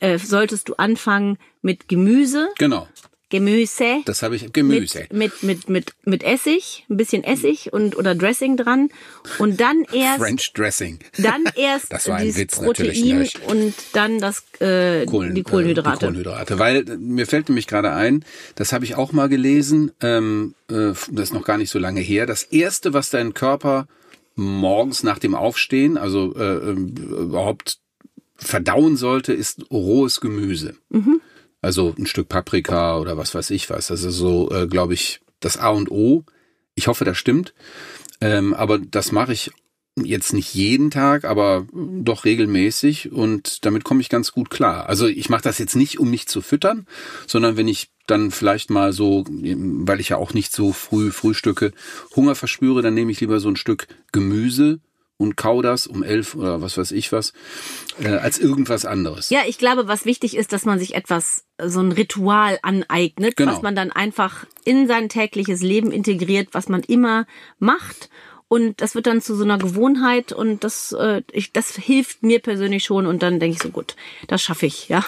äh, 0.02 0.18
solltest 0.18 0.68
du 0.70 0.74
anfangen 0.76 1.38
mit 1.62 1.88
Gemüse, 1.88 2.50
Genau. 2.58 2.88
Gemüse. 3.30 4.02
Das 4.06 4.24
habe 4.24 4.36
ich 4.36 4.54
Gemüse. 4.54 5.08
Mit, 5.12 5.44
mit, 5.44 5.44
mit, 5.44 5.70
mit, 5.70 5.94
mit 6.06 6.24
Essig, 6.24 6.86
ein 6.90 6.98
bisschen 6.98 7.24
Essig 7.24 7.74
und 7.74 7.98
oder 7.98 8.16
Dressing 8.16 8.56
dran. 8.56 8.90
Und 9.38 9.60
dann 9.60 9.84
erst 9.94 10.20
French 10.20 10.54
Dressing. 10.54 11.00
dann 11.18 11.44
erst 11.56 11.92
Das 11.92 12.08
war 12.08 12.18
ein 12.18 12.36
Witz, 12.36 12.62
natürlich 12.62 13.02
Protein 13.02 13.20
nicht. 13.20 13.46
und 13.46 13.74
dann 13.94 14.20
das 14.20 14.44
äh, 14.60 15.06
Kohlen, 15.06 15.36
die 15.36 15.44
Kohlenhydrate. 15.44 15.90
Äh, 15.90 15.94
die 15.94 16.06
Kohlenhydrate. 16.06 16.60
Weil 16.60 16.90
äh, 16.90 16.98
mir 16.98 17.28
fällt 17.28 17.50
nämlich 17.50 17.68
gerade 17.68 17.92
ein, 17.92 18.24
das 18.56 18.72
habe 18.72 18.86
ich 18.86 18.96
auch 18.96 19.12
mal 19.12 19.28
gelesen, 19.28 19.92
ähm, 20.02 20.54
äh, 20.70 20.94
das 21.12 21.30
ist 21.30 21.34
noch 21.34 21.44
gar 21.44 21.58
nicht 21.58 21.70
so 21.70 21.80
lange 21.80 22.00
her. 22.02 22.26
Das 22.26 22.44
erste, 22.44 22.94
was 22.94 23.10
dein 23.10 23.34
Körper 23.34 23.88
morgens 24.36 25.04
nach 25.04 25.20
dem 25.20 25.36
Aufstehen, 25.36 25.98
also 25.98 26.34
äh, 26.36 26.70
ähm, 26.70 26.96
überhaupt 26.96 27.80
verdauen 28.38 28.96
sollte, 28.96 29.34
ist 29.34 29.70
rohes 29.72 30.22
Gemüse. 30.22 30.76
Also 31.62 31.96
ein 31.98 32.06
Stück 32.06 32.30
Paprika 32.30 32.98
oder 33.00 33.18
was 33.18 33.34
weiß 33.34 33.50
ich 33.52 33.70
was. 33.70 33.88
Das 33.88 34.04
ist 34.04 34.16
so, 34.16 34.52
äh, 34.52 34.68
glaube 34.68 34.94
ich, 34.94 35.22
das 35.40 35.58
A 35.58 35.70
und 35.70 35.92
O. 35.92 36.24
Ich 36.76 36.88
hoffe, 36.88 37.06
das 37.06 37.18
stimmt. 37.18 37.54
Ähm, 38.22 38.54
aber 38.54 38.78
das 38.80 39.12
mache 39.12 39.34
ich 39.34 39.52
jetzt 40.04 40.34
nicht 40.34 40.54
jeden 40.54 40.92
Tag, 40.92 41.26
aber 41.26 41.66
doch 41.74 42.26
regelmäßig 42.26 43.12
und 43.12 43.66
damit 43.66 43.84
komme 43.84 44.02
ich 44.02 44.10
ganz 44.10 44.32
gut 44.32 44.50
klar. 44.50 44.88
Also 44.88 45.08
ich 45.08 45.30
mache 45.30 45.42
das 45.42 45.58
jetzt 45.58 45.76
nicht, 45.76 46.00
um 46.00 46.10
mich 46.10 46.28
zu 46.28 46.42
füttern, 46.42 46.86
sondern 47.26 47.58
wenn 47.58 47.68
ich 47.68 47.90
dann 48.06 48.32
vielleicht 48.32 48.70
mal 48.70 48.94
so, 48.94 49.26
weil 49.28 50.00
ich 50.00 50.10
ja 50.10 50.18
auch 50.18 50.34
nicht 50.34 50.54
so 50.54 50.72
früh 50.72 51.12
frühstücke, 51.12 51.74
Hunger 52.16 52.36
verspüre, 52.36 52.82
dann 52.82 52.94
nehme 52.94 53.12
ich 53.12 53.20
lieber 53.20 53.40
so 53.40 53.50
ein 53.50 53.56
Stück 53.56 53.88
Gemüse 54.12 54.80
und 55.18 55.36
kau 55.36 55.62
das 55.62 55.88
um 55.88 56.04
elf 56.04 56.36
oder 56.36 56.62
was 56.62 56.78
weiß 56.78 56.92
ich 56.92 57.12
was, 57.12 57.34
äh, 58.00 58.08
als 58.10 58.38
irgendwas 58.40 58.86
anderes. 58.86 59.30
Ja, 59.30 59.42
ich 59.48 59.58
glaube, 59.58 59.88
was 59.88 60.06
wichtig 60.06 60.38
ist, 60.38 60.54
dass 60.54 60.66
man 60.66 60.78
sich 60.80 60.94
etwas, 60.96 61.44
so 61.64 61.80
ein 61.80 61.92
Ritual 61.92 62.60
aneignet, 62.62 63.36
Genau. 63.36 63.52
was 63.54 63.62
man 63.64 63.76
dann 63.76 63.92
einfach 63.92 64.46
in 64.64 64.88
sein 64.88 65.10
tägliches 65.10 65.62
Leben 65.62 65.92
integriert, 65.92 66.50
was 66.52 66.70
man 66.70 66.82
immer 66.84 67.26
macht. 67.60 68.10
Und 68.50 68.80
das 68.82 68.96
wird 68.96 69.08
dann 69.08 69.22
zu 69.22 69.36
so 69.36 69.44
einer 69.44 69.58
Gewohnheit 69.58 70.32
und 70.32 70.64
das, 70.64 70.94
äh, 70.94 71.22
ich, 71.34 71.52
das 71.52 71.76
hilft 71.76 72.24
mir 72.24 72.40
persönlich 72.40 72.86
schon 72.86 73.06
und 73.06 73.22
dann 73.22 73.42
denke 73.42 73.58
ich 73.58 73.62
so, 73.62 73.70
gut, 73.70 73.96
das 74.28 74.42
schaffe 74.42 74.66
ich, 74.68 74.88
ja. 74.88 75.04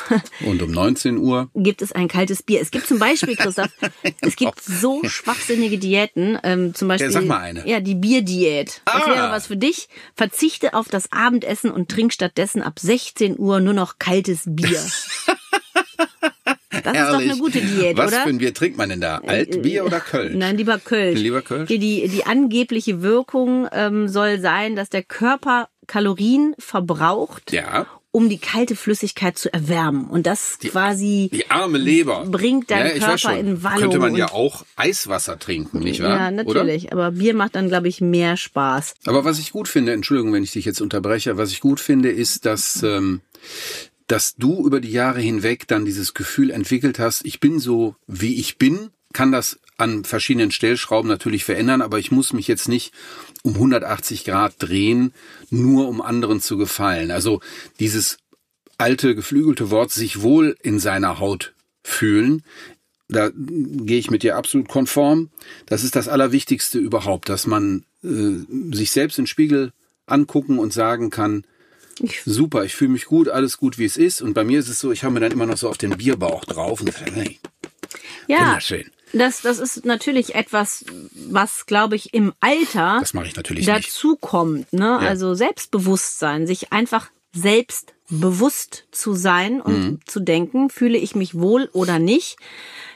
Und 0.45 0.61
um 0.61 0.71
19 0.71 1.17
Uhr 1.17 1.49
Gibt 1.55 1.81
es 1.81 1.93
ein 1.93 2.09
kaltes 2.09 2.43
Bier? 2.43 2.59
Es 2.59 2.69
gibt 2.69 2.85
zum 2.85 2.99
Beispiel, 2.99 3.37
Christoph, 3.37 3.69
es 4.21 4.35
gibt 4.35 4.61
so 4.61 5.01
schwachsinnige 5.07 5.77
Diäten, 5.77 6.37
ähm, 6.43 6.73
zum 6.73 6.89
Beispiel. 6.89 7.11
sag 7.11 7.25
mal 7.25 7.37
eine. 7.39 7.65
Ja, 7.65 7.79
die 7.79 7.95
Bierdiät. 7.95 8.81
Das 8.83 9.03
Ah. 9.03 9.09
wäre 9.09 9.31
was 9.31 9.47
für 9.47 9.55
dich. 9.57 9.87
Verzichte 10.15 10.73
auf 10.73 10.89
das 10.89 11.11
Abendessen 11.13 11.71
und 11.71 11.87
trink 11.89 12.11
stattdessen 12.11 12.61
ab 12.61 12.77
16 12.79 13.39
Uhr 13.39 13.61
nur 13.61 13.73
noch 13.73 13.99
kaltes 13.99 14.41
Bier. 14.45 14.83
Das 16.71 16.93
ist 16.95 17.09
doch 17.09 17.19
eine 17.19 17.37
gute 17.37 17.61
Diät, 17.61 17.97
Was 17.97 18.07
oder? 18.09 18.19
Äh, 18.19 18.23
für 18.23 18.29
ein 18.29 18.37
Bier 18.37 18.53
trinkt 18.53 18.77
man 18.77 18.89
denn 18.89 19.01
da? 19.01 19.17
Altbier 19.25 19.85
oder 19.85 19.99
Köln? 19.99 20.37
Nein, 20.37 20.55
lieber 20.57 20.77
Kölsch. 20.77 21.19
Lieber 21.19 21.41
Kölsch? 21.41 21.67
Die, 21.67 21.79
die, 21.79 22.07
die 22.07 22.25
angebliche 22.25 23.01
Wirkung 23.01 23.67
ähm, 23.71 24.07
soll 24.07 24.39
sein, 24.39 24.75
dass 24.75 24.89
der 24.89 25.03
Körper 25.03 25.69
Kalorien 25.87 26.53
verbraucht, 26.59 27.51
Ja. 27.51 27.87
um 28.11 28.29
die 28.29 28.37
kalte 28.37 28.75
Flüssigkeit 28.75 29.39
zu 29.39 29.51
erwärmen. 29.51 30.05
Und 30.07 30.27
das 30.27 30.59
quasi 30.59 31.31
Die 31.33 31.49
arme 31.49 31.79
Leber. 31.79 32.25
bringt 32.27 32.69
deinen 32.69 32.97
ja, 32.97 32.99
Körper 32.99 33.17
schon. 33.17 33.37
in 33.37 33.63
Wallung 33.63 33.79
Könnte 33.81 33.97
man 33.99 34.15
ja 34.15 34.31
auch 34.31 34.63
Eiswasser 34.75 35.39
trinken, 35.39 35.79
nicht 35.79 36.03
wahr? 36.03 36.09
Ja, 36.17 36.31
natürlich. 36.31 36.91
Aber 36.93 37.11
Bier 37.11 37.33
macht 37.33 37.55
dann, 37.55 37.67
glaube 37.69 37.87
ich, 37.87 37.99
mehr 38.01 38.37
Spaß. 38.37 38.93
Oder? 39.07 39.09
Aber 39.17 39.25
was 39.25 39.39
ich 39.39 39.51
gut 39.51 39.67
finde, 39.67 39.93
Entschuldigung, 39.93 40.31
wenn 40.33 40.43
ich 40.43 40.51
dich 40.51 40.65
jetzt 40.65 40.81
unterbreche, 40.81 41.37
was 41.37 41.51
ich 41.51 41.61
gut 41.61 41.79
finde, 41.79 42.11
ist, 42.11 42.45
dass, 42.45 42.83
ähm, 42.83 43.21
dass 44.09 44.35
du 44.35 44.65
über 44.65 44.81
die 44.81 44.91
Jahre 44.91 45.21
hinweg 45.21 45.67
dann 45.67 45.85
dieses 45.85 46.15
Gefühl 46.15 46.49
entwickelt 46.49 46.97
hast, 46.97 47.23
ich 47.25 47.39
bin 47.39 47.59
so, 47.59 47.95
wie 48.07 48.39
ich 48.39 48.57
bin, 48.57 48.89
kann 49.13 49.31
das 49.31 49.59
an 49.77 50.03
verschiedenen 50.03 50.51
Stellschrauben 50.51 51.07
natürlich 51.07 51.45
verändern, 51.45 51.83
aber 51.83 51.99
ich 51.99 52.11
muss 52.11 52.33
mich 52.33 52.47
jetzt 52.47 52.67
nicht 52.67 52.91
um 53.43 53.53
180 53.53 54.25
Grad 54.25 54.55
drehen, 54.57 55.13
nur 55.51 55.87
um 55.87 56.01
anderen 56.01 56.41
zu 56.41 56.57
gefallen. 56.57 57.11
Also 57.11 57.39
dieses 57.79 58.17
alte 58.79 59.13
geflügelte 59.13 59.69
Wort, 59.69 59.91
sich 59.91 60.21
wohl 60.21 60.57
in 60.63 60.79
seiner 60.79 61.19
Haut 61.19 61.53
fühlen, 61.83 62.43
da 63.09 63.29
gehe 63.35 63.99
ich 63.99 64.09
mit 64.09 64.23
dir 64.23 64.37
absolut 64.37 64.67
konform. 64.67 65.29
Das 65.67 65.83
ist 65.83 65.95
das 65.95 66.07
Allerwichtigste 66.07 66.79
überhaupt, 66.79 67.29
dass 67.29 67.45
man 67.45 67.85
äh, 68.03 68.75
sich 68.75 68.91
selbst 68.91 69.19
im 69.19 69.27
Spiegel 69.27 69.71
angucken 70.07 70.57
und 70.57 70.73
sagen 70.73 71.11
kann, 71.11 71.43
Ich- 71.99 72.21
super, 72.25 72.63
ich 72.65 72.75
fühle 72.75 72.91
mich 72.91 73.05
gut, 73.05 73.29
alles 73.29 73.57
gut, 73.57 73.77
wie 73.77 73.85
es 73.85 73.97
ist. 73.97 74.21
Und 74.21 74.33
bei 74.33 74.43
mir 74.43 74.59
ist 74.59 74.69
es 74.69 74.79
so, 74.79 74.91
ich 74.91 75.03
habe 75.03 75.13
mir 75.13 75.19
dann 75.19 75.31
immer 75.31 75.45
noch 75.45 75.57
so 75.57 75.69
auf 75.69 75.77
den 75.77 75.97
Bierbauch 75.97 76.45
drauf 76.45 76.81
und 76.81 76.91
sage, 76.93 77.11
hey, 77.13 77.39
Ja, 78.27 78.39
wunderschön. 78.47 78.89
das, 79.13 79.41
das 79.41 79.59
ist 79.59 79.85
natürlich 79.85 80.35
etwas, 80.35 80.85
was, 81.13 81.65
glaube 81.65 81.95
ich, 81.95 82.13
im 82.13 82.33
Alter 82.39 82.97
Das 82.99 83.13
mache 83.13 83.27
ich 83.27 83.35
natürlich 83.35 83.67
nicht. 83.67 83.85
dazu 83.87 84.15
kommt. 84.15 84.71
Ne? 84.73 84.97
Also 84.97 85.33
Selbstbewusstsein, 85.33 86.47
sich 86.47 86.71
einfach 86.71 87.09
selbst 87.33 87.93
bewusst 88.09 88.85
zu 88.91 89.13
sein 89.13 89.61
und 89.61 89.79
Mhm. 89.79 89.99
zu 90.05 90.19
denken, 90.19 90.69
fühle 90.69 90.97
ich 90.97 91.13
mich 91.15 91.35
wohl 91.35 91.69
oder 91.73 91.99
nicht. 91.99 92.37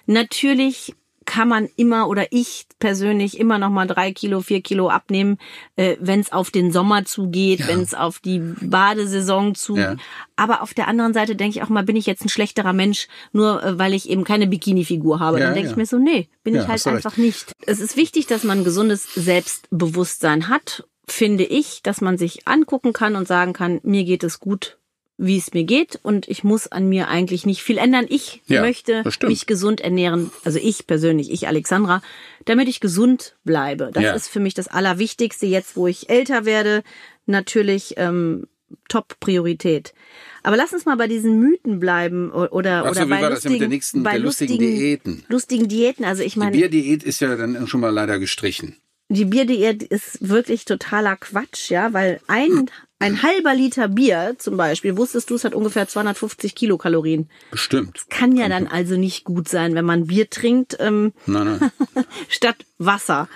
Natürlich 0.08 0.96
kann 1.26 1.48
man 1.48 1.70
immer 1.76 2.08
oder 2.08 2.28
ich 2.32 2.66
persönlich 2.80 3.40
immer 3.40 3.58
noch 3.58 3.70
mal 3.70 3.88
drei 3.88 4.12
Kilo, 4.12 4.42
vier 4.42 4.62
Kilo 4.62 4.90
abnehmen, 4.90 5.38
äh, 5.76 5.96
wenn 6.00 6.20
es 6.20 6.32
auf 6.32 6.52
den 6.52 6.72
Sommer 6.72 7.06
zugeht, 7.06 7.60
Ja. 7.62 7.68
wenn 7.68 7.82
es 7.82 7.94
auf 7.94 8.20
die 8.20 8.40
Badesaison 8.40 9.56
zugeht. 9.56 9.84
Ja. 9.84 9.96
Aber 10.36 10.62
auf 10.62 10.74
der 10.74 10.88
anderen 10.88 11.14
Seite 11.14 11.36
denke 11.36 11.58
ich 11.58 11.64
auch 11.64 11.70
mal, 11.70 11.84
bin 11.84 11.96
ich 11.96 12.06
jetzt 12.06 12.24
ein 12.26 12.30
schlechterer 12.30 12.74
Mensch, 12.74 13.08
nur 13.32 13.64
äh, 13.64 13.78
weil 13.80 13.94
ich 13.94 14.10
eben 14.10 14.24
keine 14.24 14.48
Bikini-Figur 14.48 15.20
habe. 15.20 15.40
Ja, 15.40 15.46
Dann 15.46 15.54
denke 15.56 15.70
ich 15.70 15.76
mir 15.76 15.86
so, 15.86 15.98
nee, 15.98 16.28
bin 16.44 16.56
ich 16.56 16.68
halt 16.68 16.84
du 16.86 16.90
recht. 16.90 16.98
einfach 17.06 17.18
nicht. 17.18 17.52
Es 17.66 17.80
ist 17.80 17.96
wichtig, 17.98 18.28
dass 18.28 18.44
man 18.44 18.60
ein 18.60 18.64
gesundes 18.64 19.08
Selbstbewusstsein 19.14 20.50
hat, 20.50 20.86
finde 21.08 21.44
ich, 21.44 21.82
dass 21.84 22.02
man 22.02 22.18
sich 22.18 22.48
angucken 22.48 22.94
kann 22.94 23.16
und 23.16 23.28
sagen 23.28 23.54
kann, 23.54 23.80
mir 23.84 24.04
geht 24.04 24.24
es 24.24 24.40
gut, 24.40 24.78
wie 25.18 25.38
es 25.38 25.54
mir 25.54 25.64
geht 25.64 26.00
und 26.02 26.28
ich 26.28 26.44
muss 26.44 26.68
an 26.68 26.90
mir 26.90 27.08
eigentlich 27.08 27.46
nicht 27.46 27.62
viel 27.62 27.78
ändern. 27.78 28.06
Ich 28.10 28.42
Ja, 28.48 28.62
möchte 28.62 29.04
mich 29.28 29.46
gesund 29.46 29.80
ernähren, 29.82 30.32
also 30.44 30.58
ich 30.62 30.88
persönlich, 30.88 31.32
ich 31.32 31.48
Alexandra, 31.48 32.02
damit 32.46 32.68
ich 32.68 32.80
gesund 32.80 33.36
bleibe. 33.44 33.92
Das 33.94 34.04
Ja. 34.04 34.14
ist 34.14 34.28
für 34.28 34.40
mich 34.40 34.54
das 34.56 34.68
Allerwichtigste 34.68 35.46
jetzt, 35.46 35.76
wo 35.78 35.88
ich 35.88 36.10
älter 36.10 36.46
werde. 36.46 36.84
Natürlich 37.28 37.94
ähm, 37.98 38.48
Top-Priorität. 38.90 39.94
Aber 40.42 40.58
lass 40.58 40.74
uns 40.74 40.86
mal 40.86 40.98
bei 40.98 41.08
diesen 41.08 41.40
Mythen 41.40 41.80
bleiben 41.80 42.32
oder, 42.32 42.82
Ach 42.86 42.86
so, 42.86 43.02
oder 43.02 43.06
wie 43.06 43.10
bei 43.12 43.22
war 43.22 43.30
das 43.30 43.42
denn 43.42 43.52
mit 43.54 43.60
lustigen, 43.60 43.60
der 43.60 43.68
nächsten- 43.70 44.04
bei 44.04 44.12
der 44.12 44.20
lustigen 44.20 44.58
Diäten? 44.60 45.26
Lustigen 45.30 45.68
Diäten. 45.68 46.06
Also 46.06 46.24
ich 46.24 46.34
Die 46.34 46.40
meine, 46.40 46.52
Bierdiät 46.58 47.04
ist 47.04 47.20
ja 47.22 47.36
dann 47.36 47.68
schon 47.68 47.80
mal 47.82 47.90
leider 47.92 48.20
gestrichen. 48.20 48.78
die 49.10 49.26
Bierdiät 49.26 49.84
ist 49.84 50.28
wirklich 50.28 50.66
totaler 50.66 51.16
Quatsch, 51.18 51.70
ja, 51.70 51.94
weil 51.94 52.20
ein, 52.28 52.70
ein 53.04 53.22
halber 53.22 53.54
Liter 53.54 53.90
Bier 53.90 54.36
zum 54.38 54.58
Beispiel, 54.58 54.98
wusstest 54.98 55.30
du, 55.30 55.36
es 55.36 55.44
hat 55.44 55.54
ungefähr 55.54 55.88
250 55.88 56.56
Kilokalorien. 56.56 57.30
Bestimmt. 57.52 58.10
Kann 58.10 58.36
ja 58.36 58.48
dann 58.48 58.68
also 58.68 58.96
nicht 58.96 59.26
gut 59.26 59.50
sein, 59.50 59.76
wenn 59.76 59.86
man 59.86 60.08
Bier 60.08 60.30
trinkt 60.30 60.78
ähm, 60.80 61.14
Nein, 61.26 61.60
nein. 61.60 62.06
statt 62.30 62.58
Wasser. 62.78 63.28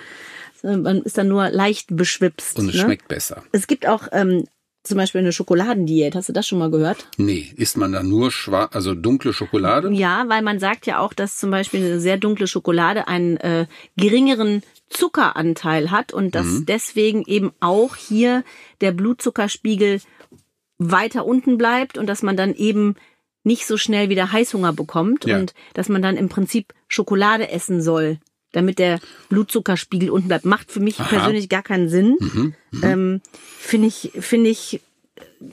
Man 0.62 1.02
ist 1.02 1.18
dann 1.18 1.28
nur 1.28 1.50
leicht 1.50 1.88
beschwipst. 1.90 2.58
Und 2.58 2.70
es 2.70 2.74
ne? 2.74 2.80
schmeckt 2.80 3.08
besser. 3.08 3.44
Es 3.52 3.66
gibt 3.66 3.86
auch 3.86 4.08
ähm, 4.10 4.46
zum 4.88 4.98
Beispiel 4.98 5.20
eine 5.20 5.32
Schokoladendiät. 5.32 6.14
Hast 6.14 6.28
du 6.28 6.32
das 6.32 6.46
schon 6.46 6.58
mal 6.58 6.70
gehört? 6.70 7.06
Nee, 7.16 7.52
isst 7.56 7.76
man 7.76 7.92
da 7.92 8.02
nur 8.02 8.30
schwarz, 8.30 8.74
also 8.74 8.94
dunkle 8.94 9.32
Schokolade? 9.32 9.90
Ja, 9.92 10.24
weil 10.28 10.42
man 10.42 10.58
sagt 10.58 10.86
ja 10.86 10.98
auch, 10.98 11.12
dass 11.12 11.36
zum 11.36 11.50
Beispiel 11.50 11.84
eine 11.84 12.00
sehr 12.00 12.16
dunkle 12.16 12.46
Schokolade 12.46 13.06
einen 13.08 13.36
äh, 13.38 13.66
geringeren 13.96 14.62
Zuckeranteil 14.90 15.90
hat 15.90 16.12
und 16.12 16.34
dass 16.34 16.46
Mhm. 16.46 16.66
deswegen 16.66 17.22
eben 17.26 17.52
auch 17.60 17.96
hier 17.96 18.42
der 18.80 18.92
Blutzuckerspiegel 18.92 20.00
weiter 20.78 21.24
unten 21.26 21.58
bleibt 21.58 21.98
und 21.98 22.06
dass 22.06 22.22
man 22.22 22.36
dann 22.36 22.54
eben 22.54 22.94
nicht 23.44 23.66
so 23.66 23.76
schnell 23.76 24.08
wieder 24.08 24.32
Heißhunger 24.32 24.72
bekommt 24.72 25.24
Ja. 25.24 25.38
und 25.38 25.54
dass 25.74 25.88
man 25.88 26.02
dann 26.02 26.16
im 26.16 26.28
Prinzip 26.28 26.74
Schokolade 26.88 27.50
essen 27.50 27.80
soll, 27.82 28.18
damit 28.52 28.78
der 28.78 28.98
Blutzuckerspiegel 29.28 30.10
unten 30.10 30.28
bleibt. 30.28 30.44
Macht 30.44 30.70
für 30.72 30.80
mich 30.80 30.96
persönlich 30.96 31.48
gar 31.48 31.62
keinen 31.62 31.88
Sinn. 31.88 32.16
Mhm, 32.20 32.54
Ähm, 32.82 33.20
Finde 33.58 33.88
ich, 33.88 34.10
finde 34.20 34.50
ich 34.50 34.80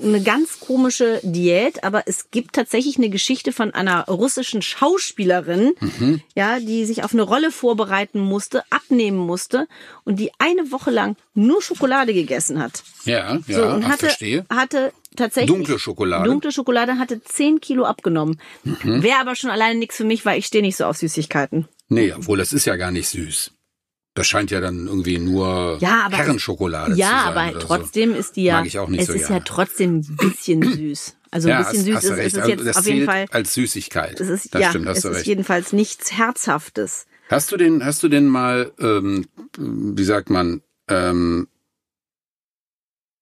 eine 0.01 0.21
ganz 0.21 0.59
komische 0.59 1.19
Diät, 1.23 1.83
aber 1.83 2.03
es 2.07 2.31
gibt 2.31 2.53
tatsächlich 2.55 2.97
eine 2.97 3.09
Geschichte 3.09 3.51
von 3.51 3.71
einer 3.71 4.05
russischen 4.05 4.61
Schauspielerin, 4.61 5.73
Mhm. 5.79 6.21
ja, 6.35 6.59
die 6.59 6.85
sich 6.85 7.03
auf 7.03 7.13
eine 7.13 7.21
Rolle 7.21 7.51
vorbereiten 7.51 8.19
musste, 8.19 8.63
abnehmen 8.71 9.17
musste 9.17 9.67
und 10.03 10.19
die 10.19 10.31
eine 10.39 10.71
Woche 10.71 10.89
lang 10.91 11.17
nur 11.35 11.61
Schokolade 11.61 12.13
gegessen 12.13 12.59
hat. 12.59 12.83
Ja, 13.05 13.37
ja, 13.47 13.55
So, 13.55 13.65
und 13.67 13.83
ach, 13.85 13.89
hatte, 13.89 14.05
verstehe. 14.07 14.45
hatte 14.49 14.91
tatsächlich. 15.15 15.51
Dunkle 15.55 15.77
Schokolade? 15.77 16.23
Mhm. 16.23 16.31
Dunkle 16.33 16.51
Schokolade 16.51 16.97
hatte 16.97 17.21
10 17.23 17.61
Kilo 17.61 17.85
abgenommen. 17.85 18.39
Wäre 18.83 19.19
aber 19.19 19.35
schon 19.35 19.49
alleine 19.51 19.77
nichts 19.79 19.97
für 19.97 20.05
mich, 20.05 20.25
weil 20.25 20.39
ich 20.39 20.47
stehe 20.47 20.63
nicht 20.63 20.77
so 20.77 20.85
auf 20.85 20.97
Süßigkeiten. 20.97 21.67
Nee, 21.89 22.13
obwohl 22.13 22.37
das 22.37 22.53
ist 22.53 22.65
ja 22.65 22.75
gar 22.77 22.91
nicht 22.91 23.07
süß. 23.09 23.51
Das 24.15 24.27
scheint 24.27 24.49
ja 24.49 24.61
dann 24.61 24.87
irgendwie 24.87 25.17
nur 25.19 25.77
Ja, 25.81 26.03
aber- 26.05 26.15
Herrenschokolade 26.17 26.95
Ja, 26.95 27.07
zu 27.07 27.11
sein. 27.13 27.23
aber 27.25 27.49
oder 27.51 27.59
trotzdem 27.59 28.15
ist 28.15 28.35
die 28.37 28.43
ja, 28.45 28.57
Mag 28.57 28.65
ich 28.65 28.79
auch 28.79 28.87
nicht 28.87 29.01
es 29.01 29.07
so 29.07 29.13
ist 29.13 29.21
ja 29.23 29.27
gerne. 29.27 29.43
trotzdem 29.45 29.95
ein 29.99 30.15
bisschen 30.17 30.61
süß. 30.73 31.15
Also 31.31 31.47
So. 31.49 31.53
ein 31.53 31.61
Ja, 31.61 31.69
bisschen 31.69 31.77
hast, 31.79 31.85
süß 31.85 31.95
hast 31.95 32.03
du 32.03 32.13
ist, 32.13 32.19
ist 32.19 32.33
es 32.33 32.39
Also 32.39 32.49
jetzt 32.51 32.65
das 32.67 32.77
auf 32.77 32.87
jeden 32.87 33.05
Fall, 33.05 33.25
als 33.31 33.53
Süßigkeit. 33.53 34.19
es 34.21 34.29
ist, 34.29 34.55
das 34.55 34.61
ja, 34.61 34.69
stimmt, 34.69 34.87
hast 34.87 34.97
es 34.97 35.03
du 35.03 35.09
ist 35.09 35.15
recht. 35.17 35.27
jedenfalls 35.27 35.73
nichts 35.73 36.13
Herzhaftes. 36.13 37.07
Hast 37.29 37.51
du 37.51 37.57
den, 37.57 37.83
hast 37.83 38.03
du 38.03 38.07
denn 38.07 38.27
mal, 38.27 38.71
ähm, 38.79 39.27
wie 39.57 40.03
sagt 40.05 40.29
man, 40.29 40.61
ähm, 40.87 41.47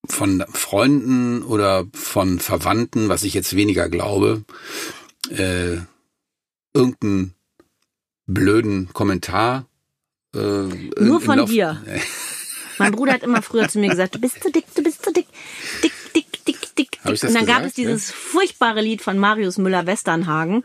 von 0.05 0.43
Freunden 0.51 1.41
oder 1.43 1.85
von 1.93 2.39
Verwandten, 2.39 3.07
was 3.09 3.23
ich 3.23 3.33
jetzt 3.33 3.55
weniger 3.55 3.87
glaube, 3.89 4.43
äh, 5.29 5.77
irgendeinen 6.73 7.33
blöden 8.27 8.91
Kommentar? 8.93 9.67
Äh, 10.35 10.39
Nur 10.39 11.21
von 11.21 11.39
Lauf- 11.39 11.49
dir. 11.49 11.81
Mein 12.79 12.91
Bruder 12.91 13.13
hat 13.13 13.23
immer 13.23 13.41
früher 13.41 13.67
zu 13.69 13.79
mir 13.79 13.89
gesagt, 13.89 14.15
du 14.15 14.19
bist 14.19 14.41
zu 14.41 14.51
dick, 14.51 14.65
du 14.75 14.81
bist 14.81 15.03
zu 15.05 15.13
dick, 15.13 15.27
dick, 15.83 15.91
dick, 16.15 16.25
dick, 16.45 16.45
dick, 16.45 16.75
dick. 16.75 16.99
Und 17.05 17.23
dann 17.23 17.33
gab 17.45 17.57
gesagt? 17.57 17.65
es 17.67 17.73
dieses 17.73 18.11
furchtbare 18.11 18.81
Lied 18.81 19.01
von 19.01 19.17
Marius 19.19 19.57
Müller-Westernhagen. 19.59 20.63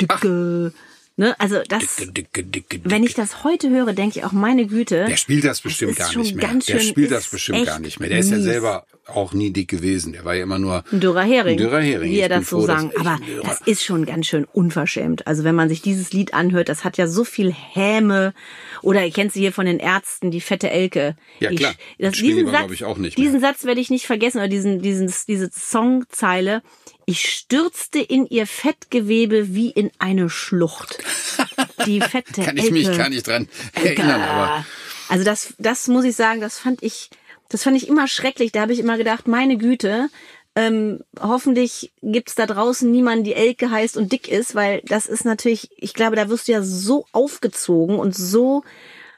Dicke, 0.00 0.72
ne, 1.16 1.38
also 1.38 1.60
das, 1.68 1.96
Dicke, 1.96 2.12
dicke, 2.12 2.44
dicke, 2.44 2.80
wenn 2.84 3.04
ich 3.04 3.14
das 3.14 3.44
heute 3.44 3.70
höre, 3.70 3.92
denke 3.92 4.18
ich 4.18 4.24
auch, 4.24 4.32
meine 4.32 4.66
Güte. 4.66 5.04
Der 5.06 5.16
spielt 5.16 5.44
das 5.44 5.60
bestimmt 5.60 5.96
gar 5.96 6.14
nicht 6.16 6.34
mehr. 6.34 6.54
Der 6.66 6.80
spielt 6.80 7.12
das 7.12 7.28
bestimmt 7.28 7.66
gar 7.66 7.78
nicht 7.78 8.00
mehr. 8.00 8.08
Der 8.08 8.18
ist 8.18 8.30
ja 8.30 8.40
selber 8.40 8.84
auch 9.08 9.32
nie 9.32 9.50
dick 9.50 9.68
gewesen. 9.68 10.12
Der 10.12 10.24
war 10.24 10.34
ja 10.34 10.42
immer 10.42 10.58
nur 10.58 10.84
Ein 10.92 11.00
dürrer 11.00 11.22
Hering. 11.22 11.52
Ein 11.52 11.58
dürrer 11.58 11.80
Hering. 11.80 12.10
Wie 12.10 12.20
er 12.20 12.28
das 12.28 12.48
so 12.48 12.64
ich 12.64 12.70
Aber 12.70 13.18
das 13.42 13.60
ist 13.62 13.84
schon 13.84 14.06
ganz 14.06 14.26
schön 14.26 14.44
unverschämt. 14.44 15.26
Also 15.26 15.44
wenn 15.44 15.54
man 15.54 15.68
sich 15.68 15.82
dieses 15.82 16.12
Lied 16.12 16.34
anhört, 16.34 16.68
das 16.68 16.84
hat 16.84 16.96
ja 16.96 17.06
so 17.06 17.24
viel 17.24 17.52
Häme. 17.52 18.34
Oder 18.82 19.04
ihr 19.04 19.12
kennt 19.12 19.32
sie 19.32 19.40
hier 19.40 19.52
von 19.52 19.66
den 19.66 19.78
Ärzten, 19.78 20.30
die 20.30 20.40
fette 20.40 20.70
Elke. 20.70 21.16
Ja, 21.40 21.50
klar. 21.50 21.74
das, 21.98 22.14
diesen 22.14 22.46
wir, 22.46 22.52
Satz, 22.52 22.70
ich, 22.70 22.84
auch 22.84 22.98
nicht 22.98 23.16
mehr. 23.18 23.26
diesen 23.26 23.40
Satz 23.40 23.64
werde 23.64 23.80
ich 23.80 23.90
nicht 23.90 24.06
vergessen. 24.06 24.38
Oder 24.38 24.48
diesen, 24.48 24.80
diesen, 24.82 25.12
diese 25.26 25.50
Songzeile. 25.52 26.62
Ich 27.06 27.22
stürzte 27.30 28.00
in 28.00 28.26
ihr 28.26 28.46
Fettgewebe 28.46 29.54
wie 29.54 29.70
in 29.70 29.90
eine 29.98 30.28
Schlucht. 30.28 30.98
Die 31.86 32.00
fette 32.00 32.42
kann 32.42 32.56
ich 32.56 32.64
Elke. 32.64 32.74
mich 32.74 32.98
gar 32.98 33.08
nicht 33.08 33.26
dran 33.26 33.48
erinnern, 33.72 34.20
aber 34.20 34.66
Also 35.08 35.24
das, 35.24 35.54
das 35.58 35.88
muss 35.88 36.04
ich 36.04 36.14
sagen, 36.14 36.40
das 36.42 36.58
fand 36.58 36.82
ich, 36.82 37.08
das 37.48 37.62
fand 37.62 37.76
ich 37.76 37.88
immer 37.88 38.08
schrecklich. 38.08 38.52
Da 38.52 38.60
habe 38.62 38.72
ich 38.72 38.78
immer 38.78 38.98
gedacht, 38.98 39.26
meine 39.28 39.56
Güte, 39.56 40.08
ähm, 40.54 41.00
hoffentlich 41.20 41.92
gibt's 42.02 42.34
da 42.34 42.46
draußen 42.46 42.90
niemanden, 42.90 43.24
die 43.24 43.34
Elke 43.34 43.70
heißt 43.70 43.96
und 43.96 44.10
dick 44.12 44.28
ist, 44.28 44.54
weil 44.54 44.82
das 44.84 45.06
ist 45.06 45.24
natürlich, 45.24 45.70
ich 45.76 45.94
glaube, 45.94 46.16
da 46.16 46.28
wirst 46.28 46.48
du 46.48 46.52
ja 46.52 46.62
so 46.62 47.06
aufgezogen 47.12 47.98
und 47.98 48.16
so 48.16 48.64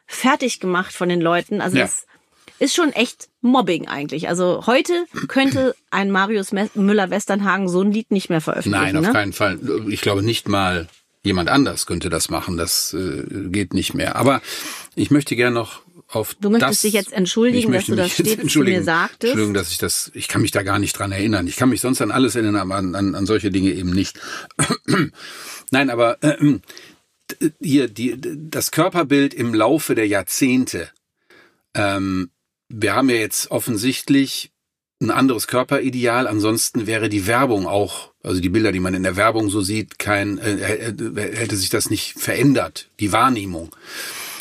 fertig 0.07 0.61
gemacht 0.61 0.93
von 0.93 1.09
den 1.09 1.21
Leuten. 1.21 1.61
Also 1.61 1.79
Ja. 1.79 1.85
das 1.85 2.05
ist 2.59 2.75
schon 2.75 2.93
echt 2.93 3.29
Mobbing 3.41 3.89
eigentlich. 3.89 4.29
Also 4.29 4.67
heute 4.67 5.07
könnte 5.29 5.75
ein 5.91 6.11
Marius 6.11 6.53
Müller-Westernhagen 6.53 7.69
so 7.69 7.81
ein 7.81 7.91
Lied 7.93 8.11
nicht 8.11 8.29
mehr 8.29 8.43
veröffentlichen. 8.43 8.85
nein, 8.85 8.97
auf 8.97 9.07
ne? 9.07 9.13
keinen 9.13 9.33
Fall. 9.33 9.59
Ich 9.89 10.03
glaube 10.03 10.23
nicht 10.23 10.47
mal 10.49 10.89
jemand 11.23 11.49
anders 11.49 11.87
könnte 11.87 12.11
das 12.11 12.29
machen. 12.29 12.57
Das 12.57 12.93
äh, 12.95 13.25
geht 13.49 13.73
nicht 13.73 13.95
mehr. 13.95 14.17
Aber 14.17 14.43
ich 14.95 15.11
möchte 15.11 15.37
gerne 15.37 15.55
noch 15.55 15.81
auf 16.11 16.35
Du 16.35 16.51
möchtest 16.51 16.73
das, 16.73 16.81
dich 16.83 16.93
jetzt 16.93 17.13
entschuldigen, 17.13 17.73
dass 17.73 17.87
du 17.87 17.95
das 17.95 18.13
stets 18.13 18.53
zu 18.53 18.61
mir 18.61 18.83
sagtest. 18.83 19.23
Entschuldigung, 19.25 19.55
dass 19.55 19.71
ich 19.71 19.79
das, 19.79 20.11
ich 20.15 20.29
kann 20.29 20.43
mich 20.43 20.51
da 20.51 20.63
gar 20.63 20.79
nicht 20.79 20.99
dran 20.99 21.13
erinnern. 21.13 21.47
Ich 21.47 21.57
kann 21.57 21.69
mich 21.69 21.81
sonst 21.81 22.03
an 22.03 22.11
alles 22.11 22.35
erinnern, 22.35 22.57
aber 22.57 22.77
an, 22.77 22.95
an, 22.95 23.15
an 23.15 23.27
solche 23.27 23.51
Dinge 23.51 23.71
eben 23.73 23.91
nicht. 23.91 24.19
Nein, 25.71 25.91
aber 25.91 26.23
äh, 26.23 26.59
hier 27.61 27.89
die, 27.89 28.17
das 28.19 28.71
Körperbild 28.71 29.35
im 29.35 29.55
Laufe 29.55 29.95
der 29.95 30.09
Jahrzehnte. 30.09 30.91
Ähm, 31.75 32.31
wir 32.69 32.95
haben 32.95 33.11
ja 33.11 33.17
jetzt 33.17 33.51
offensichtlich 33.51 34.51
ein 35.01 35.11
anderes 35.11 35.47
Körperideal. 35.47 36.27
Ansonsten 36.27 36.87
wäre 36.87 37.09
die 37.09 37.27
Werbung 37.27 37.67
auch, 37.67 38.13
also 38.23 38.41
die 38.41 38.49
Bilder, 38.49 38.73
die 38.73 38.81
man 38.81 38.95
in 38.95 39.03
der 39.03 39.17
Werbung 39.17 39.51
so 39.51 39.61
sieht, 39.61 39.99
kein 39.99 40.39
äh, 40.39 40.89
äh, 40.89 41.37
hätte 41.37 41.57
sich 41.57 41.71
das 41.71 41.91
nicht 41.91 42.19
verändert. 42.19 42.89
Die 43.01 43.13
Wahrnehmung. 43.13 43.75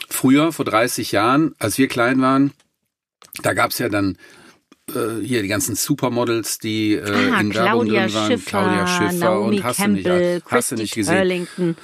Früher, 0.10 0.51
vor 0.51 0.66
30 0.66 1.12
Jahren, 1.12 1.55
als 1.60 1.78
wir 1.78 1.88
klein 1.88 2.22
waren, 2.22 2.51
da 3.41 3.53
gab's 3.53 3.78
ja 3.80 3.89
dann 3.89 4.18
äh, 4.89 5.24
hier 5.24 5.41
die 5.41 5.47
ganzen 5.47 5.76
Supermodels, 5.76 6.60
die 6.60 6.93
äh, 6.93 7.03
Ah, 7.03 7.39
in 7.41 7.53
Werbung 7.53 7.86
Claudia 7.88 8.05
drin 8.05 8.14
waren. 8.14 8.32
Schiffer, 8.32 8.49
Claudia 8.49 8.88
Schiffer 8.88 9.14
Naomi 9.14 9.57
und 9.57 9.64
hast 9.64 9.78
Campbell, 9.78 10.03
du 10.03 10.36
nicht, 10.36 10.51
hast 10.51 10.72
du 10.72 10.76
nicht 10.76 10.95
gesehen. 10.95 11.16
Turlington. 11.16 11.76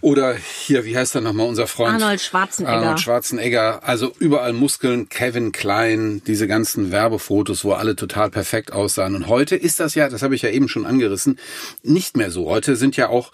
Oder 0.00 0.34
hier, 0.34 0.84
wie 0.86 0.96
heißt 0.96 1.14
er 1.14 1.20
nochmal, 1.20 1.46
unser 1.46 1.66
Freund? 1.66 2.02
Arnold 2.02 2.20
Schwarzenegger. 2.20 2.76
Arnold 2.76 3.00
Schwarzenegger. 3.00 3.84
Also 3.84 4.12
überall 4.18 4.54
Muskeln, 4.54 5.08
Kevin 5.10 5.52
Klein, 5.52 6.22
diese 6.26 6.48
ganzen 6.48 6.90
Werbefotos, 6.90 7.62
wo 7.64 7.72
alle 7.74 7.94
total 7.94 8.30
perfekt 8.30 8.72
aussahen. 8.72 9.14
Und 9.14 9.28
heute 9.28 9.54
ist 9.54 9.80
das 9.80 9.94
ja, 9.94 10.08
das 10.08 10.22
habe 10.22 10.34
ich 10.34 10.42
ja 10.42 10.48
eben 10.48 10.68
schon 10.68 10.86
angerissen, 10.86 11.38
nicht 11.82 12.16
mehr 12.16 12.30
so. 12.30 12.48
Heute 12.48 12.76
sind 12.76 12.96
ja 12.96 13.10
auch 13.10 13.32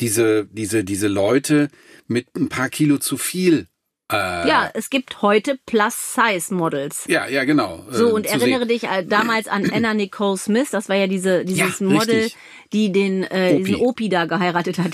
diese, 0.00 0.44
diese, 0.44 0.84
diese 0.84 1.08
Leute 1.08 1.68
mit 2.06 2.34
ein 2.36 2.48
paar 2.48 2.68
Kilo 2.68 2.98
zu 2.98 3.16
viel. 3.16 3.68
Äh, 4.12 4.16
Ja, 4.48 4.70
es 4.74 4.90
gibt 4.90 5.22
heute 5.22 5.58
Plus-Size-Models. 5.66 7.04
ja, 7.08 7.26
ja, 7.26 7.44
genau. 7.44 7.84
So, 7.90 8.08
äh, 8.08 8.12
und 8.12 8.26
zu 8.26 8.34
erinnere 8.34 8.66
sehen. 8.66 8.68
dich 8.68 8.82
damals 9.08 9.48
an 9.48 9.70
Anna 9.72 9.94
Nicole 9.94 10.36
Smith, 10.36 10.68
das 10.70 10.88
war 10.88 10.96
ja 10.96 11.06
diese, 11.06 11.44
dieses 11.44 11.80
Ja, 11.80 11.86
Model, 11.86 12.14
richtig. 12.24 12.36
die 12.72 12.92
den, 12.92 13.22
äh, 13.24 13.52
Opi. 13.54 13.62
diesen 13.64 13.74
Opi 13.80 14.08
da 14.08 14.26
geheiratet 14.26 14.78
hat. 14.78 14.92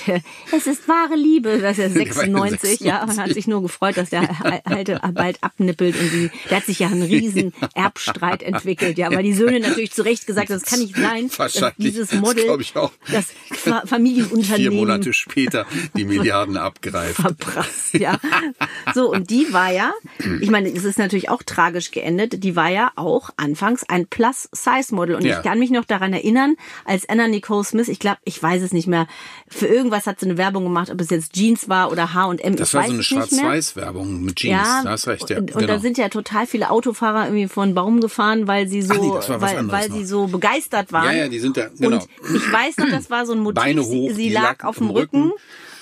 Es 0.52 0.66
ist 0.66 0.86
wahre 0.86 1.16
Liebe, 1.16 1.58
das 1.58 1.78
ist 1.78 1.94
ja 1.96 2.04
96, 2.04 2.80
ja, 2.80 3.02
und 3.02 3.18
hat 3.18 3.30
sich 3.32 3.46
nur 3.48 3.62
gefreut, 3.62 3.96
dass 3.96 4.11
der 4.11 4.28
Alte 4.64 5.00
bald 5.12 5.42
abnippelt 5.42 5.98
und 5.98 6.11
die, 6.12 6.30
der 6.48 6.58
hat 6.58 6.66
sich 6.66 6.78
ja 6.78 6.88
einen 6.88 7.02
riesen 7.02 7.52
Erbstreit 7.74 8.42
entwickelt, 8.42 8.96
ja, 8.98 9.11
weil 9.11 9.22
die 9.24 9.32
Söhne 9.34 9.61
natürlich 9.61 9.92
zu 9.92 10.02
Recht 10.02 10.26
gesagt, 10.26 10.50
das 10.50 10.62
kann 10.64 10.78
nicht 10.80 10.94
sein, 10.96 11.30
Wahrscheinlich, 11.36 11.74
dieses 11.78 12.11
das 12.11 12.20
Model, 12.20 12.44
glaub 12.44 12.61
ich 12.61 12.76
auch. 12.76 12.92
das 13.11 13.26
Fa- 13.50 13.82
Familienunternehmen 13.86 14.56
Vier 14.56 14.70
Monate 14.70 15.12
später 15.12 15.66
die 15.96 16.04
Milliarden 16.04 16.56
abgreift. 16.56 17.16
verprasst, 17.16 17.94
ja. 17.94 18.18
So, 18.94 18.99
und 19.09 19.30
die 19.30 19.53
war 19.53 19.72
ja, 19.72 19.92
ich 20.40 20.51
meine, 20.51 20.68
es 20.68 20.84
ist 20.84 20.98
natürlich 20.98 21.28
auch 21.28 21.42
tragisch 21.42 21.90
geendet, 21.90 22.42
die 22.44 22.57
war 22.57 22.68
ja 22.68 22.92
auch 22.96 23.30
anfangs 23.36 23.84
ein 23.88 24.07
Plus-Size-Model. 24.07 25.14
Und 25.16 25.24
Ja. 25.24 25.38
ich 25.38 25.42
kann 25.44 25.59
mich 25.59 25.70
noch 25.70 25.84
daran 25.84 26.12
erinnern, 26.12 26.57
als 26.84 27.09
Anna 27.09 27.28
Nicole 27.28 27.64
Smith, 27.64 27.88
ich 27.88 27.98
glaube, 27.98 28.18
ich 28.24 28.42
weiß 28.42 28.62
es 28.62 28.72
nicht 28.72 28.86
mehr, 28.88 29.07
für 29.48 29.66
irgendwas 29.66 30.07
hat 30.07 30.20
sie 30.20 30.26
eine 30.26 30.36
Werbung 30.38 30.64
gemacht, 30.64 30.90
ob 30.90 31.01
es 31.01 31.11
jetzt 31.11 31.32
Jeans 31.34 31.68
war 31.68 31.90
oder 31.92 32.14
H&M, 32.14 32.57
Das 32.57 32.68
ich 32.68 32.74
war 32.74 32.84
so 32.86 32.92
eine. 32.92 33.03
Schwarz-Weiß-Werbung 33.03 34.22
mit 34.22 34.36
Jeans. 34.36 34.61
Ja, 34.66 34.82
da 34.84 34.90
hast 34.90 35.07
recht, 35.07 35.30
ja. 35.30 35.38
und, 35.38 35.53
und 35.53 35.61
genau. 35.61 35.74
da 35.74 35.78
sind 35.80 35.98
ja 35.98 36.09
total 36.09 36.46
viele 36.46 36.70
Autofahrer 36.70 37.24
irgendwie 37.26 37.48
vor 37.48 37.64
den 37.64 37.74
Baum 37.74 38.01
gefahren, 38.01 38.46
weil 38.46 38.68
sie 38.68 38.82
so, 38.82 38.94
nee, 38.94 39.09
war 39.09 39.40
weil, 39.40 39.70
weil 39.70 39.88
noch. 39.88 39.96
sie 39.96 40.05
so 40.05 40.26
begeistert 40.26 40.92
waren. 40.92 41.07
Ja, 41.07 41.12
ja, 41.24 41.28
die 41.28 41.38
sind 41.38 41.57
da, 41.57 41.68
genau. 41.78 41.96
Und 41.98 42.09
ich 42.36 42.53
weiß 42.53 42.76
noch, 42.78 42.90
das 42.90 43.11
war 43.11 43.26
so 43.26 43.32
ein 43.32 43.40
Motiv. 43.40 43.62
Sie- 43.64 43.78
hoch, 43.80 44.11
sie 44.14 44.28
die 44.28 44.32
lag 44.34 44.64
auf 44.64 44.78
dem 44.78 44.90
Rücken. 44.90 45.22
Rücken. 45.24 45.32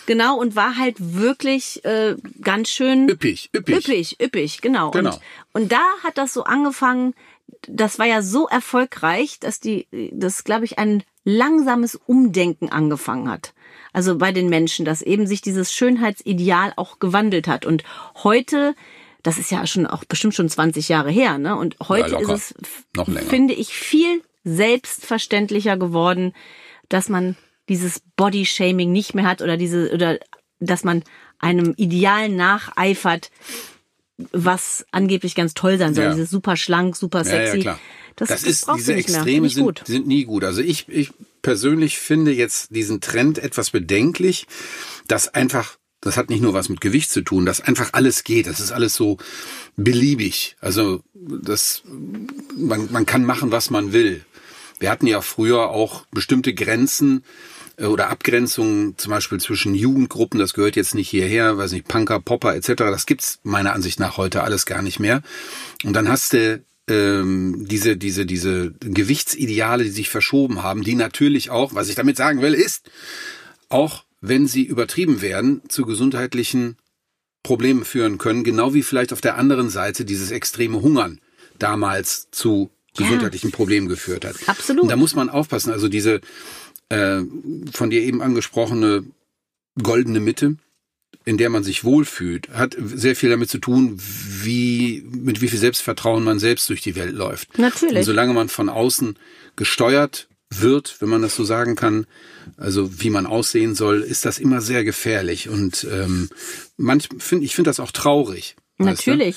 Genau, 0.08 0.38
und 0.38 0.56
war 0.56 0.78
halt 0.78 0.96
wirklich 0.98 1.84
äh, 1.84 2.16
ganz 2.40 2.70
schön 2.70 3.10
Üppig, 3.10 3.50
üppig. 3.54 3.76
üppig, 3.76 4.16
üppig, 4.18 4.62
genau. 4.62 4.90
Genau. 4.90 5.10
Und, 5.10 5.20
und 5.52 5.72
da 5.72 5.82
hat 6.02 6.16
das 6.16 6.32
so 6.32 6.44
angefangen, 6.44 7.12
das 7.68 7.98
war 7.98 8.06
ja 8.06 8.22
so 8.22 8.48
erfolgreich, 8.48 9.38
dass 9.38 9.60
die, 9.60 9.86
das 10.12 10.44
glaube 10.44 10.64
ich, 10.64 10.78
ein 10.78 11.02
langsames 11.24 11.94
Umdenken 11.94 12.70
angefangen 12.70 13.30
hat. 13.30 13.52
Also 13.92 14.16
bei 14.16 14.32
den 14.32 14.48
Menschen, 14.48 14.86
dass 14.86 15.02
eben 15.02 15.26
sich 15.26 15.42
dieses 15.42 15.74
Schönheitsideal 15.74 16.72
auch 16.76 17.00
gewandelt 17.00 17.46
hat. 17.46 17.66
Und 17.66 17.84
heute, 18.24 18.74
das 19.22 19.36
ist 19.36 19.50
ja 19.50 19.66
schon 19.66 19.86
auch 19.86 20.04
bestimmt 20.06 20.34
schon 20.34 20.48
20 20.48 20.88
Jahre 20.88 21.10
her, 21.10 21.36
ne? 21.36 21.54
Und 21.54 21.76
heute 21.86 22.12
locker. 22.12 22.32
ist 22.32 22.54
es, 22.62 23.26
finde 23.28 23.52
ich, 23.52 23.74
viel 23.74 24.22
selbstverständlicher 24.42 25.76
geworden, 25.76 26.32
dass 26.88 27.10
man 27.10 27.36
dieses 27.68 28.00
Body-Shaming 28.16 28.90
nicht 28.92 29.14
mehr 29.14 29.24
hat 29.26 29.42
oder 29.42 29.56
diese, 29.56 29.92
oder 29.92 30.18
dass 30.60 30.84
man 30.84 31.04
einem 31.38 31.74
Ideal 31.76 32.28
nacheifert, 32.28 33.30
was 34.32 34.84
angeblich 34.90 35.34
ganz 35.34 35.54
toll 35.54 35.78
sein 35.78 35.94
soll. 35.94 36.04
Ja. 36.04 36.10
Dieses 36.12 36.30
super 36.30 36.56
schlank, 36.56 36.96
super 36.96 37.18
Ja, 37.18 37.24
sexy. 37.24 37.56
ja, 37.58 37.62
klar. 37.62 37.80
Das, 38.16 38.28
Das, 38.30 38.40
das 38.42 38.50
ist, 38.50 38.66
brauchst 38.66 38.80
diese. 38.80 38.94
Extreme 38.94 39.48
sind, 39.48 39.82
sind 39.86 40.08
nie 40.08 40.24
gut. 40.24 40.42
Also 40.42 40.60
ich, 40.60 40.88
ich 40.88 41.12
persönlich 41.42 41.98
finde 41.98 42.32
jetzt 42.32 42.74
diesen 42.74 43.00
Trend 43.00 43.38
etwas 43.38 43.70
bedenklich, 43.70 44.48
dass 45.06 45.28
einfach, 45.32 45.76
das 46.00 46.16
hat 46.16 46.28
nicht 46.30 46.42
nur 46.42 46.52
was 46.52 46.68
mit 46.68 46.80
Gewicht 46.80 47.12
zu 47.12 47.22
tun, 47.22 47.46
dass 47.46 47.60
einfach 47.60 47.90
alles 47.92 48.24
geht. 48.24 48.48
Das 48.48 48.58
ist 48.58 48.72
alles 48.72 48.94
so 48.94 49.18
beliebig. 49.76 50.56
Also 50.60 51.00
das, 51.14 51.82
man, 52.56 52.90
man 52.90 53.06
kann 53.06 53.24
machen, 53.24 53.52
was 53.52 53.70
man 53.70 53.92
will. 53.92 54.24
Wir 54.80 54.90
hatten 54.90 55.06
ja 55.06 55.20
früher 55.20 55.70
auch 55.70 56.04
bestimmte 56.10 56.54
Grenzen 56.54 57.22
oder 57.78 58.10
Abgrenzungen, 58.10 58.98
zum 58.98 59.10
Beispiel 59.10 59.38
zwischen 59.38 59.74
Jugendgruppen, 59.74 60.40
das 60.40 60.54
gehört 60.54 60.76
jetzt 60.76 60.94
nicht 60.94 61.08
hierher, 61.08 61.58
weiß 61.58 61.72
nicht, 61.72 61.86
Punker, 61.86 62.20
Popper 62.20 62.54
etc. 62.56 62.74
Das 62.76 63.06
gibt's 63.06 63.38
meiner 63.44 63.72
Ansicht 63.72 64.00
nach 64.00 64.16
heute 64.16 64.42
alles 64.42 64.66
gar 64.66 64.82
nicht 64.82 64.98
mehr. 64.98 65.22
Und 65.84 65.92
dann 65.92 66.08
hast 66.08 66.32
du 66.32 66.62
ähm, 66.88 67.66
diese, 67.68 67.96
diese, 67.96 68.26
diese 68.26 68.72
Gewichtsideale, 68.80 69.84
die 69.84 69.90
sich 69.90 70.08
verschoben 70.08 70.62
haben, 70.62 70.82
die 70.82 70.94
natürlich 70.94 71.50
auch, 71.50 71.74
was 71.74 71.88
ich 71.88 71.94
damit 71.94 72.16
sagen 72.16 72.42
will, 72.42 72.54
ist, 72.54 72.90
auch 73.68 74.04
wenn 74.20 74.46
sie 74.46 74.64
übertrieben 74.64 75.20
werden, 75.20 75.62
zu 75.68 75.84
gesundheitlichen 75.84 76.76
Problemen 77.42 77.84
führen 77.84 78.18
können, 78.18 78.42
genau 78.42 78.74
wie 78.74 78.82
vielleicht 78.82 79.12
auf 79.12 79.20
der 79.20 79.36
anderen 79.36 79.70
Seite 79.70 80.04
dieses 80.04 80.32
extreme 80.32 80.82
Hungern 80.82 81.20
damals 81.58 82.28
zu 82.32 82.70
gesundheitlichen 82.96 83.52
Problemen 83.52 83.88
geführt 83.88 84.24
hat. 84.24 84.36
Absolut. 84.46 84.82
Und 84.82 84.88
da 84.88 84.96
muss 84.96 85.14
man 85.14 85.30
aufpassen. 85.30 85.72
Also 85.72 85.88
diese 85.88 86.20
äh, 86.88 87.22
von 87.72 87.90
dir 87.90 88.02
eben 88.02 88.22
angesprochene 88.22 89.04
goldene 89.82 90.20
Mitte, 90.20 90.56
in 91.24 91.36
der 91.36 91.50
man 91.50 91.62
sich 91.62 91.84
wohlfühlt, 91.84 92.48
hat 92.50 92.76
sehr 92.78 93.16
viel 93.16 93.30
damit 93.30 93.50
zu 93.50 93.58
tun, 93.58 93.98
wie 93.98 95.04
mit 95.10 95.40
wie 95.40 95.48
viel 95.48 95.58
Selbstvertrauen 95.58 96.24
man 96.24 96.38
selbst 96.38 96.68
durch 96.68 96.80
die 96.80 96.96
Welt 96.96 97.14
läuft. 97.14 97.58
Natürlich. 97.58 97.98
Und 97.98 98.04
solange 98.04 98.32
man 98.32 98.48
von 98.48 98.68
außen 98.68 99.18
gesteuert 99.56 100.28
wird, 100.50 100.96
wenn 101.00 101.08
man 101.08 101.22
das 101.22 101.36
so 101.36 101.44
sagen 101.44 101.76
kann, 101.76 102.06
also 102.56 103.02
wie 103.02 103.10
man 103.10 103.26
aussehen 103.26 103.74
soll, 103.74 104.00
ist 104.00 104.24
das 104.24 104.38
immer 104.38 104.60
sehr 104.60 104.84
gefährlich. 104.84 105.48
Und 105.48 105.86
ähm, 105.90 106.30
manch 106.76 107.08
find, 107.18 107.44
ich 107.44 107.54
finde 107.54 107.68
das 107.68 107.80
auch 107.80 107.92
traurig. 107.92 108.56
weißt 108.78 109.06
du? 109.06 109.34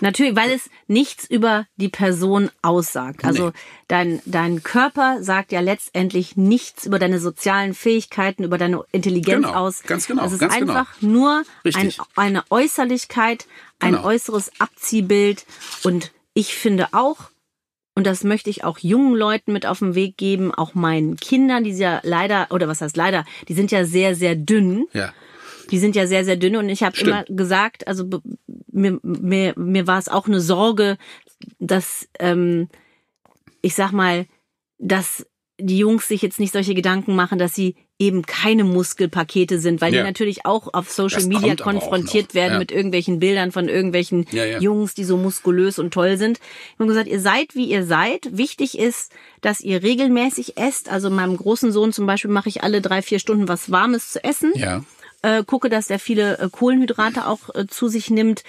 Natürlich. 0.00 0.36
Weil 0.36 0.50
es 0.52 0.70
nichts 0.86 1.24
über 1.28 1.66
die 1.76 1.88
Person 1.88 2.50
aussagt. 2.62 3.24
Also 3.24 3.46
Nee. 3.46 3.52
dein, 3.88 4.22
dein 4.26 4.62
Körper 4.62 5.22
sagt 5.22 5.52
ja 5.52 5.60
letztendlich 5.60 6.36
nichts 6.36 6.86
über 6.86 6.98
deine 6.98 7.18
sozialen 7.20 7.74
Fähigkeiten, 7.74 8.44
über 8.44 8.58
deine 8.58 8.84
Intelligenz 8.92 9.46
Genau, 9.46 9.58
aus. 9.58 9.82
ganz 9.82 10.06
genau, 10.06 10.24
Es 10.24 10.32
ist 10.32 10.38
ganz 10.40 10.56
genau. 10.56 10.74
einfach 10.74 11.00
nur 11.02 11.42
ein, 11.74 11.92
eine 12.16 12.44
Äußerlichkeit, 12.50 13.46
ein 13.80 13.92
Genau. 13.94 14.06
äußeres 14.06 14.52
Abziehbild. 14.58 15.44
Und 15.82 16.12
ich 16.34 16.54
finde 16.54 16.88
auch, 16.92 17.30
und 17.94 18.06
das 18.06 18.22
möchte 18.22 18.48
ich 18.50 18.62
auch 18.62 18.78
jungen 18.78 19.16
Leuten 19.16 19.52
mit 19.52 19.66
auf 19.66 19.80
den 19.80 19.96
Weg 19.96 20.16
geben, 20.16 20.54
auch 20.54 20.74
meinen 20.74 21.16
Kindern, 21.16 21.64
die 21.64 21.72
ja 21.72 22.00
leider, 22.04 22.46
oder 22.50 22.68
was 22.68 22.80
heißt 22.80 22.96
leider, 22.96 23.24
die 23.48 23.54
sind 23.54 23.72
ja 23.72 23.84
sehr, 23.84 24.14
sehr 24.14 24.36
dünn. 24.36 24.86
Ja. 24.92 25.12
Die 25.70 25.78
sind 25.78 25.96
ja 25.96 26.06
sehr, 26.06 26.24
sehr 26.24 26.36
dünn 26.36 26.56
und 26.56 26.68
ich 26.68 26.82
habe 26.82 26.98
immer 26.98 27.24
gesagt, 27.24 27.86
also 27.86 28.04
mir, 28.70 28.98
mir, 29.02 29.54
mir 29.56 29.86
war 29.86 29.98
es 29.98 30.08
auch 30.08 30.26
eine 30.26 30.40
Sorge, 30.40 30.96
dass, 31.58 32.08
ähm, 32.18 32.68
ich 33.62 33.74
sag 33.74 33.92
mal, 33.92 34.26
dass 34.78 35.26
die 35.60 35.78
Jungs 35.78 36.06
sich 36.06 36.22
jetzt 36.22 36.38
nicht 36.38 36.52
solche 36.52 36.74
Gedanken 36.74 37.16
machen, 37.16 37.38
dass 37.38 37.54
sie 37.54 37.74
eben 37.98 38.22
keine 38.22 38.62
Muskelpakete 38.62 39.58
sind, 39.58 39.80
weil 39.80 39.92
Ja. 39.92 40.02
die 40.02 40.06
natürlich 40.06 40.46
auch 40.46 40.72
auf 40.72 40.92
Social 40.92 41.18
Das 41.18 41.26
Media 41.26 41.56
konfrontiert 41.56 42.32
werden 42.32 42.52
ja. 42.52 42.58
mit 42.60 42.70
irgendwelchen 42.70 43.18
Bildern 43.18 43.50
von 43.50 43.68
irgendwelchen 43.68 44.24
ja. 44.30 44.60
Jungs, 44.60 44.94
die 44.94 45.02
so 45.02 45.16
muskulös 45.16 45.80
und 45.80 45.92
toll 45.92 46.16
sind. 46.16 46.38
Ich 46.74 46.78
habe 46.78 46.86
gesagt, 46.86 47.08
ihr 47.08 47.18
seid, 47.18 47.56
wie 47.56 47.64
ihr 47.68 47.84
seid. 47.84 48.28
Wichtig 48.30 48.78
ist, 48.78 49.10
dass 49.40 49.60
ihr 49.60 49.82
regelmäßig 49.82 50.56
esst. 50.56 50.88
Also 50.88 51.10
meinem 51.10 51.36
großen 51.36 51.72
Sohn 51.72 51.92
zum 51.92 52.06
Beispiel 52.06 52.30
mache 52.30 52.48
ich 52.48 52.62
alle 52.62 52.80
drei, 52.80 53.02
vier 53.02 53.18
Stunden 53.18 53.48
was 53.48 53.68
Warmes 53.72 54.12
zu 54.12 54.22
essen 54.22 54.52
Ja. 54.54 54.84
Äh, 55.22 55.44
gucke, 55.44 55.68
dass 55.68 55.90
er 55.90 55.98
viele 55.98 56.38
äh, 56.38 56.48
Kohlenhydrate 56.50 57.26
auch 57.26 57.54
äh, 57.54 57.66
zu 57.66 57.88
sich 57.88 58.10
nimmt. 58.10 58.42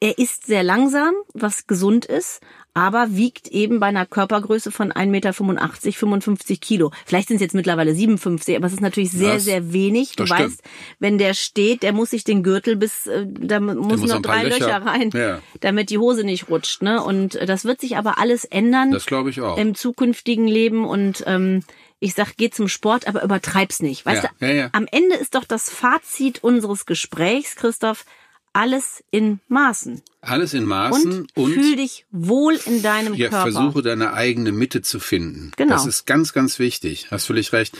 Er 0.00 0.18
isst 0.18 0.46
sehr 0.46 0.62
langsam, 0.62 1.14
was 1.32 1.66
gesund 1.66 2.04
ist, 2.04 2.40
aber 2.74 3.16
wiegt 3.16 3.48
eben 3.48 3.80
bei 3.80 3.86
einer 3.86 4.04
Körpergröße 4.04 4.70
von 4.70 4.92
1,85 4.92 5.06
Meter 5.06 5.32
55 5.32 6.60
Kilo. 6.60 6.90
Vielleicht 7.06 7.28
sind 7.28 7.36
es 7.36 7.40
jetzt 7.42 7.54
mittlerweile 7.54 7.94
57, 7.94 8.54
aber 8.56 8.66
es 8.66 8.74
ist 8.74 8.80
natürlich 8.82 9.12
sehr, 9.12 9.34
Das- 9.34 9.44
sehr 9.44 9.72
wenig. 9.72 10.16
Du 10.16 10.28
weißt, 10.28 10.62
wenn 10.98 11.16
der 11.16 11.32
steht, 11.32 11.82
der 11.84 11.92
muss 11.94 12.10
sich 12.10 12.24
den 12.24 12.42
Gürtel 12.42 12.76
bis, 12.76 13.06
äh, 13.06 13.24
da 13.26 13.60
muss 13.60 14.02
noch 14.02 14.20
drei 14.20 14.42
Löcher, 14.42 14.58
Löcher- 14.80 14.84
rein, 14.84 15.10
Ja. 15.14 15.40
damit 15.60 15.88
die 15.88 15.98
Hose 15.98 16.24
nicht 16.24 16.50
rutscht. 16.50 16.82
Ne? 16.82 17.02
Und 17.02 17.36
äh, 17.36 17.46
das 17.46 17.64
wird 17.64 17.80
sich 17.80 17.96
aber 17.96 18.18
alles 18.18 18.44
ändern 18.44 18.90
Das 18.90 19.06
glaube 19.06 19.30
ich 19.30 19.40
auch. 19.40 19.56
im 19.56 19.74
zukünftigen 19.74 20.46
Leben 20.48 20.84
und 20.84 21.22
ähm, 21.26 21.62
ich 22.00 22.14
sag, 22.14 22.36
geh 22.36 22.50
zum 22.50 22.68
Sport, 22.68 23.06
aber 23.06 23.22
übertreib's 23.22 23.80
nicht. 23.80 24.04
Weißt 24.04 24.22
Ja, 24.24 24.30
du, 24.38 24.46
ja, 24.46 24.52
ja. 24.52 24.68
am 24.72 24.86
Ende 24.90 25.16
ist 25.16 25.34
doch 25.34 25.44
das 25.44 25.70
Fazit 25.70 26.42
unseres 26.44 26.86
Gesprächs, 26.86 27.56
Christoph, 27.56 28.04
alles 28.52 29.02
in 29.10 29.40
Maßen. 29.48 30.02
Alles 30.20 30.54
in 30.54 30.64
Maßen 30.64 31.12
Und, 31.22 31.36
und, 31.36 31.52
fühl 31.54 31.76
dich 31.76 32.06
wohl 32.12 32.58
in 32.66 32.82
deinem 32.82 33.14
ja, 33.14 33.28
Körper. 33.28 33.50
versuche 33.50 33.82
deine 33.82 34.12
eigene 34.12 34.52
Mitte 34.52 34.80
zu 34.82 35.00
finden. 35.00 35.50
Genau. 35.56 35.72
Das 35.74 35.86
ist 35.86 36.06
ganz, 36.06 36.32
ganz 36.32 36.58
wichtig. 36.58 37.08
Hast 37.10 37.26
völlig 37.26 37.52
recht. 37.52 37.76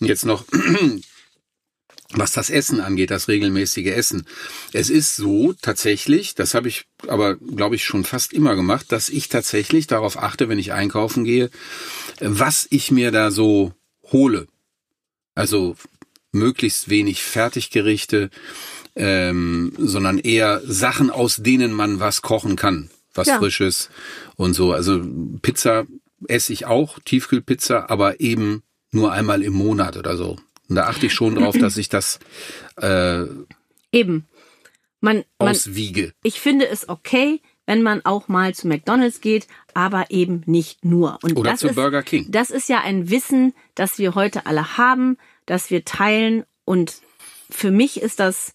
Und 0.00 0.06
jetzt 0.06 0.26
noch, 0.26 0.44
was 2.14 2.32
das 2.32 2.48
Essen 2.48 2.80
angeht, 2.80 3.10
das 3.10 3.28
regelmäßige 3.28 3.88
Essen. 3.88 4.26
Es 4.72 4.88
ist 4.88 5.16
so 5.16 5.52
tatsächlich, 5.60 6.34
das 6.34 6.54
habe 6.54 6.68
ich 6.68 6.86
aber, 7.06 7.36
glaube 7.36 7.74
ich, 7.74 7.84
schon 7.84 8.04
fast 8.04 8.32
immer 8.32 8.56
gemacht, 8.56 8.86
dass 8.92 9.10
ich 9.10 9.28
tatsächlich 9.28 9.86
darauf 9.86 10.16
achte, 10.18 10.48
wenn 10.48 10.58
ich 10.58 10.72
einkaufen 10.72 11.24
gehe, 11.24 11.50
was 12.20 12.66
ich 12.70 12.90
mir 12.90 13.10
da 13.10 13.30
so 13.30 13.72
hole. 14.10 14.46
Also 15.34 15.76
möglichst 16.32 16.88
wenig 16.88 17.22
Fertiggerichte, 17.22 18.30
ähm, 18.96 19.72
sondern 19.78 20.18
eher 20.18 20.62
Sachen, 20.64 21.10
aus 21.10 21.36
denen 21.36 21.72
man 21.72 22.00
was 22.00 22.22
kochen 22.22 22.56
kann, 22.56 22.90
was 23.14 23.28
Ja. 23.28 23.38
Frisches 23.38 23.90
und 24.36 24.54
so. 24.54 24.72
Also 24.72 25.02
Pizza 25.42 25.86
esse 26.26 26.52
ich 26.52 26.66
auch, 26.66 26.98
Tiefkühlpizza, 27.04 27.86
aber 27.88 28.20
eben 28.20 28.62
nur 28.90 29.12
einmal 29.12 29.42
im 29.42 29.52
Monat 29.52 29.96
oder 29.96 30.16
so. 30.16 30.38
Und 30.68 30.76
da 30.76 30.86
achte 30.86 31.06
ich 31.06 31.14
schon 31.14 31.34
drauf, 31.34 31.56
dass 31.56 31.76
ich 31.76 31.88
das 31.88 32.18
äh, 32.76 33.24
Eben. 33.92 34.26
Man, 35.00 35.24
man, 35.38 35.48
auswiege. 35.50 36.12
ich 36.22 36.40
finde 36.40 36.66
es 36.66 36.88
okay, 36.88 37.40
wenn 37.66 37.82
man 37.82 38.04
auch 38.04 38.28
mal 38.28 38.54
zu 38.54 38.66
McDonalds 38.66 39.20
geht, 39.20 39.46
aber 39.74 40.10
eben 40.10 40.42
nicht 40.46 40.84
nur. 40.84 41.18
Und 41.22 41.36
Oder 41.36 41.56
zu 41.56 41.68
ist, 41.68 41.74
Burger 41.76 42.02
King. 42.02 42.26
Das 42.30 42.50
ist 42.50 42.68
ja 42.68 42.80
ein 42.80 43.10
Wissen, 43.10 43.54
das 43.74 43.98
wir 43.98 44.14
heute 44.14 44.46
alle 44.46 44.76
haben, 44.76 45.18
das 45.46 45.70
wir 45.70 45.84
teilen. 45.84 46.44
Und 46.64 47.00
für 47.50 47.70
mich 47.70 48.00
ist 48.00 48.20
das 48.20 48.54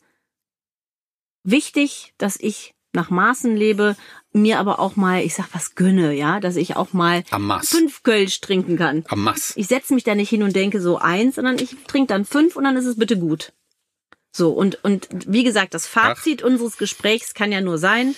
wichtig, 1.44 2.14
dass 2.18 2.38
ich 2.38 2.74
nach 2.92 3.10
Maßen 3.10 3.56
lebe, 3.56 3.96
mir 4.34 4.60
aber 4.60 4.80
auch 4.80 4.96
mal, 4.96 5.24
ich 5.24 5.36
sag 5.36 5.48
was 5.54 5.76
gönne, 5.76 6.14
ja, 6.14 6.40
dass 6.40 6.56
ich 6.56 6.76
auch 6.76 6.92
mal 6.92 7.24
fünf 7.62 8.04
Kölsch 8.04 8.42
trinken 8.42 8.78
kann. 8.78 9.06
Am 9.10 9.24
Mass. 9.24 9.54
Ich 9.56 9.68
setze 9.68 9.94
mich 9.94 10.04
da 10.04 10.16
nicht 10.16 10.30
hin 10.30 10.44
und 10.44 10.56
denke 10.56 10.82
so 10.82 10.98
eins, 10.98 11.36
sondern 11.36 11.60
ich 11.60 11.76
trinke 11.88 12.08
dann 12.08 12.26
fünf 12.26 12.56
und 12.56 12.64
dann 12.64 12.76
ist 12.76 12.86
es 12.86 12.98
bitte 12.98 13.18
gut. 13.18 13.54
So, 14.32 14.50
und, 14.50 14.84
und 14.84 15.08
wie 15.28 15.44
gesagt, 15.44 15.76
das 15.76 15.86
Fazit 15.86 16.42
unseres 16.42 16.78
Gesprächs 16.78 17.36
kann 17.36 17.52
ja 17.52 17.62
nur 17.62 17.78
sein, 17.78 18.16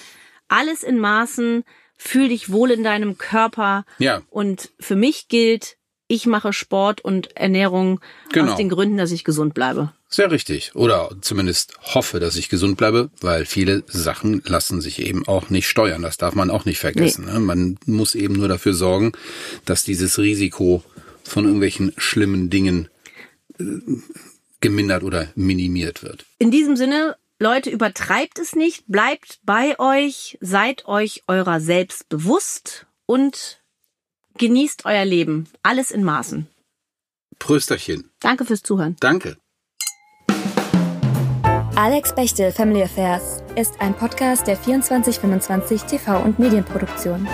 alles 0.48 0.84
in 0.84 0.98
Maßen, 0.98 1.66
fühl 1.98 2.30
dich 2.30 2.52
wohl 2.52 2.72
in 2.72 2.84
deinem 2.84 3.18
Körper. 3.18 3.86
Ja. 4.00 4.22
Und 4.30 4.72
für 4.80 4.96
mich 4.96 5.28
gilt, 5.28 5.78
ich 6.08 6.26
mache 6.28 6.54
Sport 6.54 7.02
und 7.02 7.36
Ernährung 7.36 8.00
Genau. 8.32 8.52
aus 8.52 8.58
den 8.58 8.70
Gründen, 8.70 8.98
dass 8.98 9.12
ich 9.12 9.24
gesund 9.24 9.54
bleibe. 9.54 9.92
Sehr 10.08 10.32
richtig. 10.32 10.76
Oder 10.76 11.10
zumindest 11.22 11.74
hoffe, 11.82 12.20
dass 12.20 12.36
ich 12.36 12.50
gesund 12.50 12.78
bleibe, 12.78 13.10
weil 13.22 13.46
viele 13.46 13.84
Sachen 13.88 14.42
lassen 14.46 14.82
sich 14.82 15.00
eben 15.00 15.28
auch 15.28 15.50
nicht 15.50 15.68
steuern. 15.68 16.04
Das 16.04 16.18
darf 16.18 16.36
man 16.36 16.52
auch 16.52 16.66
nicht 16.66 16.80
vergessen. 16.80 17.26
Ne? 17.26 17.40
Man 17.40 17.78
muss 17.86 18.14
eben 18.16 18.36
nur 18.36 18.48
dafür 18.48 18.74
sorgen, 18.74 19.14
dass 19.66 19.84
dieses 19.84 20.20
Risiko 20.20 20.84
von 21.24 21.46
irgendwelchen 21.46 21.92
schlimmen 21.98 22.50
Dingen 22.52 22.88
äh, 23.60 23.64
gemindert 24.62 25.04
oder 25.04 25.28
minimiert 25.36 26.04
wird. 26.04 26.26
In 26.38 26.52
diesem 26.52 26.76
Sinne, 26.76 27.18
Leute, 27.40 27.70
übertreibt 27.70 28.40
es 28.40 28.56
nicht, 28.56 28.84
bleibt 28.88 29.40
bei 29.44 29.78
euch, 29.80 30.38
seid 30.40 30.86
euch 30.86 31.24
eurer 31.28 31.60
selbst 31.60 32.08
bewusst 32.10 32.86
und 33.06 33.60
genießt 34.38 34.86
euer 34.86 35.06
Leben. 35.06 35.48
Alles 35.64 35.92
in 35.92 36.04
Maßen. 36.04 36.48
Prösterchen. 37.40 38.12
Danke 38.20 38.46
fürs 38.46 38.64
Zuhören. 38.64 38.96
Danke. 39.00 39.38
Alex 41.76 42.16
Bechtel 42.16 42.52
Family 42.54 42.84
Affairs 42.84 43.44
ist 43.56 43.82
ein 43.82 43.94
Podcast 43.94 44.48
der 44.48 44.62
2425 44.62 45.84
TV 45.84 46.24
und 46.24 46.40
Medienproduktion. 46.40 47.28